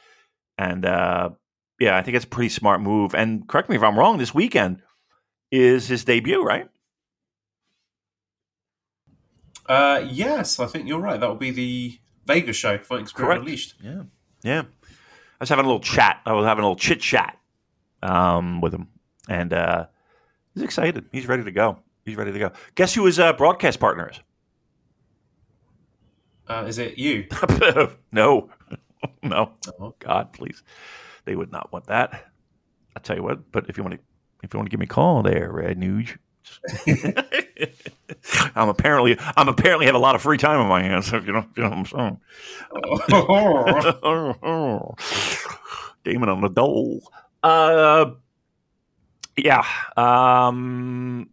[0.57, 1.29] and uh,
[1.79, 3.15] yeah, I think it's a pretty smart move.
[3.15, 4.17] And correct me if I'm wrong.
[4.17, 4.81] This weekend
[5.51, 6.69] is his debut, right?
[9.67, 11.19] Uh, yes, I think you're right.
[11.19, 13.41] That will be the Vegas show, Fighting Spirit Correct.
[13.41, 13.75] Unleashed.
[13.81, 14.03] Yeah,
[14.43, 14.63] yeah.
[14.83, 16.19] I was having a little chat.
[16.25, 17.37] I was having a little chit chat
[18.03, 18.87] um, with him,
[19.29, 19.87] and uh,
[20.53, 21.05] he's excited.
[21.11, 21.79] He's ready to go.
[22.05, 22.51] He's ready to go.
[22.75, 24.19] Guess who his uh, broadcast partner is?
[26.47, 27.25] Uh, is it you?
[28.11, 28.49] no,
[29.23, 29.51] no.
[29.79, 29.95] Oh.
[29.99, 30.63] God, please.
[31.25, 32.25] They would not want that.
[32.95, 33.51] I'll tell you what.
[33.51, 34.01] But if you want to,
[34.43, 36.17] if you want to give me a call, there, Red Nuge.
[38.55, 41.13] I'm apparently, I'm apparently have a lot of free time on my hands.
[41.13, 42.19] If you know, you know what I'm saying.
[46.03, 47.01] Damon on the dole.
[47.43, 48.11] Uh,
[49.37, 49.65] yeah.
[49.97, 51.29] Um,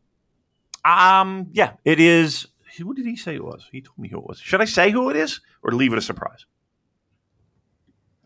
[0.84, 1.72] um, yeah.
[1.84, 2.46] It is.
[2.82, 3.66] What did he say it was?
[3.72, 4.38] He told me who it was.
[4.38, 6.46] Should I say who it is or leave it a surprise?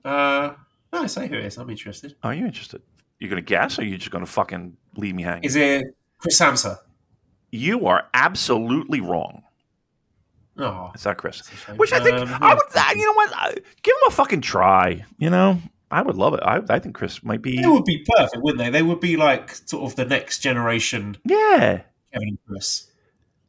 [0.05, 0.53] uh,
[0.93, 1.57] no, say who it is.
[1.59, 2.15] I'm interested.
[2.23, 2.83] Are you interested?
[3.19, 5.45] You're gonna guess, or are you just gonna fucking leave me hanging?
[5.45, 5.85] Is it
[6.19, 6.79] Chris Samsa?
[7.55, 9.43] you are absolutely wrong.
[10.59, 11.47] Oh, It's not Chris.
[11.77, 12.63] Which I think Um, I would.
[12.75, 13.33] I- You know what?
[13.35, 13.53] I,
[13.83, 15.05] give him a fucking try.
[15.19, 15.61] You know,
[15.93, 16.41] I would love it.
[16.43, 17.61] I, I think Chris might be.
[17.61, 18.71] They would be perfect, wouldn't they?
[18.71, 21.83] They would be like sort of the next generation Yeah.
[22.13, 22.91] Kevin and Chris.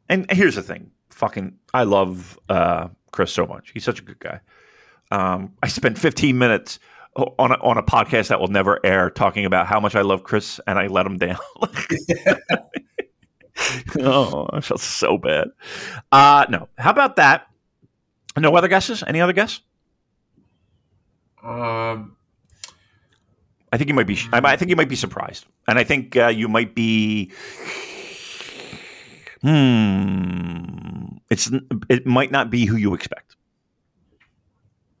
[0.08, 3.70] And here's the thing: fucking I love uh, Chris so much.
[3.72, 4.40] He's such a good guy.
[5.10, 6.78] Um, I spent 15 minutes
[7.16, 10.24] on a, on a podcast that will never air talking about how much I love
[10.24, 11.38] Chris and I let him down.
[14.00, 15.48] oh, I felt so bad.
[16.10, 17.46] Uh, no, how about that?
[18.36, 19.04] No other guesses?
[19.06, 19.60] Any other guess?
[21.42, 22.16] Um,
[23.74, 24.16] I think you might be.
[24.32, 27.32] I I think you might be surprised, and I think uh, you might be.
[29.42, 31.16] Hmm.
[31.28, 31.50] It's.
[31.88, 33.34] It might not be who you expect.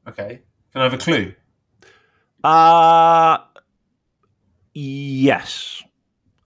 [0.08, 0.40] okay.
[0.72, 1.32] Can I have a clue?
[2.42, 3.38] Uh
[4.74, 5.84] yes.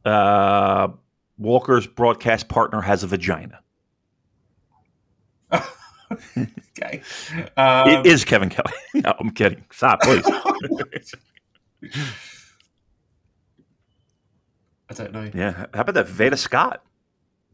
[0.04, 0.88] Uh,
[1.38, 3.60] Walker's broadcast partner has a vagina.
[6.80, 7.02] Okay.
[7.56, 8.72] Um, it is Kevin Kelly.
[8.94, 9.64] no, I'm kidding.
[9.70, 10.24] Stop, please.
[14.90, 15.30] I don't know.
[15.34, 15.66] yeah.
[15.74, 16.82] How about that Veda Scott?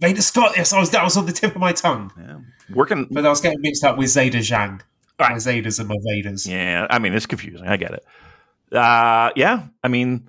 [0.01, 0.53] Vader Scott.
[0.57, 0.91] Yes, I was.
[0.91, 2.39] That was on the tip of my tongue, Yeah.
[2.75, 3.07] Working.
[3.11, 4.81] but I was getting mixed up with Zeta Zhang.
[5.19, 5.37] All My right.
[5.37, 6.47] Zetas and my Vaders.
[6.49, 7.67] Yeah, I mean it's confusing.
[7.67, 8.05] I get it.
[8.77, 10.29] Uh, yeah, I mean,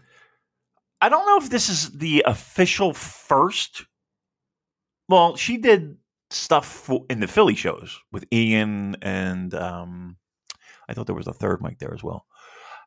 [1.01, 3.85] I don't know if this is the official first.
[5.09, 5.97] Well, she did
[6.29, 10.17] stuff for, in the Philly shows with Ian, and um,
[10.87, 12.25] I thought there was a third mic there as well.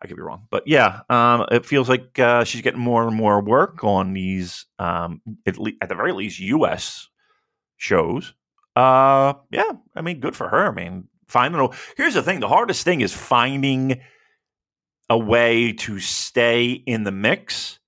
[0.00, 3.16] I could be wrong, but yeah, um, it feels like uh, she's getting more and
[3.16, 7.08] more work on these, um, at, le- at the very least, U.S.
[7.76, 8.32] shows.
[8.76, 10.68] Uh, yeah, I mean, good for her.
[10.68, 11.60] I mean, finding.
[11.60, 14.00] A, here's the thing: the hardest thing is finding
[15.10, 17.78] a way to stay in the mix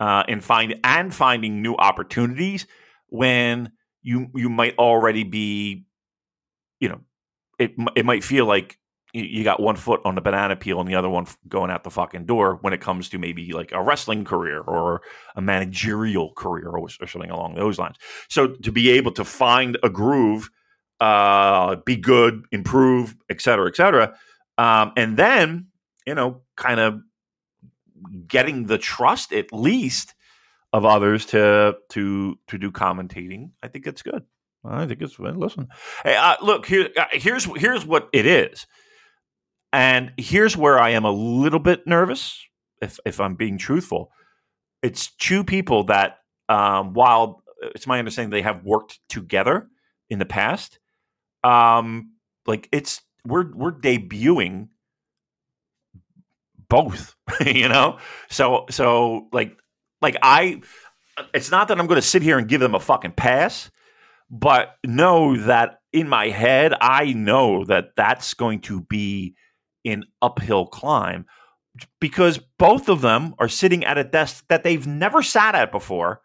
[0.00, 2.66] uh, and find and finding new opportunities
[3.08, 3.70] when
[4.02, 5.84] you you might already be,
[6.80, 7.00] you know,
[7.58, 8.78] it it might feel like
[9.22, 11.90] you- got one foot on the banana peel and the other one going out the
[11.90, 15.02] fucking door when it comes to maybe like a wrestling career or
[15.36, 17.96] a managerial career or, or something along those lines.
[18.28, 20.50] So to be able to find a groove,
[21.00, 24.14] uh, be good, improve, et cetera, et cetera,
[24.58, 25.68] um, and then
[26.06, 27.00] you know, kind of
[28.26, 30.14] getting the trust at least
[30.72, 33.50] of others to to to do commentating.
[33.62, 34.24] I think it's good.
[34.64, 35.68] I think it's well, listen.
[36.02, 36.88] Hey, uh, look here.
[36.96, 38.66] Uh, here's here's what it is,
[39.74, 42.40] and here's where I am a little bit nervous.
[42.80, 44.12] If if I'm being truthful,
[44.82, 46.18] it's two people that,
[46.48, 47.42] um, while
[47.74, 49.68] it's my understanding they have worked together
[50.08, 50.78] in the past,
[51.42, 52.12] um,
[52.46, 54.68] like it's we're we're debuting
[56.68, 57.14] both
[57.46, 57.98] you know
[58.30, 59.56] so so like
[60.00, 60.60] like i
[61.32, 63.70] it's not that i'm going to sit here and give them a fucking pass
[64.30, 69.34] but know that in my head i know that that's going to be
[69.84, 71.26] an uphill climb
[72.00, 76.20] because both of them are sitting at a desk that they've never sat at before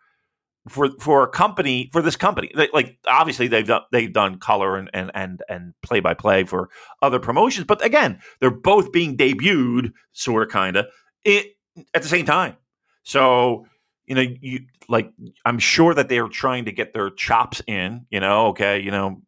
[0.67, 2.51] for for a company for this company.
[2.53, 6.43] Like, like obviously they've done they've done color and and and and play by play
[6.43, 6.69] for
[7.01, 10.85] other promotions but again they're both being debuted sort of kind of
[11.25, 11.45] at
[11.93, 12.57] the same time.
[13.03, 13.65] So
[14.09, 15.13] you know you like
[15.45, 19.21] i'm sure that they're trying to get their chops in you know okay you know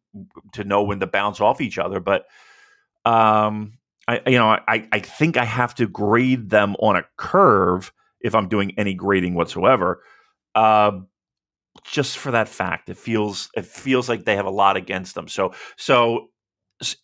[0.52, 2.26] to know when to bounce off each other but
[3.06, 3.72] um
[4.08, 8.34] i you know i i think i have to grade them on a curve if
[8.34, 10.02] i'm doing any grading whatsoever
[10.54, 10.92] uh
[11.84, 12.88] just for that fact.
[12.88, 15.28] It feels it feels like they have a lot against them.
[15.28, 16.28] So so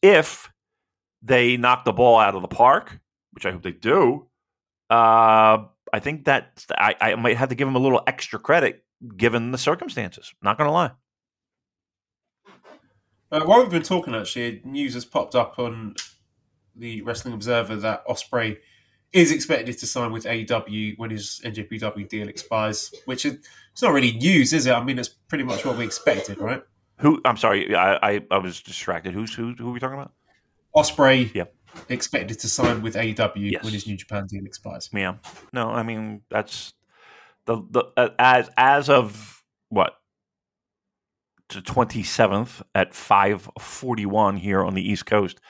[0.02, 0.50] if
[1.22, 3.00] they knock the ball out of the park
[3.32, 4.26] which i hope they do
[4.90, 5.58] uh
[5.92, 8.84] i think that i, I might have to give them a little extra credit
[9.16, 10.92] given the circumstances not gonna lie.
[13.30, 15.94] Uh, while we've been talking, actually, news has popped up on
[16.78, 18.59] the Wrestling Observer that Osprey
[19.12, 22.92] is expected to sign with AEW when his NJPW deal expires.
[23.06, 23.38] Which is
[23.72, 24.72] it's not really news, is it?
[24.72, 26.62] I mean, it's pretty much what we expected, right?
[27.00, 30.12] who i'm sorry i i, I was distracted who's who, who are we talking about
[30.72, 31.55] Osprey Yep.
[31.88, 33.62] expected to sign with AEW Yes.
[33.62, 34.90] when his New Japan deal expires.
[34.92, 35.14] Yeah.
[35.52, 36.74] No, I mean that's
[37.46, 39.94] the the uh, as as of what
[41.50, 45.40] the twenty seventh at five forty one here on the East Coast.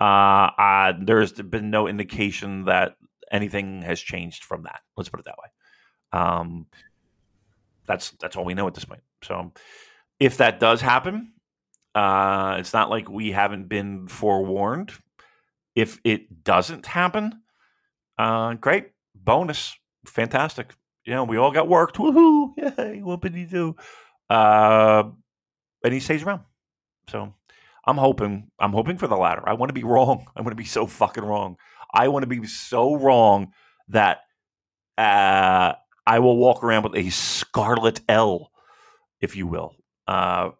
[0.00, 2.96] Uh, uh, there's been no indication that
[3.30, 4.80] anything has changed from that.
[4.96, 6.20] Let's put it that way.
[6.20, 6.66] Um,
[7.86, 9.02] that's that's all we know at this point.
[9.22, 9.52] So,
[10.20, 11.32] if that does happen,
[11.94, 14.92] uh, it's not like we haven't been forewarned.
[15.74, 17.40] If it doesn't happen,
[18.18, 20.74] uh, great bonus, fantastic.
[21.04, 21.96] You know, we all got worked.
[21.96, 22.52] Woohoo!
[22.56, 23.00] Yay!
[23.04, 23.76] Whoopity doo.
[24.28, 25.04] Uh,
[25.84, 26.40] and he stays around.
[27.08, 27.32] So
[27.86, 28.50] I'm hoping.
[28.58, 29.42] I'm hoping for the latter.
[29.46, 30.26] I want to be wrong.
[30.36, 31.56] I want to be so fucking wrong.
[31.92, 33.52] I want to be so wrong
[33.88, 34.18] that
[34.98, 35.74] uh,
[36.06, 38.50] I will walk around with a scarlet L,
[39.20, 39.74] if you will.
[40.06, 40.50] Uh,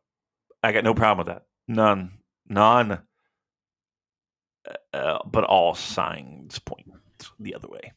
[0.63, 1.45] I got no problem with that.
[1.69, 2.13] None.
[2.49, 3.01] None.
[4.93, 6.87] Uh, but all signs point
[7.39, 7.93] the other way.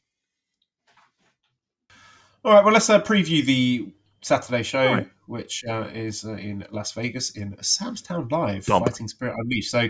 [2.43, 5.09] All right, well, let's uh, preview the Saturday show, right.
[5.27, 8.85] which uh, is uh, in Las Vegas in Sam's Town Live, Dump.
[8.85, 9.71] Fighting Spirit Unleashed.
[9.71, 9.89] So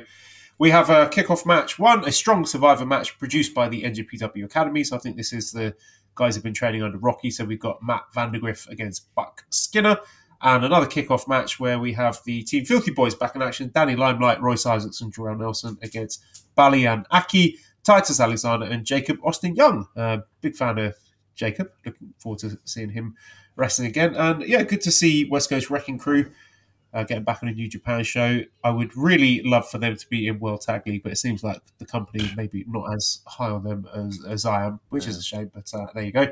[0.57, 4.83] we have a kickoff match, one, a strong survivor match produced by the NJPW Academy.
[4.83, 5.73] So I think this is the
[6.15, 7.31] guys who've been training under Rocky.
[7.31, 9.97] So we've got Matt Vandergriff against Buck Skinner.
[10.41, 13.71] And another kickoff match where we have the Team Filthy Boys back in action.
[13.73, 16.23] Danny Limelight, Royce Isaacs, and Jorel Nelson against
[16.57, 19.87] Balian Aki, Titus Alexander, and Jacob Austin Young.
[19.97, 20.95] Uh, big fan of
[21.35, 21.71] Jacob.
[21.85, 23.15] Looking forward to seeing him
[23.59, 24.15] wrestling again.
[24.15, 26.31] And yeah, good to see West Coast Wrecking Crew
[26.93, 28.41] uh, getting back on a New Japan show.
[28.63, 31.43] I would really love for them to be in World Tag League, but it seems
[31.43, 35.17] like the company maybe not as high on them as, as I am, which is
[35.17, 35.51] a shame.
[35.53, 36.27] But uh, there you go.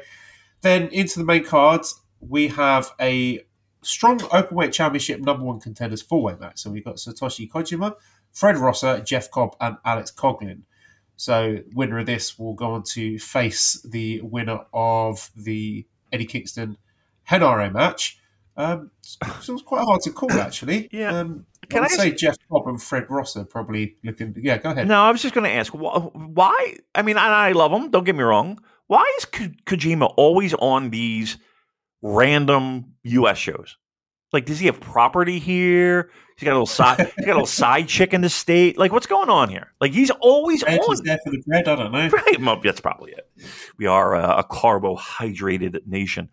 [0.61, 3.41] Then into the main cards, we have a
[3.83, 6.59] strong openweight championship number one contenders four way match.
[6.59, 7.95] So we've got Satoshi Kojima,
[8.31, 10.61] Fred Rosser, Jeff Cobb, and Alex Coughlin.
[11.17, 16.77] So winner of this will go on to face the winner of the Eddie Kingston
[17.29, 18.19] Henare match.
[18.55, 20.89] Um, so it was quite hard to call actually.
[20.91, 21.19] Yeah.
[21.19, 24.35] Um, Can I I say Jeff Cobb and Fred Rosser probably looking.
[24.41, 24.87] Yeah, go ahead.
[24.87, 26.77] No, I was just going to ask wh- why.
[26.95, 27.91] I mean, I, I love them.
[27.91, 28.59] Don't get me wrong.
[28.87, 31.37] Why is Ko- Kojima always on these
[32.01, 33.37] random U.S.
[33.37, 33.77] shows?
[34.33, 36.09] Like, does he have property here?
[36.37, 36.99] He's got a little side.
[37.15, 38.77] he's got a little side chick in the state.
[38.77, 39.71] Like, what's going on here?
[39.79, 40.97] Like, he's always Ed on.
[41.03, 41.67] there for the bread.
[41.67, 42.09] I don't know.
[42.11, 43.29] Right, well, that's probably it.
[43.77, 46.29] We are a, a carbohydrated nation.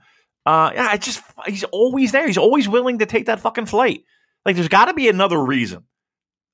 [0.47, 2.27] Uh, yeah, I just he's always there.
[2.27, 4.05] He's always willing to take that fucking flight.
[4.45, 5.85] Like, there's got to be another reason.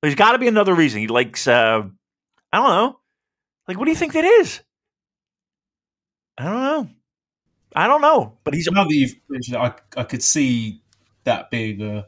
[0.02, 1.00] There's got to be another reason.
[1.00, 1.46] He likes.
[1.48, 1.82] Uh,
[2.52, 3.00] I don't know.
[3.66, 4.60] Like, what do you think that is?
[6.38, 6.88] I don't know.
[7.76, 8.38] I don't know.
[8.44, 10.82] But he's Now that you've mentioned it, I, I could see
[11.24, 12.06] that being a.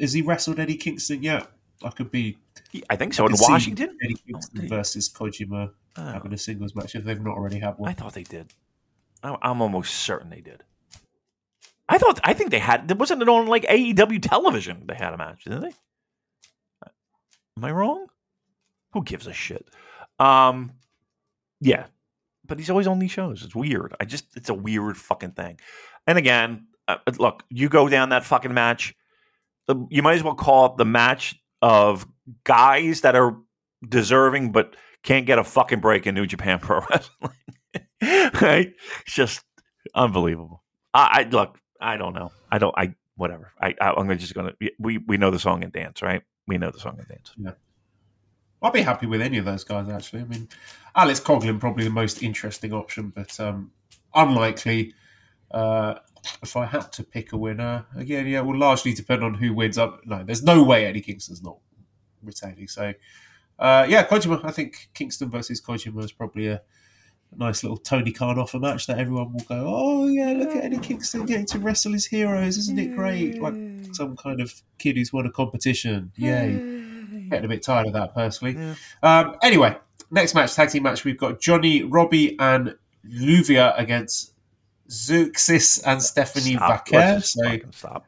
[0.00, 1.48] Has he wrestled Eddie Kingston yet?
[1.82, 2.38] I could be.
[2.88, 3.96] I think so I in Washington.
[4.02, 4.68] Eddie Kingston Okay.
[4.68, 7.88] versus Kojima Oh, having a singles match if they've not already had one.
[7.88, 8.52] I thought they did.
[9.22, 10.64] I'm almost certain they did.
[11.88, 12.20] I thought.
[12.24, 12.90] I think they had.
[12.90, 14.84] it Wasn't it on like AEW television?
[14.86, 15.72] They had a match, didn't they?
[17.56, 18.06] Am I wrong?
[18.92, 19.68] Who gives a shit?
[20.18, 20.72] Um,
[21.60, 21.86] yeah,
[22.46, 23.42] but he's always on these shows.
[23.44, 23.94] It's weird.
[24.00, 25.58] I just, it's a weird fucking thing.
[26.06, 28.94] And again, uh, look, you go down that fucking match.
[29.88, 32.06] You might as well call it the match of
[32.44, 33.36] guys that are
[33.88, 37.32] deserving but can't get a fucking break in New Japan Pro Wrestling.
[38.42, 38.74] right?
[39.00, 39.44] It's just
[39.94, 40.62] unbelievable.
[40.92, 41.58] I, I look.
[41.84, 42.32] I don't know.
[42.50, 42.74] I don't.
[42.76, 43.52] I whatever.
[43.60, 44.54] I, I I'm just gonna.
[44.78, 46.22] We we know the song and dance, right?
[46.46, 47.32] We know the song and dance.
[47.36, 47.52] Yeah.
[48.62, 50.22] I'd be happy with any of those guys actually.
[50.22, 50.48] I mean,
[50.96, 53.72] Alex Coughlin probably the most interesting option, but um,
[54.14, 54.94] unlikely.
[55.50, 55.96] Uh,
[56.42, 59.76] if I had to pick a winner, again, yeah, will largely depend on who wins
[59.76, 60.00] up.
[60.06, 61.58] No, there's no way Eddie Kingston's not
[62.22, 62.66] retaining.
[62.66, 62.94] So,
[63.58, 64.42] uh, yeah, Kojima.
[64.44, 66.62] I think Kingston versus Kojima is probably a
[67.38, 70.78] nice little Tony Khan offer match that everyone will go, "Oh yeah, look at Eddie
[70.78, 73.54] Kingston getting to wrestle his heroes, isn't it great?" Like
[73.92, 76.12] some kind of kid who's won a competition.
[76.16, 76.52] Yay!
[77.30, 78.56] Getting a bit tired of that personally.
[78.56, 78.74] Yeah.
[79.02, 79.76] Um, anyway,
[80.10, 84.32] next match, tag team match, we've got Johnny, Robbie, and Lluvia against
[84.88, 86.88] Zeuxis and Stephanie Stop.
[86.88, 87.22] Vaquer.
[87.22, 88.06] So stop.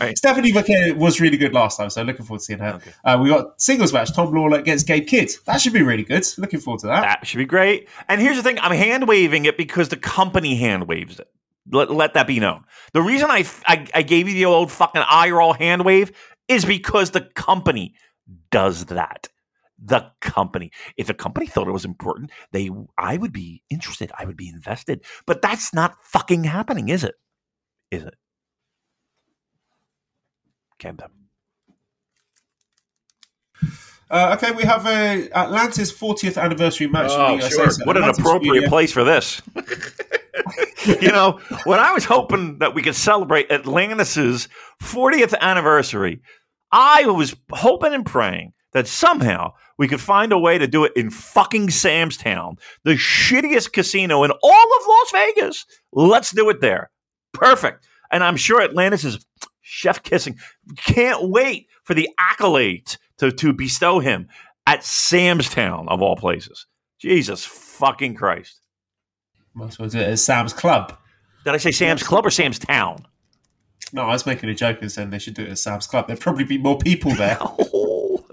[0.00, 0.16] Right.
[0.16, 2.74] Stephanie Vaquer was really good last time, so looking forward to seeing her.
[2.74, 2.92] Okay.
[3.04, 5.30] Uh, we got singles match, Tom Lawlor against Gabe Kidd.
[5.44, 6.26] That should be really good.
[6.38, 7.02] Looking forward to that.
[7.02, 7.88] That should be great.
[8.08, 11.28] And here's the thing: I'm hand waving it because the company hand waves it.
[11.70, 12.64] Let, let that be known.
[12.94, 16.12] The reason I, I I gave you the old fucking eye roll hand wave
[16.48, 17.94] is because the company
[18.50, 19.28] does that.
[19.82, 20.72] The company.
[20.96, 24.10] If the company thought it was important, they I would be interested.
[24.18, 25.04] I would be invested.
[25.26, 27.14] But that's not fucking happening, is it?
[27.90, 28.14] Is it?
[30.80, 31.06] Kenta.
[34.10, 37.12] Uh, okay, we have a Atlantis 40th anniversary match.
[37.12, 37.68] in the USA.
[37.70, 39.40] So Oh, What an appropriate Junior- place for this.
[41.00, 44.48] you know, when I was hoping that we could celebrate Atlantis's
[44.82, 46.22] 40th anniversary,
[46.72, 50.92] I was hoping and praying that somehow we could find a way to do it
[50.96, 55.66] in fucking Sam's Town, the shittiest casino in all of Las Vegas.
[55.92, 56.90] Let's do it there.
[57.32, 57.86] Perfect.
[58.10, 59.24] And I'm sure Atlantis is
[59.70, 60.38] chef kissing.
[60.76, 64.28] Can't wait for the accolades to, to bestow him
[64.66, 66.66] at Sam's Town, of all places.
[66.98, 68.60] Jesus fucking Christ.
[69.54, 70.96] Might as well do it at Sam's Club.
[71.44, 73.06] Did I say Sam's Club or Sam's Town?
[73.92, 76.06] No, I was making a joke and saying they should do it at Sam's Club.
[76.06, 77.38] There'd probably be more people there.
[77.72, 78.24] Oh.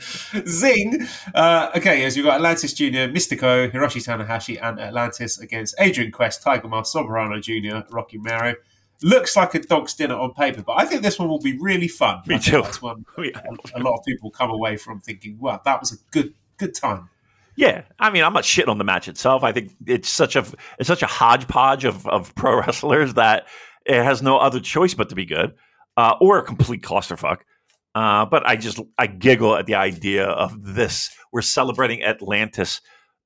[0.46, 1.06] Zing!
[1.34, 6.42] Uh, okay, as you've got Atlantis Jr., Mystico, Hiroshi Tanahashi, and Atlantis against Adrian Quest,
[6.42, 8.54] Tiger Mask, Soberano Jr., Rocky Romero.
[9.02, 11.88] Looks like a dog's dinner on paper, but I think this one will be really
[11.88, 12.22] fun.
[12.26, 12.62] Me too.
[12.62, 13.40] That's one Yeah.
[13.74, 17.08] a lot of people come away from thinking, "Wow, that was a good good time."
[17.54, 19.44] Yeah, I mean, I'm not shitting on the match itself.
[19.44, 20.44] I think it's such a
[20.78, 23.46] it's such a hodgepodge of, of pro wrestlers that
[23.84, 25.54] it has no other choice but to be good,
[25.96, 27.38] uh, or a complete clusterfuck.
[27.94, 31.10] Uh, but I just I giggle at the idea of this.
[31.32, 32.80] We're celebrating Atlantis.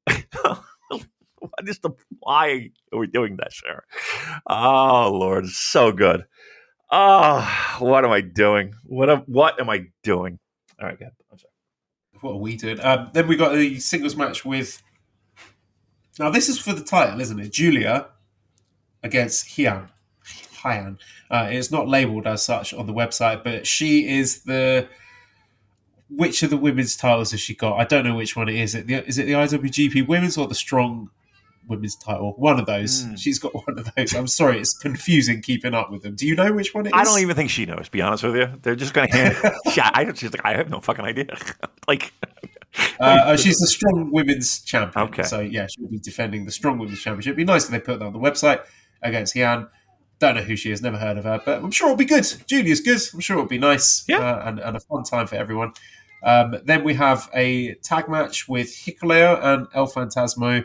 [1.41, 1.91] what is the
[2.21, 3.83] why are we doing that, sir?
[4.47, 6.25] Oh Lord, so good.
[6.91, 8.75] Oh, what am I doing?
[8.85, 10.39] What am, what am I doing?
[10.81, 11.11] All right, good.
[11.33, 11.51] I'm sorry.
[12.21, 12.79] What are we doing?
[12.81, 14.83] Um, then we got the singles match with.
[16.19, 17.53] Now this is for the title, isn't it?
[17.53, 18.09] Giulia
[19.03, 19.89] against Hyan.
[20.63, 20.99] Hyan.
[21.31, 24.89] Uh, it's not labelled as such on the website, but she is the.
[26.09, 27.81] Which of the women's titles has she got?
[27.81, 28.77] I don't know which one it is.
[28.77, 31.11] Is it the, is it the IWGP Women's or the Strong
[31.69, 32.35] Women's title?
[32.37, 33.03] One of those.
[33.05, 33.15] Hmm.
[33.17, 34.15] She's got one of those.
[34.15, 36.15] I'm sorry, it's confusing keeping up with them.
[36.15, 36.93] Do you know which one it is?
[36.95, 37.87] I don't even think she knows.
[37.87, 39.37] To be honest with you, they're just going to hand.
[39.77, 41.37] yeah, I, she's like, I have no fucking idea.
[41.89, 42.13] like,
[43.01, 45.07] Uh, oh, she's the strong women's champion.
[45.09, 45.23] Okay.
[45.23, 47.31] So yeah, she'll be defending the strong women's championship.
[47.31, 48.61] It'd be nice if they put that on the website
[49.03, 49.69] against Hyan.
[50.19, 52.25] Don't know who she is, never heard of her, but I'm sure it'll be good.
[52.47, 53.01] Giulia's good.
[53.13, 54.19] I'm sure it'll be nice Yeah.
[54.19, 55.73] uh, and, and a fun time for everyone.
[56.25, 60.65] Um, then we have a tag match with Hikuleo and El Phantasmo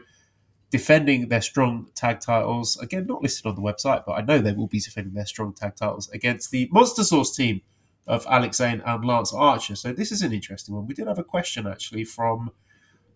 [0.71, 2.77] defending their strong tag titles.
[2.77, 5.53] Again, not listed on the website, but I know they will be defending their strong
[5.53, 7.61] tag titles against the Monster Sauce team
[8.07, 9.75] of Alex Zayne and Lance Archer.
[9.75, 10.87] So this is an interesting one.
[10.87, 12.51] We did have a question actually from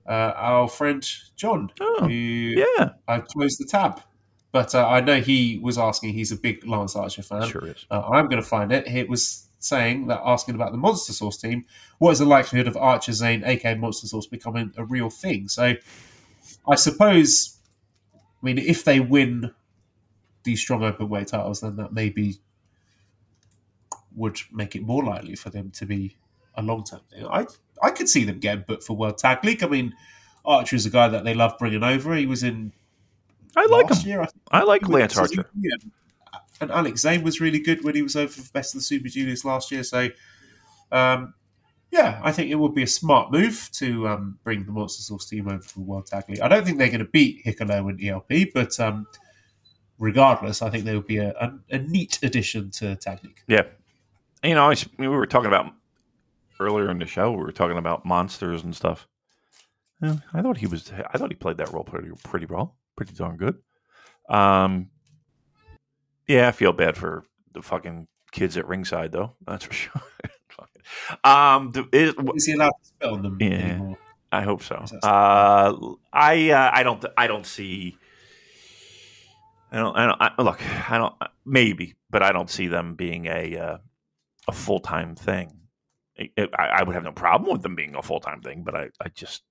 [0.07, 1.03] uh, our friend
[1.35, 4.01] John, Oh, who yeah, I closed the tab.
[4.51, 6.13] But uh, I know he was asking.
[6.13, 7.47] He's a big Lance Archer fan.
[7.49, 7.85] sure is.
[7.89, 8.87] Uh, I'm going to find it.
[8.87, 11.65] It was saying that asking about the Monster Sauce team,
[11.97, 15.47] what is the likelihood of Archer Zayne, aka Monster Sauce, becoming a real thing?
[15.49, 15.73] So
[16.67, 17.57] I suppose,
[18.13, 19.51] I mean, if they win
[20.43, 22.37] these strong open weight titles, then that maybe
[24.15, 26.15] would make it more likely for them to be
[26.55, 27.25] a long term thing.
[27.27, 27.45] I
[27.81, 29.63] I could see them getting booked for World Tag League.
[29.63, 29.93] I mean,
[30.45, 32.15] Archer is a guy that they love bringing over.
[32.15, 32.71] He was in
[33.55, 34.09] I like last him.
[34.09, 34.21] year.
[34.21, 35.49] I think I like Lance Archer.
[36.61, 39.09] And Alex Zayne was really good when he was over for Best of the Super
[39.09, 39.83] Juniors last year.
[39.83, 40.07] So,
[40.91, 41.33] um,
[41.91, 45.27] yeah, I think it would be a smart move to um, bring the Monster Sauce
[45.27, 46.41] team over to the World Tag League.
[46.41, 49.07] I don't think they're going to beat Hikuleo and ELP, but um,
[49.97, 53.39] regardless, I think they would be a, a, a neat addition to Tag League.
[53.47, 53.63] Yeah,
[54.43, 55.71] you know, I, we were talking about
[56.59, 57.31] earlier in the show.
[57.31, 59.07] We were talking about monsters and stuff.
[60.01, 60.91] I thought he was.
[60.91, 63.57] I thought he played that role pretty pretty well, pretty darn good.
[64.29, 64.89] Um,
[66.27, 69.35] yeah, I feel bad for the fucking kids at ringside, though.
[69.45, 70.01] That's for sure.
[71.23, 72.71] Um, the- is, Is he allowed
[73.01, 73.47] to on them Yeah.
[73.47, 73.97] anymore?
[74.31, 74.83] I hope so.
[75.03, 75.73] Uh,
[76.11, 77.97] I uh, I don't I don't see.
[79.71, 79.95] I don't.
[79.97, 80.21] I don't.
[80.21, 81.15] I, look, I don't.
[81.45, 83.77] Maybe, but I don't see them being a uh,
[84.47, 85.51] a full time thing.
[86.19, 88.75] I, I I would have no problem with them being a full time thing, but
[88.75, 89.43] I, I just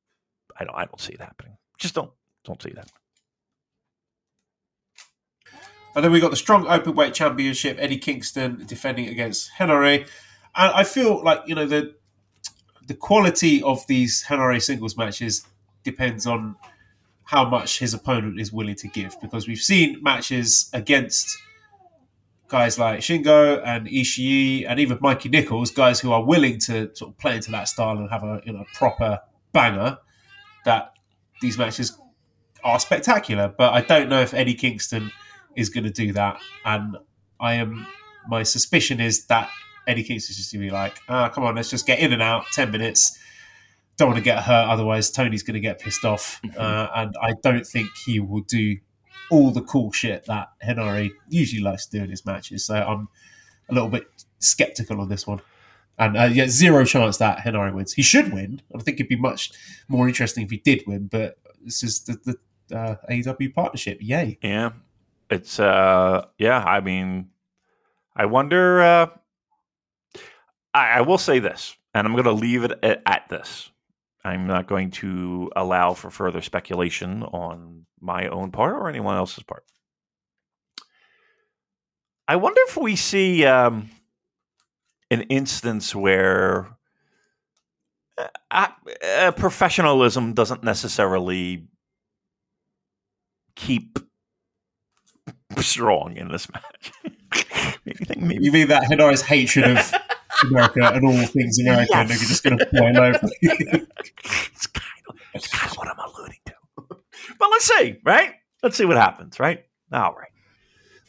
[0.59, 1.57] I don't I don't see it happening.
[1.79, 2.11] Just don't
[2.45, 2.91] don't see that.
[5.97, 10.07] And then we got the strong open weight championship, Eddie Kingston defending against Henare.
[10.57, 11.95] And I feel like, you know, the
[12.87, 15.47] the quality of these Henare singles matches
[15.85, 16.57] depends on
[17.25, 19.19] how much his opponent is willing to give.
[19.21, 21.39] Because we've seen matches against
[22.49, 27.11] guys like Shingo and Ishii and even Mikey Nicholls, guys who are willing to sort
[27.11, 29.21] of play into that style and have a you know proper
[29.53, 29.99] banger,
[30.65, 30.93] that
[31.41, 31.99] these matches
[32.63, 33.49] are spectacular.
[33.49, 35.11] But I don't know if Eddie Kingston
[35.57, 36.41] is going to do that.
[36.65, 36.97] And
[37.41, 37.87] I am,
[38.29, 39.51] my suspicion is that
[39.87, 42.23] Eddie Kingston's just going to be like, ah, come on, let's just get in and
[42.23, 43.19] out, 10 minutes.
[43.97, 46.41] Don't want to get hurt, otherwise Tony's going to get pissed off.
[46.57, 48.77] Uh, and I don't think he will do
[49.31, 52.65] all the cool shit that Henare usually likes to do in his matches.
[52.65, 53.09] So I'm
[53.69, 54.07] a little bit
[54.39, 55.41] skeptical on this one.
[55.99, 57.93] And uh, yeah, zero chance that Henare wins.
[57.93, 58.63] He should win.
[58.75, 59.53] I think it'd be much
[59.89, 62.37] more interesting if he did win, but this is the,
[62.69, 63.99] the uh, AEW partnership.
[64.01, 64.39] Yay.
[64.43, 64.71] Yeah,
[65.31, 66.59] it's uh yeah.
[66.65, 67.31] I mean,
[68.17, 68.81] I wonder.
[68.83, 69.07] uh
[70.75, 73.71] I, I will say this, and I'm going to leave it at, at this.
[74.25, 79.45] I'm not going to allow for further speculation on my own part or anyone else's
[79.45, 79.65] part.
[82.27, 83.91] I wonder if we see um,
[85.11, 86.69] an instance where
[88.17, 88.69] uh,
[89.03, 91.67] uh, professionalism doesn't necessarily
[93.55, 93.99] keep
[95.59, 96.93] strong in this match.
[97.85, 99.95] maybe think maybe You mean that Henare's hatred of
[100.43, 103.19] America and all things American and they're just going to boil over?
[103.43, 106.55] it's kind of it's kind of what I'm alluding to.
[107.39, 108.35] but let's see, right?
[108.63, 109.65] Let's see what happens, right?
[109.93, 110.31] All right.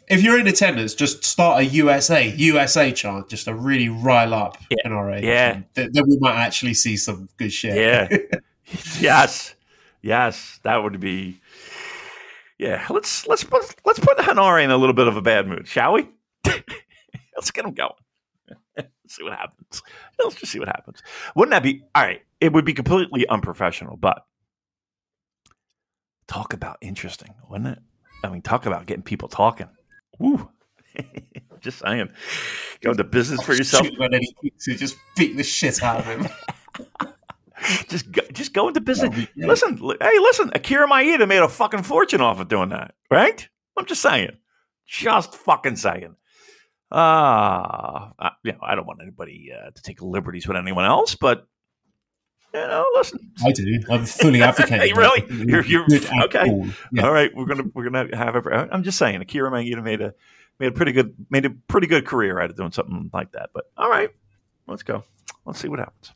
[0.10, 4.57] if you're in attendance, just start a USA USA chant, just to really rile up
[4.69, 4.77] Yeah.
[4.85, 5.22] Henare.
[5.22, 5.61] Yeah.
[5.76, 7.76] Th- then we might actually see some good shit.
[7.77, 8.39] Yeah.
[8.99, 9.56] yes.
[10.02, 10.60] Yes.
[10.64, 11.39] That would be.
[12.60, 12.85] Yeah.
[12.89, 15.93] Let's let's put let's put Henare in a little bit of a bad mood, shall
[15.93, 16.07] we?
[17.35, 17.91] let's get him going.
[19.11, 19.82] See what happens.
[20.19, 21.02] Let's just see what happens.
[21.36, 22.22] Wouldn't that be all right?
[22.41, 24.26] It would be completely unprofessional, but
[26.27, 27.80] talk about interesting, wouldn't it?
[28.23, 29.69] I mean, talk about getting people talking.
[30.19, 30.49] Woo.
[31.61, 32.10] just saying.
[32.82, 33.86] Go into business for yourself.
[33.86, 36.27] Shoot him and then he kicks you, just beat the shit out of him.
[37.88, 39.10] just go, just go into business.
[39.10, 39.49] That'd be great.
[39.49, 40.52] Listen, hey, listen.
[40.53, 43.48] Akira Maeda made a fucking fortune off of doing that, right?
[43.77, 44.38] I'm just saying,
[44.86, 46.15] just fucking saying.
[46.91, 51.15] Ah, uh, you know, I don't want anybody uh, to take liberties with anyone else,
[51.15, 51.47] but
[52.53, 53.31] you know, listen.
[53.45, 53.79] I do.
[53.89, 54.95] I'm fully advocating.
[54.97, 55.25] Really?
[55.29, 55.85] You're- you're-
[56.25, 56.45] okay.
[56.45, 56.67] cool.
[56.91, 57.03] Yeah.
[57.05, 58.35] All right, we're gonna we're gonna have.
[58.35, 60.13] Every, I'm just saying, Akira Maeda made a
[60.59, 63.49] made a pretty good made a pretty good career out of doing something like that.
[63.53, 64.09] But all right,
[64.67, 65.03] let's go.
[65.45, 66.11] Let's see what happens.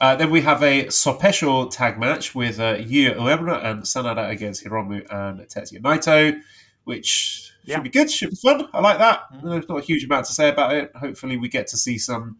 [0.00, 4.64] Uh, then we have a special tag match with uh, Yu Uemura and Sanada against
[4.64, 6.40] Hiromu and Tetsuya Naito,
[6.84, 7.76] which Yeah.
[7.76, 7.82] Mm-hmm.
[7.84, 8.68] be good, should be fun.
[8.72, 9.22] I like that.
[9.42, 10.92] There's not a huge amount to say about it.
[10.96, 12.38] Hopefully, we get to see some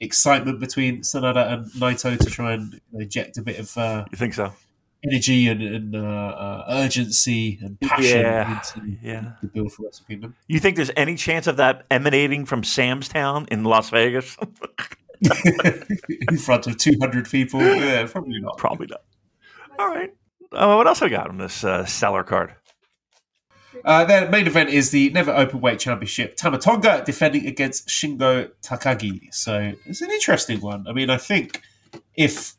[0.00, 4.34] excitement between Sanada and Naito to try and inject a bit of uh, You think
[4.34, 4.52] so?
[5.04, 9.32] energy and, and uh, uh, urgency and passion Yeah, into yeah.
[9.42, 10.34] the build for Wrestle Kingdom.
[10.46, 14.36] You think there's any chance of that emanating from Sam's Town in Las Vegas?
[16.28, 17.60] in front of 200 people.
[17.60, 18.58] Yeah, probably not.
[18.58, 19.02] Probably not.
[19.78, 20.12] All right.
[20.52, 22.54] Uh, what else we got on this uh, seller card?
[23.84, 26.36] Uh, their main event is the Never Openweight Championship.
[26.36, 29.32] Tama Tonga defending against Shingo Takagi.
[29.34, 30.86] So it's an interesting one.
[30.86, 31.60] I mean, I think
[32.14, 32.54] if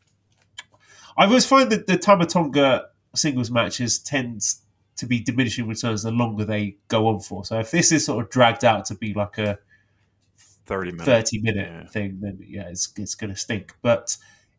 [1.16, 4.60] I always find that the Tama Tonga singles matches tends
[4.96, 7.44] to be diminishing returns the longer they go on for.
[7.44, 9.58] So if this is sort of dragged out to be like a
[10.66, 11.04] 30 minutes.
[11.30, 11.86] 30 minute Yeah.
[11.88, 13.74] thing, then yeah, it's, it's going to stink.
[13.82, 14.16] But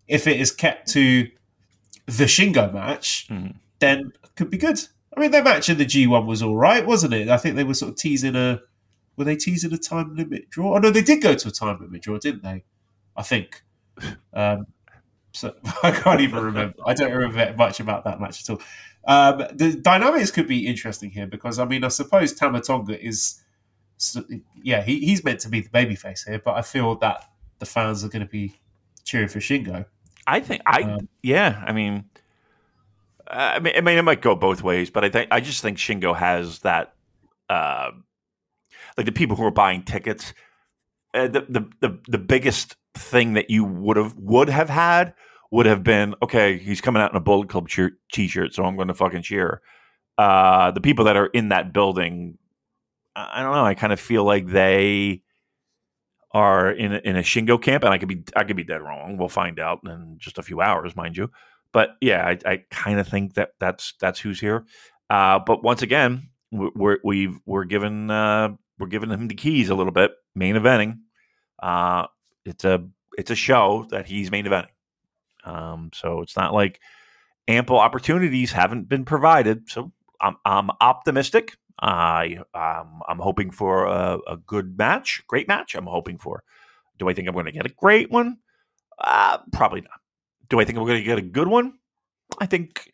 [0.08, 1.30] if it is kept to
[2.06, 3.56] the Shingo match, Mhm.
[3.80, 4.80] then it could be good.
[5.16, 7.30] I mean, their match in the G1 was all right, wasn't it?
[7.30, 8.62] I think they were sort of teasing a.
[9.18, 10.76] Were they teasing a time limit draw?
[10.76, 12.64] Oh, no, they did go to a time limit draw, didn't they?
[13.16, 13.64] I think.
[14.34, 14.68] Um,
[15.32, 16.76] so I can't even remember.
[16.86, 18.62] I don't remember much about that match at all.
[19.08, 23.42] Um, the dynamics could be interesting here because, I mean, I suppose Tama Tonga is
[24.62, 27.24] yeah, he, he's meant to be the babyface here, but I feel that
[27.60, 28.54] the fans are going to be
[29.04, 29.86] cheering for Shingo.
[30.28, 31.64] I think I Um, yeah.
[31.66, 32.06] I mean,
[33.28, 35.78] I mean, I mean, it might go both ways, but I think I just think
[35.78, 36.94] Shingo has that,
[37.50, 37.92] uh,
[38.98, 40.34] like the people who are buying tickets.
[41.14, 45.14] Uh, the, the the the biggest thing that you would have would have had
[45.52, 46.58] would have been okay.
[46.58, 47.70] He's coming out in a Bullet Club
[48.12, 49.62] t-shirt, so I'm going to fucking cheer.
[50.18, 52.38] Uh, the people that are in that building,
[53.16, 53.66] I I don't know.
[53.66, 55.22] I kind of feel like they
[56.32, 58.82] are in a, in a Shingo camp, and I could be I could be dead
[58.82, 59.18] wrong.
[59.18, 61.32] We'll find out in just a few hours, mind you.
[61.76, 64.66] But yeah, I, I kind of think that that's that's who's here.
[65.10, 69.68] Uh, but once again, we- we're we've we're given uh, we're giving him the keys
[69.70, 70.14] a little bit.
[70.36, 71.00] Main eventing.
[71.62, 72.08] Uh,
[72.46, 72.82] it's a
[73.18, 74.70] it's a show that he's main eventing.
[75.44, 76.80] Um, so it's not like
[77.50, 79.70] ample opportunities haven't been provided.
[79.70, 79.92] So
[80.22, 81.58] I'm I'm optimistic.
[81.82, 85.76] I um, I'm hoping for a, a good match, great match.
[85.76, 86.42] I'm hoping for.
[87.00, 88.38] Do I think I'm going to get a great one?
[88.98, 90.00] Uh, probably not.
[90.50, 91.74] Do I think we're going to get a good one?
[92.40, 92.92] I think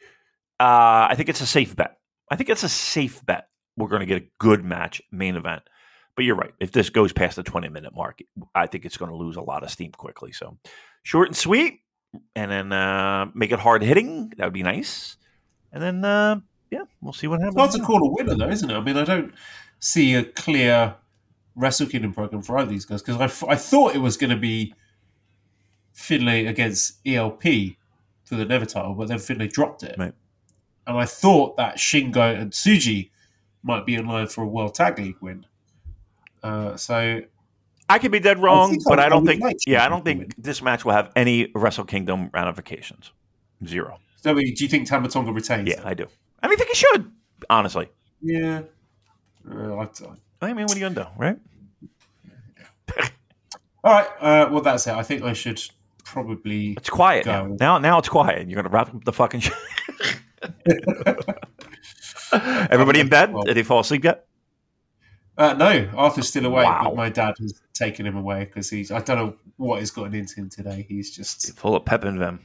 [0.60, 1.98] uh, I think it's a safe bet.
[2.30, 3.48] I think it's a safe bet.
[3.78, 5.64] We're going to get a good match, main event.
[6.16, 6.54] But you're right.
[6.60, 8.20] If this goes past the 20 minute mark,
[8.54, 10.34] I think it's going to lose a lot of steam quickly.
[10.34, 10.58] So
[11.04, 11.80] short and sweet,
[12.36, 14.34] and then uh, make it hard hitting.
[14.38, 15.18] That would be nice.
[15.72, 17.56] And then uh, yeah, we'll see what happens.
[17.56, 18.74] It's hard to call a winner, though, isn't it?
[18.74, 19.34] I mean, I don't
[19.80, 20.96] see a clear
[21.56, 24.18] Wrestle Kingdom program for either of these guys because I, f- I thought it was
[24.18, 24.74] going to be
[26.02, 27.44] Finlay against ELP
[28.26, 29.96] for the Never title, but then Finlay dropped it.
[29.98, 30.14] Right.
[30.88, 33.10] And I thought that Shingo and Tsuji
[33.64, 35.46] might be in line for a World Tag League win.
[36.44, 37.22] Uh, so
[37.88, 39.42] I could be dead wrong, think but I- I I don't think.
[39.42, 43.12] like yeah, I don't them think this match will have any Wrestle Kingdom ramifications.
[43.66, 44.00] Zero.
[44.18, 45.68] So, do you think Tama Tonga retains?
[45.70, 46.08] Yeah, I do.
[46.42, 47.12] I mean, I think he should.
[47.50, 47.90] Honestly,
[48.22, 48.62] Yeah.
[49.50, 49.88] Uh, I, I,
[50.50, 51.38] I mean, what are you gonna do, right?
[53.84, 54.08] all right.
[54.20, 54.94] Uh, well, that's it.
[54.94, 55.62] I think I should
[56.12, 56.72] probably.
[56.74, 57.48] It's quiet now.
[57.48, 57.58] Go.
[57.60, 58.48] Now, now it's quiet.
[58.50, 59.40] You're gonna wrap up the fucking.
[59.42, 59.54] Show.
[62.34, 63.34] Everybody in bed?
[63.34, 64.26] Well- Did they fall asleep yet?
[65.38, 66.82] Uh, no, Arthur's still awake, Wow.
[66.86, 68.92] but my dad has taken him away because he's.
[68.92, 70.86] I don't know what has gotten into him today.
[70.88, 71.58] He's just.
[71.58, 72.40] Full of pep and vim.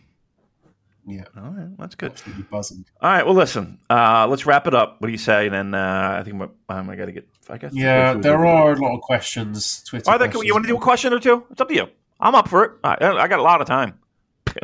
[1.09, 2.13] Yeah, All right, that's good.
[2.13, 2.85] absolutely buzzing.
[3.01, 4.97] All right, well, listen, uh, let's wrap it up.
[5.01, 5.47] What do you say?
[5.47, 7.29] And then uh, I think I'm, um, I got to get.
[7.49, 9.85] I guess Yeah, there are a lot of questions.
[9.85, 10.09] Twitter.
[10.11, 10.31] Are there?
[10.45, 11.45] You want to do a question or two?
[11.51, 11.89] It's up to you.
[12.21, 12.73] I'm up for it.
[12.85, 13.99] I, I got a lot of time.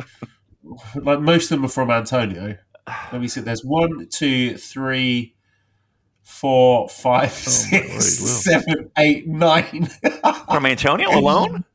[0.95, 2.57] Like most of them are from Antonio.
[3.11, 3.41] Let me see.
[3.41, 5.35] There's one, two, three,
[6.21, 9.89] four, five, six, word, seven, eight, nine.
[10.49, 11.65] From Antonio alone?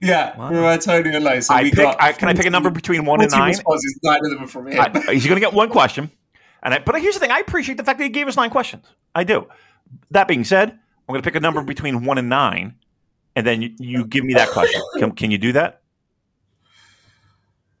[0.00, 0.48] yeah, Wow.
[0.48, 1.42] from Antonio alone.
[1.42, 1.78] So I we pick.
[1.80, 3.48] got I, can I pick a number between one and 40 nine?
[3.50, 4.80] Responses, nine of them are from him.
[4.80, 6.10] I, he's going to get one question.
[6.62, 8.50] And I, but here's the thing: I appreciate the fact that he gave us nine
[8.50, 8.86] questions.
[9.14, 9.46] I do.
[10.10, 12.76] That being said, I'm going to pick a number between one and nine,
[13.36, 14.80] and then you, you give me that question.
[14.98, 15.82] Can, can you do that?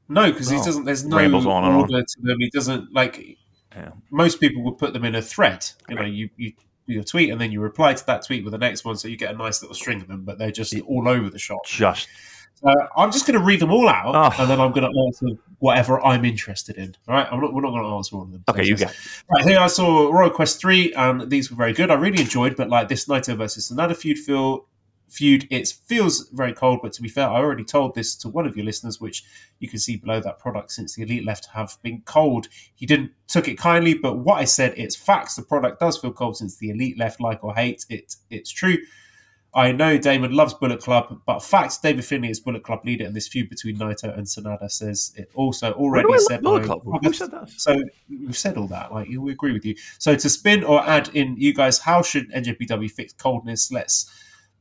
[0.08, 0.64] No, because he Oh.
[0.64, 0.84] doesn't.
[0.84, 1.80] There's no Rambles on and on.
[1.80, 2.36] order to them.
[2.40, 3.38] He doesn't like.
[3.74, 3.90] Yeah.
[4.10, 5.64] Most people would put them in a thread.
[5.88, 6.52] You know, you you
[6.86, 9.16] your tweet and then you reply to that tweet with the next one, so you
[9.16, 10.24] get a nice little string of them.
[10.24, 11.64] But they're just all over the shop.
[11.64, 12.08] Just
[12.56, 14.42] So I'm just going to read them all out, Oh.
[14.42, 15.26] and then I'm going to answer
[15.60, 16.96] whatever I'm interested in.
[17.06, 18.42] All right, I'm not, we're not going to answer all of them.
[18.48, 18.64] okay.
[18.64, 18.96] You So- it.
[19.30, 21.90] Right here, I saw Royal Quest three, and these were very good.
[21.92, 24.66] I really enjoyed, but like this Naito versus another feud feel
[25.10, 26.80] feud, it feels very cold.
[26.82, 29.24] But to be fair, I already told this to one of your listeners, which
[29.58, 32.48] you can see below that product since the elite left have been cold.
[32.74, 35.36] He didn't took it kindly, but what I said, it's facts.
[35.36, 38.16] The product does feel cold since the elite left, like or hate it.
[38.30, 38.78] It's true.
[39.52, 43.14] I know Damon loves Bullet Club, but facts David Finlay is Bullet Club leader in
[43.14, 46.82] this feud between Naito and Sanada says it also already said Bullet Club?
[46.84, 47.50] Who said that?
[47.50, 48.92] So we've said all that.
[48.92, 49.74] Like we agree with you.
[49.98, 53.72] So to spin or add in, you guys, how should NJPW fix coldness?
[53.72, 54.08] Let's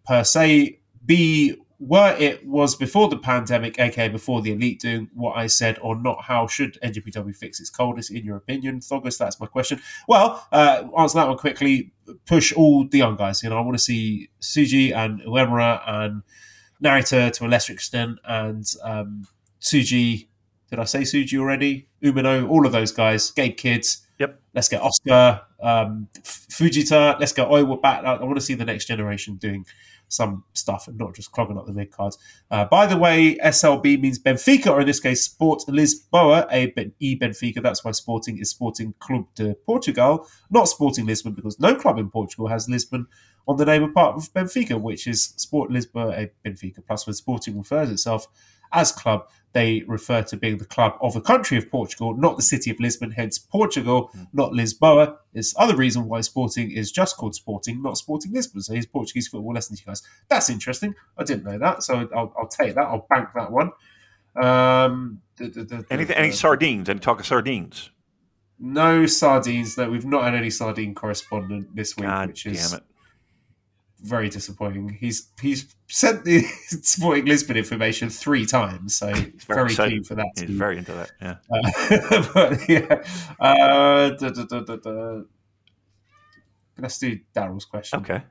[0.09, 5.37] per se be were it was before the pandemic, aka before the elite doing what
[5.37, 6.23] I said, or not?
[6.23, 9.17] How should NJPW fix its coldness in your opinion, Thogus?
[9.17, 9.79] That's my question.
[10.07, 11.93] Well, uh, answer that one quickly.
[12.25, 13.43] Push all the young guys.
[13.43, 16.23] You know, I want to see Tsuji and Uemura and
[16.83, 19.27] Narita to a lesser extent, and um,
[19.61, 20.27] Tsuji.
[20.69, 21.87] Did I say Suji already?
[22.03, 24.05] Umino, all of those guys, Gabe Kids.
[24.19, 24.41] Yep.
[24.53, 27.19] Let's get Oscar, um, Fujita.
[27.19, 28.03] Let's get Oiwa back.
[28.03, 29.65] I, I want to see the next generation doing
[30.09, 32.17] some stuff and not just clogging up the mid cards.
[32.51, 36.93] Uh, by the way, SLB means Benfica, or in this case, Sport Lisboa, a Ben-
[36.99, 37.61] E Benfica.
[37.61, 42.09] That's why Sporting is Sporting Club de Portugal, not Sporting Lisbon, because no club in
[42.09, 43.07] Portugal has Lisbon
[43.47, 46.85] on the name of part of Benfica, which is Sport Lisboa, a Benfica.
[46.85, 48.27] Plus, when Sporting refers itself
[48.73, 52.43] as club, they refer to being the club of the country of Portugal, not the
[52.43, 55.15] city of Lisbon, hence Portugal, not Lisboa.
[55.33, 58.61] It's other reason why Sporting is just called Sporting, not Sporting Lisbon.
[58.61, 60.03] So here's Portuguese football lessons, you guys.
[60.27, 60.93] That's interesting.
[61.17, 62.83] I didn't know that, so I'll, I'll take that.
[62.85, 63.71] I'll bank that one.
[64.35, 66.15] Um, the- the- the- Anything?
[66.15, 66.87] Any sardines?
[66.89, 67.89] Any talk of sardines?
[68.59, 69.77] No sardines.
[69.77, 72.83] No, we've not had any sardine correspondent this week, God which is damn it!
[74.01, 74.89] Very disappointing.
[74.89, 79.11] He's he's sent the Sporting Lisbon information three times, so
[79.47, 80.27] very very, keen for that.
[80.35, 81.11] He's very into that.
[81.21, 81.35] Yeah.
[81.51, 83.03] Uh, but yeah,
[83.39, 85.21] uh, da, da, da.
[86.77, 87.99] let's do Daryl's question.
[87.99, 88.21] Okay.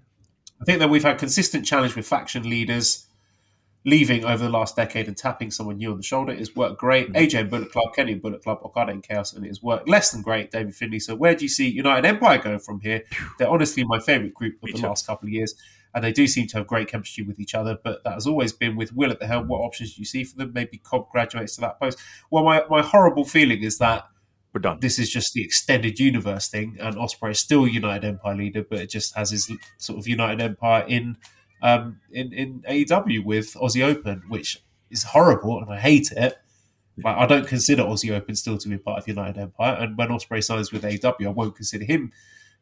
[0.60, 3.07] I think that we've had consistent challenge with faction leaders
[3.88, 6.32] leaving over the last decade and tapping someone new on the shoulder.
[6.34, 6.40] Hmm.
[6.40, 7.12] It's worked great.
[7.14, 9.88] AJ and Bullet Club, Kenny and Bullet Club, Okada and Chaos, and it has worked
[9.88, 10.98] less than great, David Finlay.
[10.98, 13.02] So where do you see United Empire going from here?
[13.38, 14.86] They're honestly my favourite group of Me the too.
[14.86, 15.54] last couple of years.
[15.94, 18.52] And they do seem to have great chemistry with each other, but that has always
[18.52, 19.48] been with Will at the helm.
[19.48, 20.52] What options do you see for them?
[20.52, 21.98] Maybe Cobb graduates to that post.
[22.30, 24.04] Well, my, my horrible feeling is that
[24.52, 24.78] We're done.
[24.80, 28.80] this is just the extended universe thing, and Osprey is still United Empire leader, but
[28.80, 31.16] it just has his sort of United Empire in
[31.62, 36.38] um, in in AEW with Aussie Open, which is horrible, and I hate it.
[37.04, 40.10] Like, I don't consider Aussie Open still to be part of United Empire, and when
[40.10, 42.12] Osprey signs with AEW, I won't consider him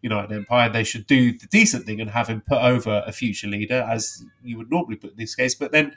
[0.02, 0.68] United Empire.
[0.68, 4.24] They should do the decent thing and have him put over a future leader, as
[4.44, 5.54] you would normally put in this case.
[5.54, 5.94] But then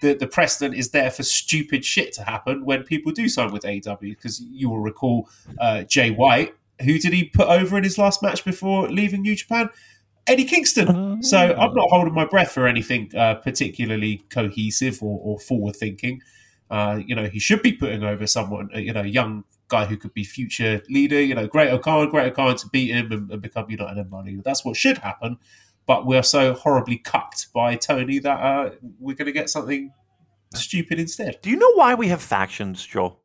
[0.00, 3.62] the, the precedent is there for stupid shit to happen when people do sign with
[3.62, 6.54] AEW, because you will recall uh, Jay White.
[6.84, 9.70] Who did he put over in his last match before leaving New Japan?
[10.28, 11.22] Eddie Kingston.
[11.22, 16.22] So I'm not holding my breath for anything uh, particularly cohesive or, or forward thinking.
[16.70, 19.96] Uh, you know, he should be putting over someone, uh, you know, young guy who
[19.96, 21.20] could be future leader.
[21.20, 24.42] You know, Great O'Khan, Great O'Khan to beat him and, and become United Empire leader.
[24.44, 25.38] That's what should happen.
[25.86, 29.90] But we're so horribly cucked by Tony that uh, we're going to get something
[30.54, 31.38] stupid instead.
[31.40, 33.20] Do you know why we have factions, Joel?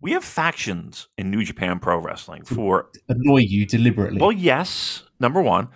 [0.00, 4.20] We have factions in New Japan Pro Wrestling for Annoy you deliberately.
[4.20, 5.68] Well, yes, number one,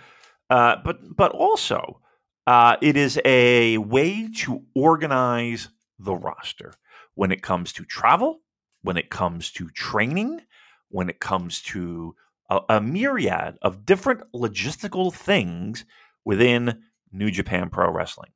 [0.53, 1.99] uh, but but also
[2.45, 6.75] uh, it is a way to organize the roster.
[7.15, 8.41] When it comes to travel,
[8.83, 10.41] when it comes to training,
[10.89, 12.15] when it comes to
[12.51, 15.85] a, a myriad of different logistical things
[16.23, 18.29] within New Japan Pro Wrestling,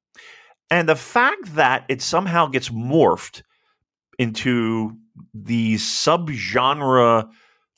[0.71, 3.43] and the fact that it somehow gets morphed
[4.17, 4.97] into
[5.35, 7.29] these subgenre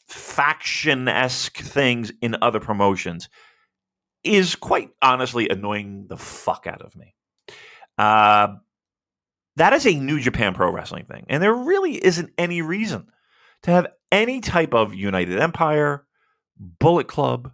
[0.07, 3.27] faction esque things in other promotions
[4.23, 7.15] is quite honestly annoying the fuck out of me.
[7.97, 8.55] Uh,
[9.55, 13.07] that is a New Japan Pro Wrestling thing, and there really isn't any reason
[13.63, 16.05] to have any type of United Empire,
[16.57, 17.51] Bullet Club,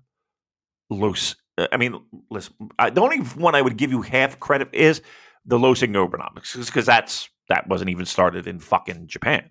[0.90, 1.36] Los.
[1.72, 5.02] I mean, listen, I, the only one I would give you half credit is
[5.46, 9.50] the Los Ingobernables, because that's that wasn't even started in fucking Japan.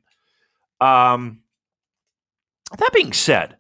[0.81, 1.41] Um,
[2.79, 3.57] that being said,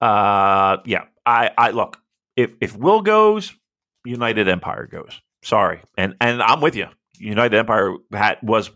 [0.00, 1.98] uh, yeah, I, I look
[2.38, 3.52] if if Will goes,
[4.04, 5.20] United Empire goes.
[5.42, 6.86] Sorry, and and I'm with you.
[7.18, 8.70] United Empire had was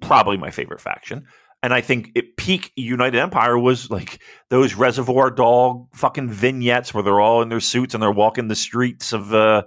[0.00, 1.26] probably my favorite faction.
[1.62, 7.02] And I think it peak United Empire was like those Reservoir Dog fucking vignettes where
[7.02, 9.64] they're all in their suits and they're walking the streets of uh,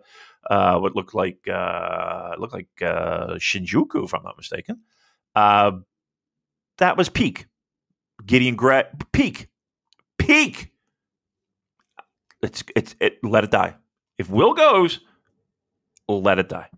[0.49, 4.79] uh, what looked like uh, looked like uh, Shinjuku, if I'm not mistaken.
[5.35, 5.73] Uh,
[6.79, 7.45] that was peak.
[8.25, 9.49] Gideon Grey peak,
[10.17, 10.72] peak.
[12.43, 13.17] It's it's it.
[13.23, 13.75] Let it die.
[14.17, 14.99] If Will goes,
[16.07, 16.69] let it die.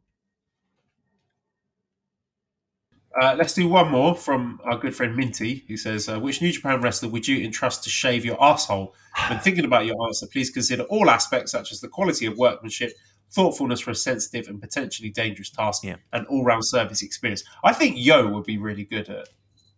[3.19, 6.51] Uh, let's do one more from our good friend Minty, who says, uh, "Which New
[6.51, 8.93] Japan wrestler would you entrust to shave your asshole?
[9.29, 12.91] When thinking about your answer, please consider all aspects such as the quality of workmanship,
[13.31, 15.95] thoughtfulness for a sensitive and potentially dangerous task, Yeah.
[16.11, 19.29] and all-round service experience." I think Yo would be really good at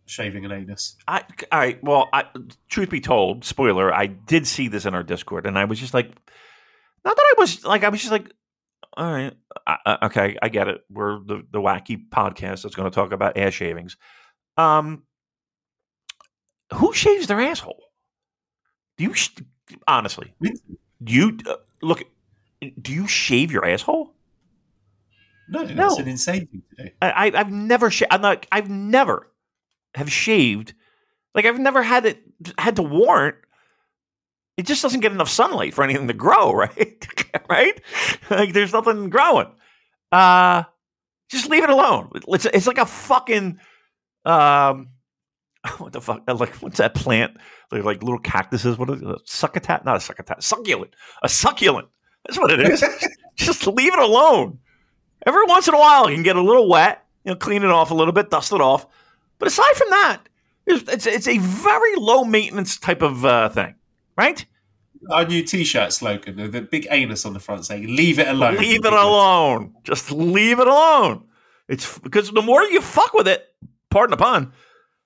[0.07, 0.95] shaving an anus.
[1.07, 1.83] I, all right.
[1.83, 2.25] Well, I,
[2.69, 5.93] truth be told, spoiler, I did see this in our Discord, and I was just
[5.93, 6.07] like,
[7.05, 8.31] not that I was like, I was just like,
[8.95, 9.33] all right,
[9.67, 10.81] I, okay, I get it.
[10.89, 13.95] We're the the wacky podcast that's going to talk about ass shavings.
[14.57, 15.03] Um,
[16.73, 17.83] who shaves their asshole?
[18.97, 19.29] Do you sh-
[19.87, 20.33] honestly?
[20.41, 22.03] Do you uh, look?
[22.81, 24.13] Do you shave your asshole?
[25.49, 26.01] No, that's No.
[26.03, 26.89] an insane thing to do.
[27.01, 29.29] I, I've never I'm not I've never
[29.95, 30.73] have shaved
[31.33, 32.21] like I've never had it
[32.57, 33.35] had to warrant
[34.57, 37.07] it just doesn't get enough sunlight for anything to grow right?
[37.49, 37.81] Right?
[38.29, 39.51] Like there's nothing growing.
[40.11, 40.63] Uh
[41.29, 42.09] just leave it alone.
[42.29, 43.59] It's, it's like a fucking
[44.25, 44.89] um
[45.77, 47.37] what the fuck like what's that plant?
[47.69, 51.87] They're like little cactuses what is it a succotat not a succotat succulent a succulent.
[52.25, 52.83] That's what it is.
[53.35, 54.59] Just leave it alone.
[55.25, 57.69] Every once in a while, you can get a little wet, you know, clean it
[57.69, 58.85] off a little bit, dust it off.
[59.39, 60.21] But aside from that,
[60.65, 63.75] it's it's, it's a very low maintenance type of uh, thing,
[64.17, 64.45] right?
[65.11, 68.57] Our new T-shirt slogan, the, the big anus on the front saying "Leave it alone."
[68.57, 69.75] Leave it alone.
[69.83, 71.25] Just leave it alone.
[71.67, 73.45] It's because the more you fuck with it,
[73.89, 74.53] pardon the pun,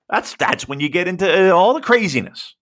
[0.08, 2.54] that's that's when you get into uh, all the craziness.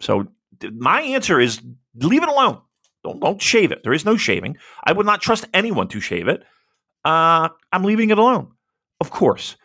[0.00, 0.28] So
[0.72, 1.60] my answer is
[1.94, 2.60] leave it alone.
[3.04, 3.82] Don't don't shave it.
[3.82, 4.56] There is no shaving.
[4.84, 6.42] I would not trust anyone to shave it.
[7.04, 8.52] Uh, I'm leaving it alone.
[9.00, 9.56] Of course,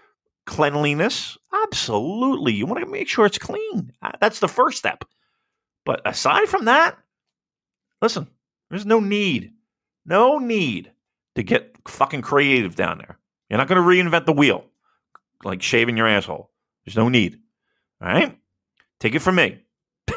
[0.45, 2.53] cleanliness, absolutely.
[2.53, 3.93] You want to make sure it's clean.
[4.19, 5.05] That's the first step.
[5.85, 6.97] But aside from that,
[8.01, 8.27] listen,
[8.69, 9.53] there's no need,
[10.05, 10.91] no need
[11.35, 13.17] to get fucking creative down there.
[13.49, 14.65] You're not going to reinvent the wheel
[15.43, 16.49] like shaving your asshole.
[16.85, 17.39] There's no need.
[18.01, 18.37] All right?
[18.99, 19.59] Take it from me.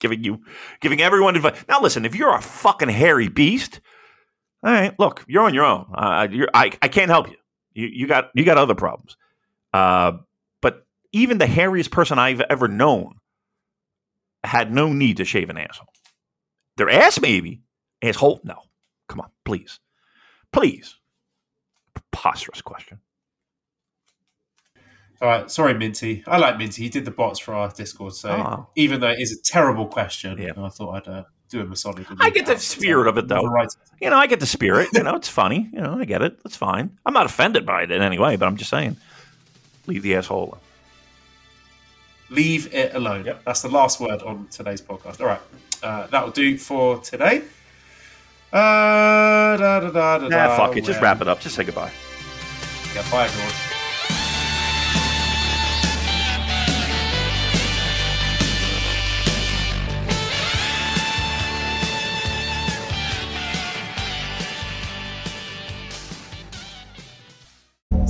[0.00, 0.40] giving you,
[0.80, 1.64] giving everyone advice.
[1.68, 3.80] Now, listen, if you're a fucking hairy beast,
[4.62, 5.86] all right, look, you're on your own.
[5.94, 7.36] Uh, you're, I, I can't help you.
[7.78, 9.16] You, you got, you got other problems.
[9.72, 10.12] Uh,
[10.60, 13.14] but even the hairiest person I've ever known
[14.42, 15.86] had no need to shave an asshole.
[16.76, 17.62] Their ass, maybe.
[18.02, 18.56] Asshole, no.
[19.08, 19.78] Come on, please,
[20.52, 20.96] please.
[21.94, 22.98] Preposterous question.
[25.20, 26.22] All right, sorry, Minty.
[26.26, 26.82] I like Minty.
[26.82, 28.66] He did the bots for our Discord, so Oh.
[28.76, 30.52] even though it is a terrible question, Yeah.
[30.56, 32.60] I thought I'd uh, do a and I get the out.
[32.60, 33.44] spirit of it, though.
[33.44, 33.68] Right-
[34.00, 34.88] You know, I get the spirit.
[34.92, 35.68] You know, it's funny.
[35.72, 36.42] You know, I get it.
[36.42, 36.90] That's fine.
[37.06, 38.96] I'm not offended by it in any way, but I'm just saying,
[39.86, 40.58] leave the asshole alone.
[42.30, 43.24] Leave it alone.
[43.24, 45.20] Yep, that's the last word on today's podcast.
[45.22, 45.40] All right,
[45.82, 47.42] uh, that will do for today.
[48.52, 50.84] Uh, da, da, da, Nah, fuck it.
[50.84, 51.40] Just wrap it up.
[51.40, 51.92] Just say goodbye.
[52.94, 53.67] Yeah, bye everyone.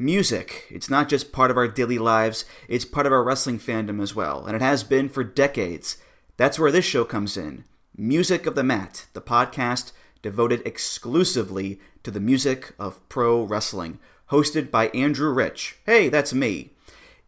[0.00, 0.64] Music.
[0.70, 4.14] It's not just part of our daily lives, it's part of our wrestling fandom as
[4.14, 5.98] well, and it has been for decades.
[6.38, 7.64] That's where this show comes in.
[7.94, 13.98] Music of the Mat, the podcast devoted exclusively to the music of pro wrestling,
[14.30, 15.76] hosted by Andrew Rich.
[15.84, 16.70] Hey, that's me.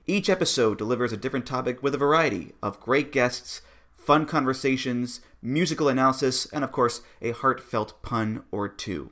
[0.07, 3.61] Each episode delivers a different topic with a variety of great guests,
[3.99, 9.11] fun conversations, musical analysis, and of course, a heartfelt pun or two.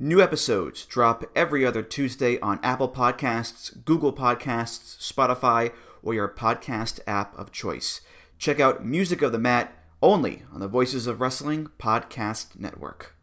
[0.00, 5.72] New episodes drop every other Tuesday on Apple Podcasts, Google Podcasts, Spotify,
[6.04, 8.00] or your podcast app of choice.
[8.38, 13.16] Check out Music of the Mat only on the Voices of Wrestling Podcast Network.